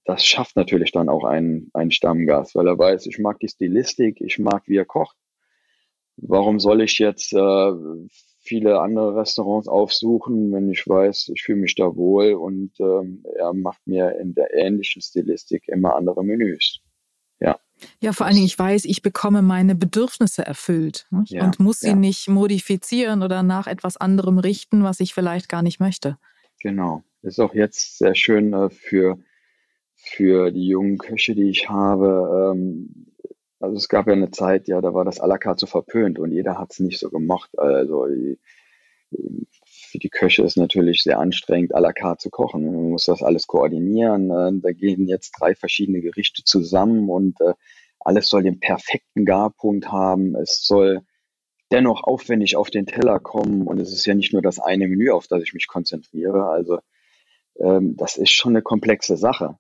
das 0.04 0.26
schafft 0.26 0.58
natürlich 0.58 0.92
dann 0.92 1.08
auch 1.08 1.24
einen, 1.24 1.70
einen 1.74 1.92
Stammgast, 1.92 2.54
weil 2.56 2.68
er 2.68 2.78
weiß, 2.78 3.06
ich 3.06 3.18
mag 3.18 3.40
die 3.40 3.48
Stilistik, 3.48 4.20
ich 4.20 4.38
mag, 4.38 4.64
wie 4.68 4.76
er 4.76 4.86
kocht. 4.86 5.16
Warum 6.18 6.60
soll 6.60 6.82
ich 6.82 7.00
jetzt 7.00 7.32
äh, 7.32 7.72
viele 8.42 8.82
andere 8.82 9.16
Restaurants 9.16 9.68
aufsuchen, 9.68 10.52
wenn 10.52 10.70
ich 10.70 10.88
weiß, 10.88 11.32
ich 11.34 11.44
fühle 11.44 11.60
mich 11.60 11.76
da 11.76 11.96
wohl 11.96 12.34
und 12.34 12.72
ähm, 12.80 13.24
er 13.36 13.54
macht 13.54 13.86
mir 13.86 14.18
in 14.20 14.34
der 14.34 14.54
ähnlichen 14.54 15.02
Stilistik 15.02 15.68
immer 15.68 15.96
andere 15.96 16.24
Menüs. 16.24 16.80
Ja. 17.40 17.60
Ja, 18.00 18.14
vor 18.14 18.26
allen 18.26 18.36
Dingen, 18.36 18.48
ich 18.48 18.58
weiß, 18.58 18.86
ich 18.86 19.02
bekomme 19.02 19.42
meine 19.42 19.76
Bedürfnisse 19.76 20.46
erfüllt 20.46 21.08
ja, 21.26 21.44
und 21.44 21.60
muss 21.60 21.80
sie 21.80 21.90
ja. 21.90 21.96
nicht 21.96 22.28
modifizieren 22.28 23.24
oder 23.24 23.44
nach 23.44 23.68
etwas 23.68 23.98
anderem 23.98 24.38
richten, 24.38 24.84
was 24.84 25.00
ich 25.00 25.14
vielleicht 25.14 25.48
gar 25.50 25.62
nicht 25.62 25.80
möchte. 25.80 26.18
Genau. 26.62 27.04
Ist 27.22 27.40
auch 27.40 27.54
jetzt 27.54 28.00
sehr 28.00 28.16
schön 28.16 28.54
äh, 28.54 28.70
für, 28.70 29.20
für 29.96 30.52
die 30.52 30.68
jungen 30.68 30.98
Köche, 30.98 31.36
die 31.36 31.50
ich 31.50 31.70
habe. 31.70 32.54
Ähm, 32.56 33.11
also 33.62 33.76
es 33.78 33.88
gab 33.88 34.08
ja 34.08 34.14
eine 34.14 34.32
Zeit, 34.32 34.68
ja, 34.68 34.82
da 34.82 34.94
war 34.94 35.06
das 35.06 35.22
à 35.22 35.28
la 35.28 35.38
carte 35.38 35.62
so 35.62 35.68
verpönt 35.68 36.20
und 36.20 36.32
jeder 36.32 36.58
hat 36.58 36.72
es 36.72 36.80
nicht 36.80 37.00
so 37.00 37.10
gemocht. 37.10 37.58
Also 37.58 38.08
die, 38.08 38.40
für 39.10 40.00
die 40.00 40.10
Köche 40.10 40.44
ist 40.44 40.58
natürlich 40.58 41.04
sehr 41.04 41.20
anstrengend, 41.20 41.76
à 41.76 41.80
la 41.80 41.94
carte 41.94 42.24
zu 42.24 42.30
kochen. 42.30 42.66
Man 42.66 42.90
muss 42.92 43.06
das 43.06 43.22
alles 43.22 43.48
koordinieren. 43.48 44.32
Äh, 44.32 44.62
da 44.62 44.72
gehen 44.72 45.08
jetzt 45.08 45.34
drei 45.40 45.56
verschiedene 45.56 46.02
Gerichte 46.02 46.44
zusammen 46.44 47.10
und 47.10 47.40
äh, 47.42 47.54
alles 48.00 48.30
soll 48.30 48.44
den 48.44 48.60
perfekten 48.60 49.26
Garpunkt 49.26 49.92
haben. 49.92 50.36
Es 50.36 50.66
soll 50.66 51.02
dennoch 51.72 52.04
aufwendig 52.04 52.56
auf 52.58 52.70
den 52.70 52.86
Teller 52.86 53.20
kommen 53.20 53.68
und 53.68 53.80
es 53.80 53.94
ist 53.94 54.06
ja 54.06 54.14
nicht 54.14 54.34
nur 54.34 54.42
das 54.42 54.60
eine 54.60 54.88
Menü, 54.88 55.12
auf 55.12 55.28
das 55.28 55.44
ich 55.44 55.54
mich 55.54 55.68
konzentriere. 55.68 56.48
Also 56.48 56.80
ähm, 57.60 57.96
das 57.98 58.18
ist 58.18 58.32
schon 58.32 58.54
eine 58.54 58.62
komplexe 58.62 59.18
Sache. 59.18 59.58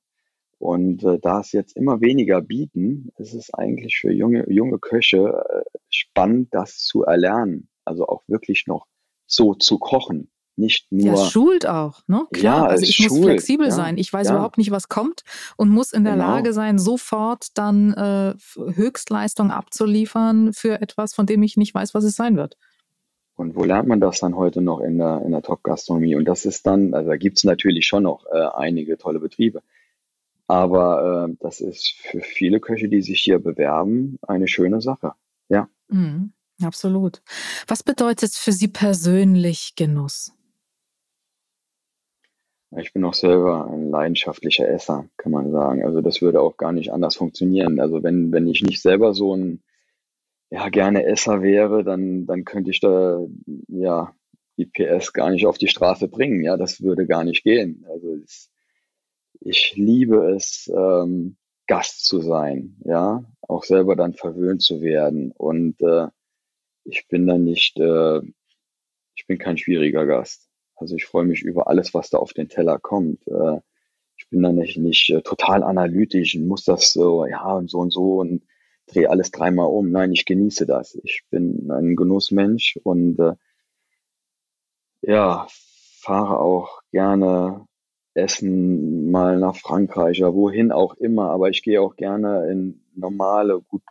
Und 0.61 1.03
äh, 1.03 1.17
da 1.19 1.39
es 1.39 1.53
jetzt 1.53 1.75
immer 1.75 2.01
weniger 2.01 2.39
bieten, 2.39 3.09
ist 3.17 3.33
es 3.33 3.51
eigentlich 3.51 3.97
für 3.97 4.11
junge, 4.11 4.47
junge 4.47 4.77
Köche 4.77 5.43
äh, 5.49 5.79
spannend, 5.89 6.49
das 6.51 6.77
zu 6.77 7.03
erlernen. 7.03 7.67
Also 7.83 8.07
auch 8.07 8.21
wirklich 8.27 8.67
noch 8.67 8.85
so 9.25 9.55
zu 9.55 9.79
kochen. 9.79 10.29
Nicht 10.57 10.91
nur. 10.91 11.07
Ja, 11.07 11.13
es 11.13 11.31
schult 11.31 11.65
auch, 11.65 12.01
ne? 12.05 12.27
Klar, 12.31 12.65
ja, 12.65 12.65
also 12.67 12.83
ich 12.83 12.99
muss 12.99 13.09
schult, 13.09 13.23
flexibel 13.23 13.67
ja, 13.67 13.71
sein. 13.71 13.97
Ich 13.97 14.13
weiß 14.13 14.27
ja. 14.27 14.33
überhaupt 14.35 14.59
nicht, 14.59 14.69
was 14.69 14.87
kommt 14.87 15.23
und 15.57 15.69
muss 15.69 15.93
in 15.93 16.03
der 16.03 16.13
genau. 16.13 16.27
Lage 16.27 16.53
sein, 16.53 16.77
sofort 16.77 17.57
dann 17.57 17.93
äh, 17.93 18.35
Höchstleistung 18.55 19.49
abzuliefern 19.49 20.53
für 20.53 20.79
etwas, 20.79 21.15
von 21.15 21.25
dem 21.25 21.41
ich 21.41 21.57
nicht 21.57 21.73
weiß, 21.73 21.95
was 21.95 22.03
es 22.03 22.15
sein 22.15 22.37
wird. 22.37 22.57
Und 23.33 23.55
wo 23.55 23.63
lernt 23.63 23.87
man 23.87 23.99
das 23.99 24.19
dann 24.19 24.35
heute 24.35 24.61
noch 24.61 24.79
in 24.81 24.99
der, 24.99 25.23
in 25.25 25.31
der 25.31 25.41
Top-Gastronomie? 25.41 26.15
Und 26.15 26.25
das 26.25 26.45
ist 26.45 26.67
dann, 26.67 26.93
also 26.93 27.09
da 27.09 27.17
gibt 27.17 27.39
es 27.39 27.45
natürlich 27.45 27.87
schon 27.87 28.03
noch 28.03 28.27
äh, 28.27 28.45
einige 28.53 28.99
tolle 28.99 29.19
Betriebe. 29.19 29.63
Aber 30.51 31.29
äh, 31.29 31.35
das 31.39 31.61
ist 31.61 31.95
für 32.01 32.19
viele 32.19 32.59
Köche, 32.59 32.89
die 32.89 33.01
sich 33.01 33.21
hier 33.21 33.39
bewerben, 33.39 34.19
eine 34.21 34.49
schöne 34.49 34.81
Sache. 34.81 35.13
Ja. 35.47 35.69
Mhm, 35.87 36.33
absolut. 36.61 37.21
Was 37.69 37.83
bedeutet 37.83 38.33
für 38.33 38.51
Sie 38.51 38.67
persönlich 38.67 39.75
Genuss? 39.77 40.33
Ich 42.75 42.91
bin 42.91 43.05
auch 43.05 43.13
selber 43.13 43.69
ein 43.71 43.91
leidenschaftlicher 43.91 44.67
Esser, 44.67 45.05
kann 45.15 45.31
man 45.31 45.53
sagen. 45.53 45.85
Also 45.85 46.01
das 46.01 46.21
würde 46.21 46.41
auch 46.41 46.57
gar 46.57 46.73
nicht 46.73 46.91
anders 46.91 47.15
funktionieren. 47.15 47.79
Also 47.79 48.03
wenn, 48.03 48.33
wenn 48.33 48.49
ich 48.49 48.61
nicht 48.61 48.81
selber 48.81 49.13
so 49.13 49.33
ein 49.33 49.63
ja, 50.49 50.67
gerne 50.67 51.05
Esser 51.05 51.41
wäre, 51.41 51.85
dann, 51.85 52.25
dann 52.25 52.43
könnte 52.43 52.71
ich 52.71 52.81
da 52.81 53.25
ja 53.69 54.13
die 54.57 54.65
PS 54.65 55.13
gar 55.13 55.29
nicht 55.29 55.45
auf 55.45 55.57
die 55.57 55.69
Straße 55.69 56.09
bringen. 56.09 56.43
Ja, 56.43 56.57
das 56.57 56.81
würde 56.81 57.07
gar 57.07 57.23
nicht 57.23 57.45
gehen. 57.45 57.85
Also 57.89 58.15
es, 58.15 58.51
ich 59.41 59.73
liebe 59.75 60.31
es, 60.31 60.71
ähm, 60.73 61.37
Gast 61.67 62.05
zu 62.05 62.21
sein, 62.21 62.75
ja, 62.85 63.23
auch 63.41 63.63
selber 63.63 63.95
dann 63.95 64.13
verwöhnt 64.13 64.61
zu 64.61 64.81
werden. 64.81 65.31
Und 65.31 65.81
äh, 65.81 66.07
ich 66.83 67.07
bin 67.07 67.27
dann 67.27 67.43
nicht, 67.43 67.79
äh, 67.79 68.19
ich 69.15 69.25
bin 69.27 69.37
kein 69.37 69.57
schwieriger 69.57 70.05
Gast. 70.05 70.49
Also 70.75 70.95
ich 70.95 71.05
freue 71.05 71.25
mich 71.25 71.43
über 71.43 71.67
alles, 71.67 71.93
was 71.93 72.09
da 72.09 72.17
auf 72.17 72.33
den 72.33 72.49
Teller 72.49 72.79
kommt. 72.79 73.25
Äh, 73.27 73.59
ich 74.17 74.29
bin 74.29 74.41
dann 74.41 74.55
nicht, 74.55 74.77
nicht 74.77 75.09
äh, 75.11 75.21
total 75.21 75.63
analytisch 75.63 76.35
und 76.35 76.47
muss 76.47 76.65
das 76.65 76.93
so, 76.93 77.25
ja, 77.25 77.53
und 77.53 77.69
so 77.69 77.79
und 77.79 77.91
so 77.91 78.19
und 78.19 78.43
drehe 78.87 79.09
alles 79.09 79.31
dreimal 79.31 79.67
um. 79.67 79.91
Nein, 79.91 80.11
ich 80.11 80.25
genieße 80.25 80.65
das. 80.65 80.95
Ich 81.03 81.23
bin 81.29 81.71
ein 81.71 81.95
Genussmensch 81.95 82.79
und 82.83 83.19
äh, 83.19 83.33
ja, 85.01 85.47
fahre 85.49 86.39
auch 86.39 86.81
gerne 86.91 87.65
Essen 88.13 89.09
mal 89.11 89.39
nach 89.39 89.55
Frankreich 89.55 90.21
oder 90.21 90.33
wohin 90.33 90.71
auch 90.71 90.95
immer, 90.95 91.29
aber 91.29 91.49
ich 91.49 91.63
gehe 91.63 91.81
auch 91.81 91.95
gerne 91.95 92.49
in 92.51 92.83
normale, 92.93 93.61
gut, 93.61 93.83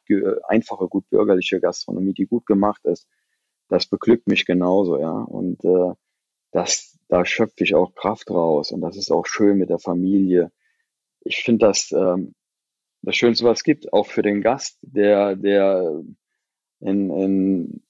einfache, 0.47 0.89
gut 0.89 1.09
bürgerliche 1.09 1.61
Gastronomie, 1.61 2.13
die 2.13 2.27
gut 2.27 2.47
gemacht 2.47 2.85
ist. 2.85 3.09
Das 3.69 3.87
beglückt 3.87 4.27
mich 4.27 4.47
genauso, 4.47 4.99
ja. 4.99 5.13
Und 5.13 5.65
äh, 5.65 5.95
das, 6.51 6.99
da 7.09 7.25
schöpfe 7.25 7.65
ich 7.65 7.75
auch 7.75 7.95
Kraft 7.95 8.31
raus 8.31 8.73
und 8.73 8.81
das 8.83 8.97
ist 8.97 9.11
auch 9.11 9.27
schön 9.27 9.59
mit 9.59 9.71
der 9.71 9.79
Familie. 9.79 10.53
Ich 11.23 11.43
finde 11.45 11.67
das 11.67 11.93
ähm, 11.93 12.35
das 13.03 13.17
Schönste, 13.17 13.45
was 13.45 13.59
es 13.59 13.65
gibt, 13.65 13.93
auch 13.93 14.07
für 14.07 14.23
den 14.23 14.43
Gast, 14.43 14.79
der, 14.83 15.37
der 15.37 16.03
in, 16.81 17.11
in, 17.11 17.83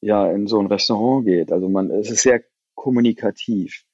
ja, 0.00 0.30
in 0.30 0.46
so 0.46 0.58
ein 0.58 0.66
Restaurant 0.66 1.26
geht. 1.26 1.52
Also 1.52 1.68
man, 1.68 1.90
es 1.90 2.10
ist 2.10 2.22
sehr 2.22 2.42
kommunikativ 2.74 3.84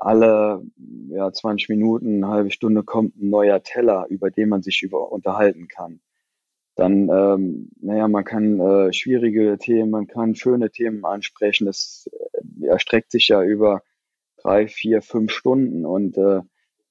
alle 0.00 0.62
ja, 1.08 1.32
20 1.32 1.68
Minuten, 1.68 2.24
eine 2.24 2.32
halbe 2.32 2.50
Stunde 2.50 2.82
kommt 2.82 3.16
ein 3.16 3.30
neuer 3.30 3.62
Teller, 3.62 4.06
über 4.08 4.30
den 4.30 4.48
man 4.48 4.62
sich 4.62 4.82
über 4.82 5.12
unterhalten 5.12 5.68
kann. 5.68 6.00
Dann, 6.76 7.08
ähm, 7.08 7.70
naja, 7.80 8.08
man 8.08 8.24
kann 8.24 8.60
äh, 8.60 8.92
schwierige 8.92 9.58
Themen, 9.58 9.90
man 9.90 10.06
kann 10.06 10.34
schöne 10.34 10.70
Themen 10.70 11.04
ansprechen. 11.04 11.66
Das 11.66 12.08
äh, 12.12 12.66
erstreckt 12.66 13.10
sich 13.10 13.28
ja 13.28 13.42
über 13.42 13.82
drei, 14.38 14.66
vier, 14.68 15.02
fünf 15.02 15.32
Stunden 15.32 15.84
und 15.84 16.16
äh, 16.16 16.40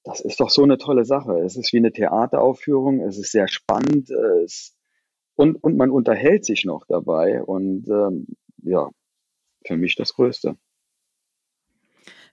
das 0.04 0.22
ist 0.22 0.40
doch 0.40 0.50
so 0.50 0.64
eine 0.64 0.78
tolle 0.78 1.06
Sache. 1.06 1.40
Es 1.40 1.56
ist 1.56 1.74
wie 1.74 1.78
eine 1.78 1.92
Theateraufführung, 1.92 3.02
es 3.02 3.18
ist 3.18 3.32
sehr 3.32 3.48
spannend 3.48 4.12
äh, 4.12 4.44
es, 4.44 4.76
und, 5.36 5.56
und 5.64 5.78
man 5.78 5.90
unterhält 5.90 6.46
sich 6.46 6.66
noch 6.66 6.86
dabei 6.88 7.42
und 7.42 7.88
ähm, 7.88 8.28
ja, 8.64 8.90
für 9.66 9.78
mich 9.78 9.96
das 9.96 10.14
Größte. 10.14 10.58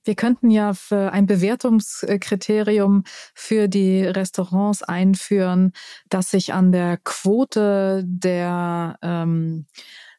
Wir 0.07 0.15
könnten 0.15 0.51
ja 0.51 0.73
für 0.73 1.13
ein 1.13 1.27
Bewertungskriterium 1.27 3.03
für 3.35 3.69
die 3.69 4.05
Restaurants 4.05 4.83
einführen, 4.83 5.73
das 6.09 6.31
sich 6.31 6.53
an 6.53 6.71
der 6.73 6.99
Quote 6.99 8.03
der 8.07 8.99
ähm, 9.03 9.67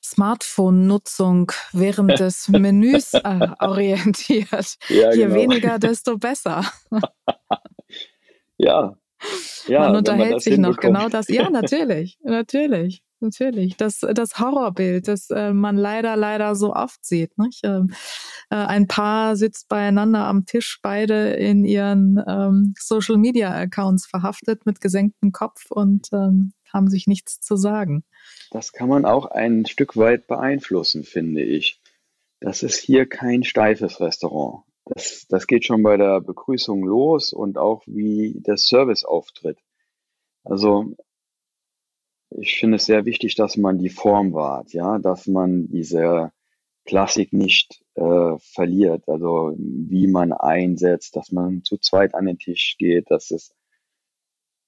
Smartphone-Nutzung 0.04 1.52
während 1.72 2.20
des 2.20 2.50
Menüs 2.50 3.14
äh, 3.14 3.48
orientiert. 3.60 4.76
Ja, 4.90 5.14
Je 5.14 5.24
genau. 5.24 5.36
weniger, 5.36 5.80
desto 5.80 6.18
besser. 6.18 6.64
ja. 8.58 8.98
ja. 9.68 9.80
Man 9.80 9.96
unterhält 9.96 10.42
sich 10.42 10.58
noch 10.58 10.78
genau 10.78 11.10
das. 11.10 11.28
Ja, 11.30 11.50
natürlich, 11.50 12.20
natürlich. 12.24 13.04
Natürlich. 13.20 13.78
Das, 13.78 14.00
das 14.00 14.40
Horrorbild, 14.40 15.08
das 15.08 15.30
äh, 15.30 15.52
man 15.52 15.76
leider, 15.76 16.16
leider 16.16 16.56
so 16.56 16.74
oft 16.74 17.04
sieht. 17.04 17.38
Nicht? 17.38 17.62
Ähm, 17.64 17.92
äh, 18.50 18.56
ein 18.56 18.88
Paar 18.88 19.36
sitzt 19.36 19.68
beieinander 19.70 20.26
am 20.26 20.46
Tisch, 20.46 20.80
beide 20.84 21.32
in 21.32 21.66
ihren 21.66 22.24
ähm, 22.28 22.74
Social 22.78 23.18
Media 23.18 23.52
Accounts 23.52 24.06
verhaftet 24.06 24.66
mit 24.66 24.82
gesenktem 24.82 25.32
Kopf 25.32 25.72
und 25.72 26.10
ähm, 26.14 26.54
haben 26.72 26.90
sich 26.90 27.08
nichts 27.08 27.40
zu 27.40 27.56
sagen. 27.56 28.04
Das 28.52 28.72
kann 28.72 28.90
man 28.90 29.06
auch 29.06 29.26
ein 29.26 29.66
Stück 29.66 29.98
weit 29.98 30.28
beeinflussen, 30.28 31.04
finde 31.04 31.42
ich. 31.42 31.82
Das 32.40 32.62
ist 32.62 32.78
hier 32.78 33.08
kein 33.08 33.44
steifes 33.44 34.00
Restaurant. 34.00 34.64
Das, 34.86 35.26
das 35.28 35.48
geht 35.48 35.66
schon 35.66 35.84
bei 35.84 35.98
der 35.98 36.22
Begrüßung 36.22 36.84
los 36.84 37.34
und 37.34 37.58
auch 37.58 37.82
wie 37.88 38.34
der 38.36 38.58
Service 38.58 39.04
auftritt. 39.04 39.58
Also 40.44 40.96
ich 42.32 42.60
finde 42.60 42.78
es 42.78 42.86
sehr 42.86 43.06
wichtig, 43.06 43.36
dass 43.36 43.58
man 43.58 43.78
die 43.78 43.90
Form 43.90 44.34
wahrt, 44.34 44.74
ja, 44.74 45.00
dass 45.00 45.28
man 45.28 45.68
diese 45.70 46.32
Klassik 46.86 47.34
nicht 47.34 47.82
äh, 47.96 48.38
verliert. 48.40 49.08
Also 49.08 49.56
wie 49.58 50.08
man 50.08 50.34
einsetzt, 50.34 51.16
dass 51.16 51.32
man 51.32 51.64
zu 51.64 51.78
zweit 51.78 52.16
an 52.16 52.26
den 52.26 52.38
Tisch 52.38 52.76
geht, 52.78 53.10
das 53.10 53.32
ist 53.32 53.54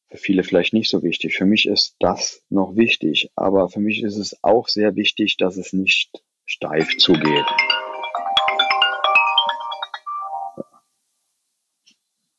für 0.07 0.17
viele 0.17 0.43
vielleicht 0.43 0.73
nicht 0.73 0.89
so 0.89 1.03
wichtig. 1.03 1.35
Für 1.37 1.45
mich 1.45 1.67
ist 1.67 1.95
das 1.99 2.43
noch 2.49 2.75
wichtig, 2.75 3.31
aber 3.35 3.69
für 3.69 3.79
mich 3.79 4.03
ist 4.03 4.17
es 4.17 4.43
auch 4.43 4.67
sehr 4.67 4.95
wichtig, 4.95 5.37
dass 5.37 5.57
es 5.57 5.71
nicht 5.71 6.23
steif 6.45 6.97
zugeht. 6.97 7.45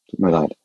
Tut 0.08 0.18
mir 0.18 0.30
leid 0.30 0.56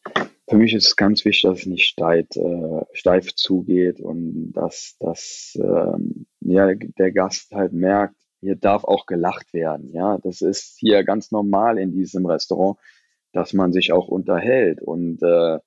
für 0.47 0.57
mich 0.57 0.73
ist 0.73 0.87
es 0.87 0.95
ganz 0.95 1.25
wichtig, 1.25 1.41
dass 1.49 1.59
es 1.59 1.65
nicht 1.65 1.85
steif, 1.85 2.27
äh, 2.35 2.85
steif 2.93 3.33
zugeht 3.35 3.99
und 3.99 4.51
dass, 4.53 4.95
dass 4.99 5.57
ähm, 5.61 6.27
ja, 6.41 6.73
der 6.75 7.11
Gast 7.11 7.51
halt 7.51 7.73
merkt, 7.73 8.15
hier 8.41 8.55
darf 8.55 8.83
auch 8.83 9.07
gelacht 9.07 9.53
werden. 9.53 9.91
Ja, 9.91 10.19
das 10.19 10.41
ist 10.41 10.77
hier 10.79 11.03
ganz 11.03 11.31
normal 11.31 11.79
in 11.79 11.93
diesem 11.93 12.25
Restaurant, 12.27 12.77
dass 13.33 13.53
man 13.53 13.73
sich 13.73 13.91
auch 13.91 14.07
unterhält 14.07 14.81
und 14.81 15.21
äh, 15.23 15.59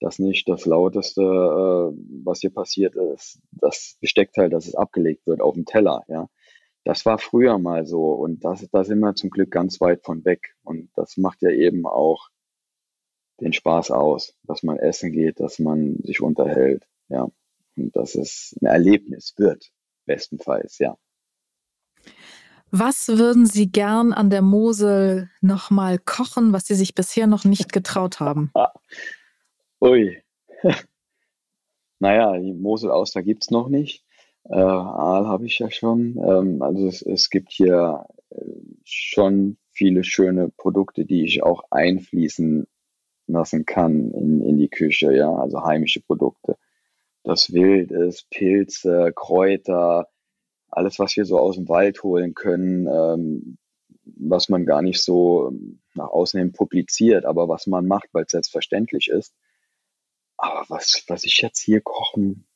dass 0.00 0.18
nicht 0.18 0.46
das 0.48 0.66
Lauteste, 0.66 1.22
äh, 1.22 1.96
was 2.24 2.40
hier 2.40 2.52
passiert 2.52 2.94
ist, 2.94 3.40
das 3.52 3.96
Besteckteil, 4.00 4.50
dass 4.50 4.66
es 4.68 4.74
abgelegt 4.74 5.26
wird 5.26 5.40
auf 5.40 5.54
dem 5.54 5.64
Teller, 5.64 6.04
ja. 6.08 6.28
Das 6.84 7.04
war 7.04 7.18
früher 7.18 7.58
mal 7.58 7.84
so 7.84 8.12
und 8.12 8.44
das, 8.44 8.68
da 8.70 8.84
sind 8.84 9.00
wir 9.00 9.14
zum 9.16 9.30
Glück 9.30 9.50
ganz 9.50 9.80
weit 9.80 10.04
von 10.04 10.24
weg. 10.24 10.54
Und 10.62 10.90
das 10.94 11.16
macht 11.16 11.42
ja 11.42 11.50
eben 11.50 11.84
auch 11.84 12.28
den 13.40 13.52
Spaß 13.52 13.90
aus, 13.90 14.34
dass 14.44 14.62
man 14.62 14.78
essen 14.78 15.12
geht, 15.12 15.40
dass 15.40 15.58
man 15.58 15.96
sich 16.02 16.20
unterhält, 16.20 16.86
ja. 17.08 17.28
Und 17.76 17.94
dass 17.94 18.14
es 18.14 18.56
ein 18.60 18.66
Erlebnis 18.66 19.34
wird, 19.36 19.70
bestenfalls, 20.06 20.78
ja. 20.78 20.96
Was 22.70 23.08
würden 23.08 23.46
Sie 23.46 23.70
gern 23.70 24.12
an 24.12 24.30
der 24.30 24.42
Mosel 24.42 25.30
nochmal 25.40 25.98
kochen, 25.98 26.52
was 26.52 26.66
Sie 26.66 26.74
sich 26.74 26.94
bisher 26.94 27.26
noch 27.26 27.44
nicht 27.44 27.72
getraut 27.72 28.18
haben? 28.20 28.50
Ui. 29.80 30.22
naja, 31.98 32.36
die 32.38 32.54
Mosel-Auster 32.54 33.22
gibt 33.22 33.44
es 33.44 33.50
noch 33.50 33.68
nicht. 33.68 34.04
Äh, 34.44 34.54
Aal 34.54 35.26
habe 35.26 35.46
ich 35.46 35.58
ja 35.58 35.70
schon. 35.70 36.16
Ähm, 36.18 36.62
also 36.62 36.86
es, 36.86 37.02
es 37.02 37.30
gibt 37.30 37.52
hier 37.52 38.06
äh, 38.30 38.36
schon 38.84 39.58
viele 39.70 40.04
schöne 40.04 40.48
Produkte, 40.48 41.04
die 41.04 41.24
ich 41.24 41.42
auch 41.42 41.64
einfließen 41.70 42.66
lassen 43.26 43.66
kann 43.66 44.10
in, 44.12 44.42
in 44.42 44.58
die 44.58 44.68
Küche, 44.68 45.12
ja, 45.12 45.32
also 45.34 45.64
heimische 45.64 46.00
Produkte. 46.00 46.56
Das 47.22 47.52
Wild 47.52 47.90
ist, 47.90 48.30
Pilze, 48.30 49.12
Kräuter, 49.14 50.08
alles, 50.70 50.98
was 50.98 51.16
wir 51.16 51.24
so 51.24 51.38
aus 51.38 51.56
dem 51.56 51.68
Wald 51.68 52.02
holen 52.02 52.34
können, 52.34 52.86
ähm, 52.86 53.58
was 54.04 54.48
man 54.48 54.64
gar 54.64 54.82
nicht 54.82 55.02
so 55.02 55.52
nach 55.94 56.08
außen 56.08 56.38
hin 56.38 56.52
publiziert, 56.52 57.24
aber 57.24 57.48
was 57.48 57.66
man 57.66 57.86
macht, 57.86 58.08
weil 58.12 58.24
es 58.24 58.32
selbstverständlich 58.32 59.08
ist. 59.08 59.34
Aber 60.36 60.64
was, 60.68 61.02
was 61.08 61.24
ich 61.24 61.40
jetzt 61.40 61.58
hier 61.58 61.80
kochen 61.80 62.46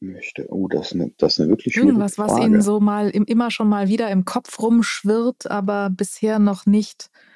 möchte, 0.00 0.46
oh, 0.48 0.68
das 0.68 0.88
ist 0.88 0.92
eine, 0.94 1.12
das 1.18 1.34
ist 1.34 1.40
eine 1.40 1.50
wirklich 1.50 1.76
Irgendwas, 1.76 2.16
Frage. 2.16 2.32
was 2.32 2.40
Ihnen 2.40 2.62
so 2.62 2.80
mal 2.80 3.10
im, 3.10 3.24
immer 3.24 3.50
schon 3.50 3.68
mal 3.68 3.88
wieder 3.88 4.10
im 4.10 4.24
Kopf 4.24 4.58
rumschwirrt, 4.60 5.50
aber 5.50 5.90
bisher 5.90 6.38
noch 6.38 6.66
nicht 6.66 7.10
äh, 7.12 7.35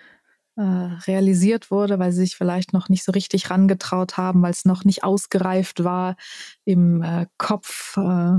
realisiert 0.62 1.70
wurde, 1.70 1.98
weil 1.98 2.12
Sie 2.12 2.20
sich 2.20 2.36
vielleicht 2.36 2.72
noch 2.72 2.88
nicht 2.88 3.04
so 3.04 3.12
richtig 3.12 3.50
rangetraut 3.50 4.16
haben, 4.16 4.42
weil 4.42 4.52
es 4.52 4.64
noch 4.64 4.84
nicht 4.84 5.04
ausgereift 5.04 5.84
war 5.84 6.16
im 6.64 7.02
äh, 7.02 7.26
Kopf. 7.38 7.96
Äh. 7.96 8.38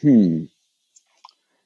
Hm. 0.00 0.50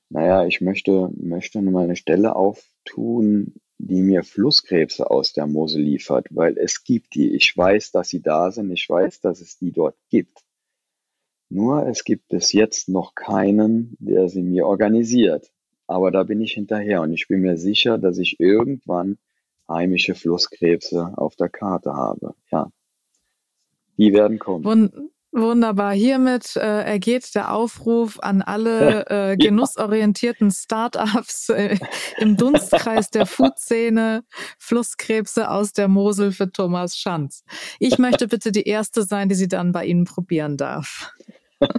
Naja, 0.09 0.45
ich 0.47 0.61
möchte, 0.61 1.11
möchte 1.16 1.62
mal 1.62 1.84
eine 1.84 1.97
Stelle 1.97 2.36
auftun, 2.36 3.55
die 3.78 4.03
mir 4.03 4.22
Flusskrebse 4.22 5.11
aus 5.11 5.32
der 5.32 5.47
Mosel 5.47 5.82
liefert, 5.82 6.26
weil 6.30 6.57
es 6.59 6.84
gibt 6.84 7.14
die. 7.14 7.34
Ich 7.34 7.57
weiß, 7.57 7.90
dass 7.93 8.11
sie 8.11 8.22
da 8.22 8.51
sind. 8.51 8.70
Ich 8.70 8.88
weiß, 8.88 9.20
dass 9.20 9.40
es 9.40 9.59
die 9.59 9.72
dort 9.72 9.97
gibt. 10.09 10.38
Nur 11.49 11.86
es 11.86 12.05
gibt 12.05 12.28
bis 12.28 12.53
jetzt 12.53 12.88
noch 12.88 13.14
keinen, 13.14 13.97
der 13.99 14.28
sie 14.28 14.43
mir 14.43 14.66
organisiert. 14.66 15.51
Aber 15.93 16.11
da 16.11 16.22
bin 16.22 16.40
ich 16.40 16.53
hinterher 16.53 17.03
und 17.03 17.12
ich 17.12 17.28
bin 17.28 17.43
mir 17.43 17.59
sicher, 17.59 17.99
dass 17.99 18.18
ich 18.18 18.40
irgendwann 18.40 19.18
heimische 19.68 20.14
Flusskrebse 20.14 21.12
auf 21.16 21.36
der 21.36 21.51
Karte 21.51 21.93
habe. 21.93 22.34
Ja. 22.51 22.70
Die 23.99 24.12
werden 24.14 24.38
kommen. 24.38 25.11
Wunderbar. 25.34 25.93
Hiermit 25.93 26.57
äh, 26.57 26.82
ergeht 26.82 27.34
der 27.34 27.55
Aufruf 27.55 28.18
an 28.20 28.43
alle 28.43 29.07
äh, 29.32 29.36
genussorientierten 29.36 30.51
Startups 30.51 31.49
äh, 31.49 31.78
im 32.18 32.36
Dunstkreis 32.36 33.09
der 33.09 33.24
Food-Szene, 33.24 34.24
Flusskrebse 34.59 35.51
aus 35.51 35.72
der 35.72 35.88
Mosel 35.88 36.32
für 36.32 36.53
Thomas 36.53 36.97
Schanz. 36.97 37.45
Ich 37.78 37.99
möchte 37.99 38.28
bitte 38.28 38.53
die 38.53 38.64
erste 38.64 39.05
sein, 39.05 39.30
die 39.30 39.34
sie 39.34 39.49
dann 39.49 39.72
bei 39.72 39.86
Ihnen 39.86 40.05
probieren 40.05 40.59
darf. 40.59 41.14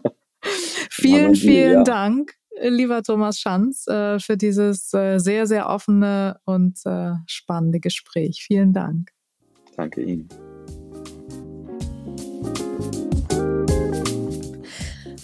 vielen, 0.89 1.35
vielen 1.35 1.73
ja. 1.79 1.83
Dank, 1.83 2.33
lieber 2.61 3.03
Thomas 3.03 3.39
Schanz, 3.39 3.87
äh, 3.87 4.19
für 4.19 4.37
dieses 4.37 4.93
äh, 4.93 5.19
sehr, 5.19 5.47
sehr 5.47 5.69
offene 5.69 6.39
und 6.45 6.79
äh, 6.85 7.13
spannende 7.27 7.79
Gespräch. 7.79 8.43
Vielen 8.45 8.73
Dank. 8.73 9.11
Danke 9.75 10.01
Ihnen. 10.01 10.27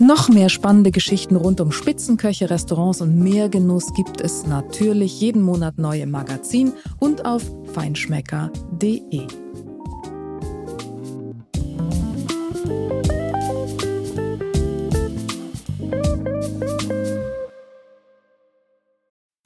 Noch 0.01 0.29
mehr 0.29 0.47
spannende 0.47 0.91
Geschichten 0.91 1.35
rund 1.35 1.59
um 1.59 1.73
Spitzenköche, 1.73 2.49
Restaurants 2.49 3.01
und 3.01 3.19
mehr 3.19 3.49
Genuss 3.49 3.93
gibt 3.93 4.21
es 4.21 4.47
natürlich 4.47 5.19
jeden 5.19 5.41
Monat 5.41 5.77
neu 5.77 6.01
im 6.01 6.11
Magazin 6.11 6.71
und 6.99 7.25
auf 7.25 7.43
feinschmecker.de. 7.73 9.48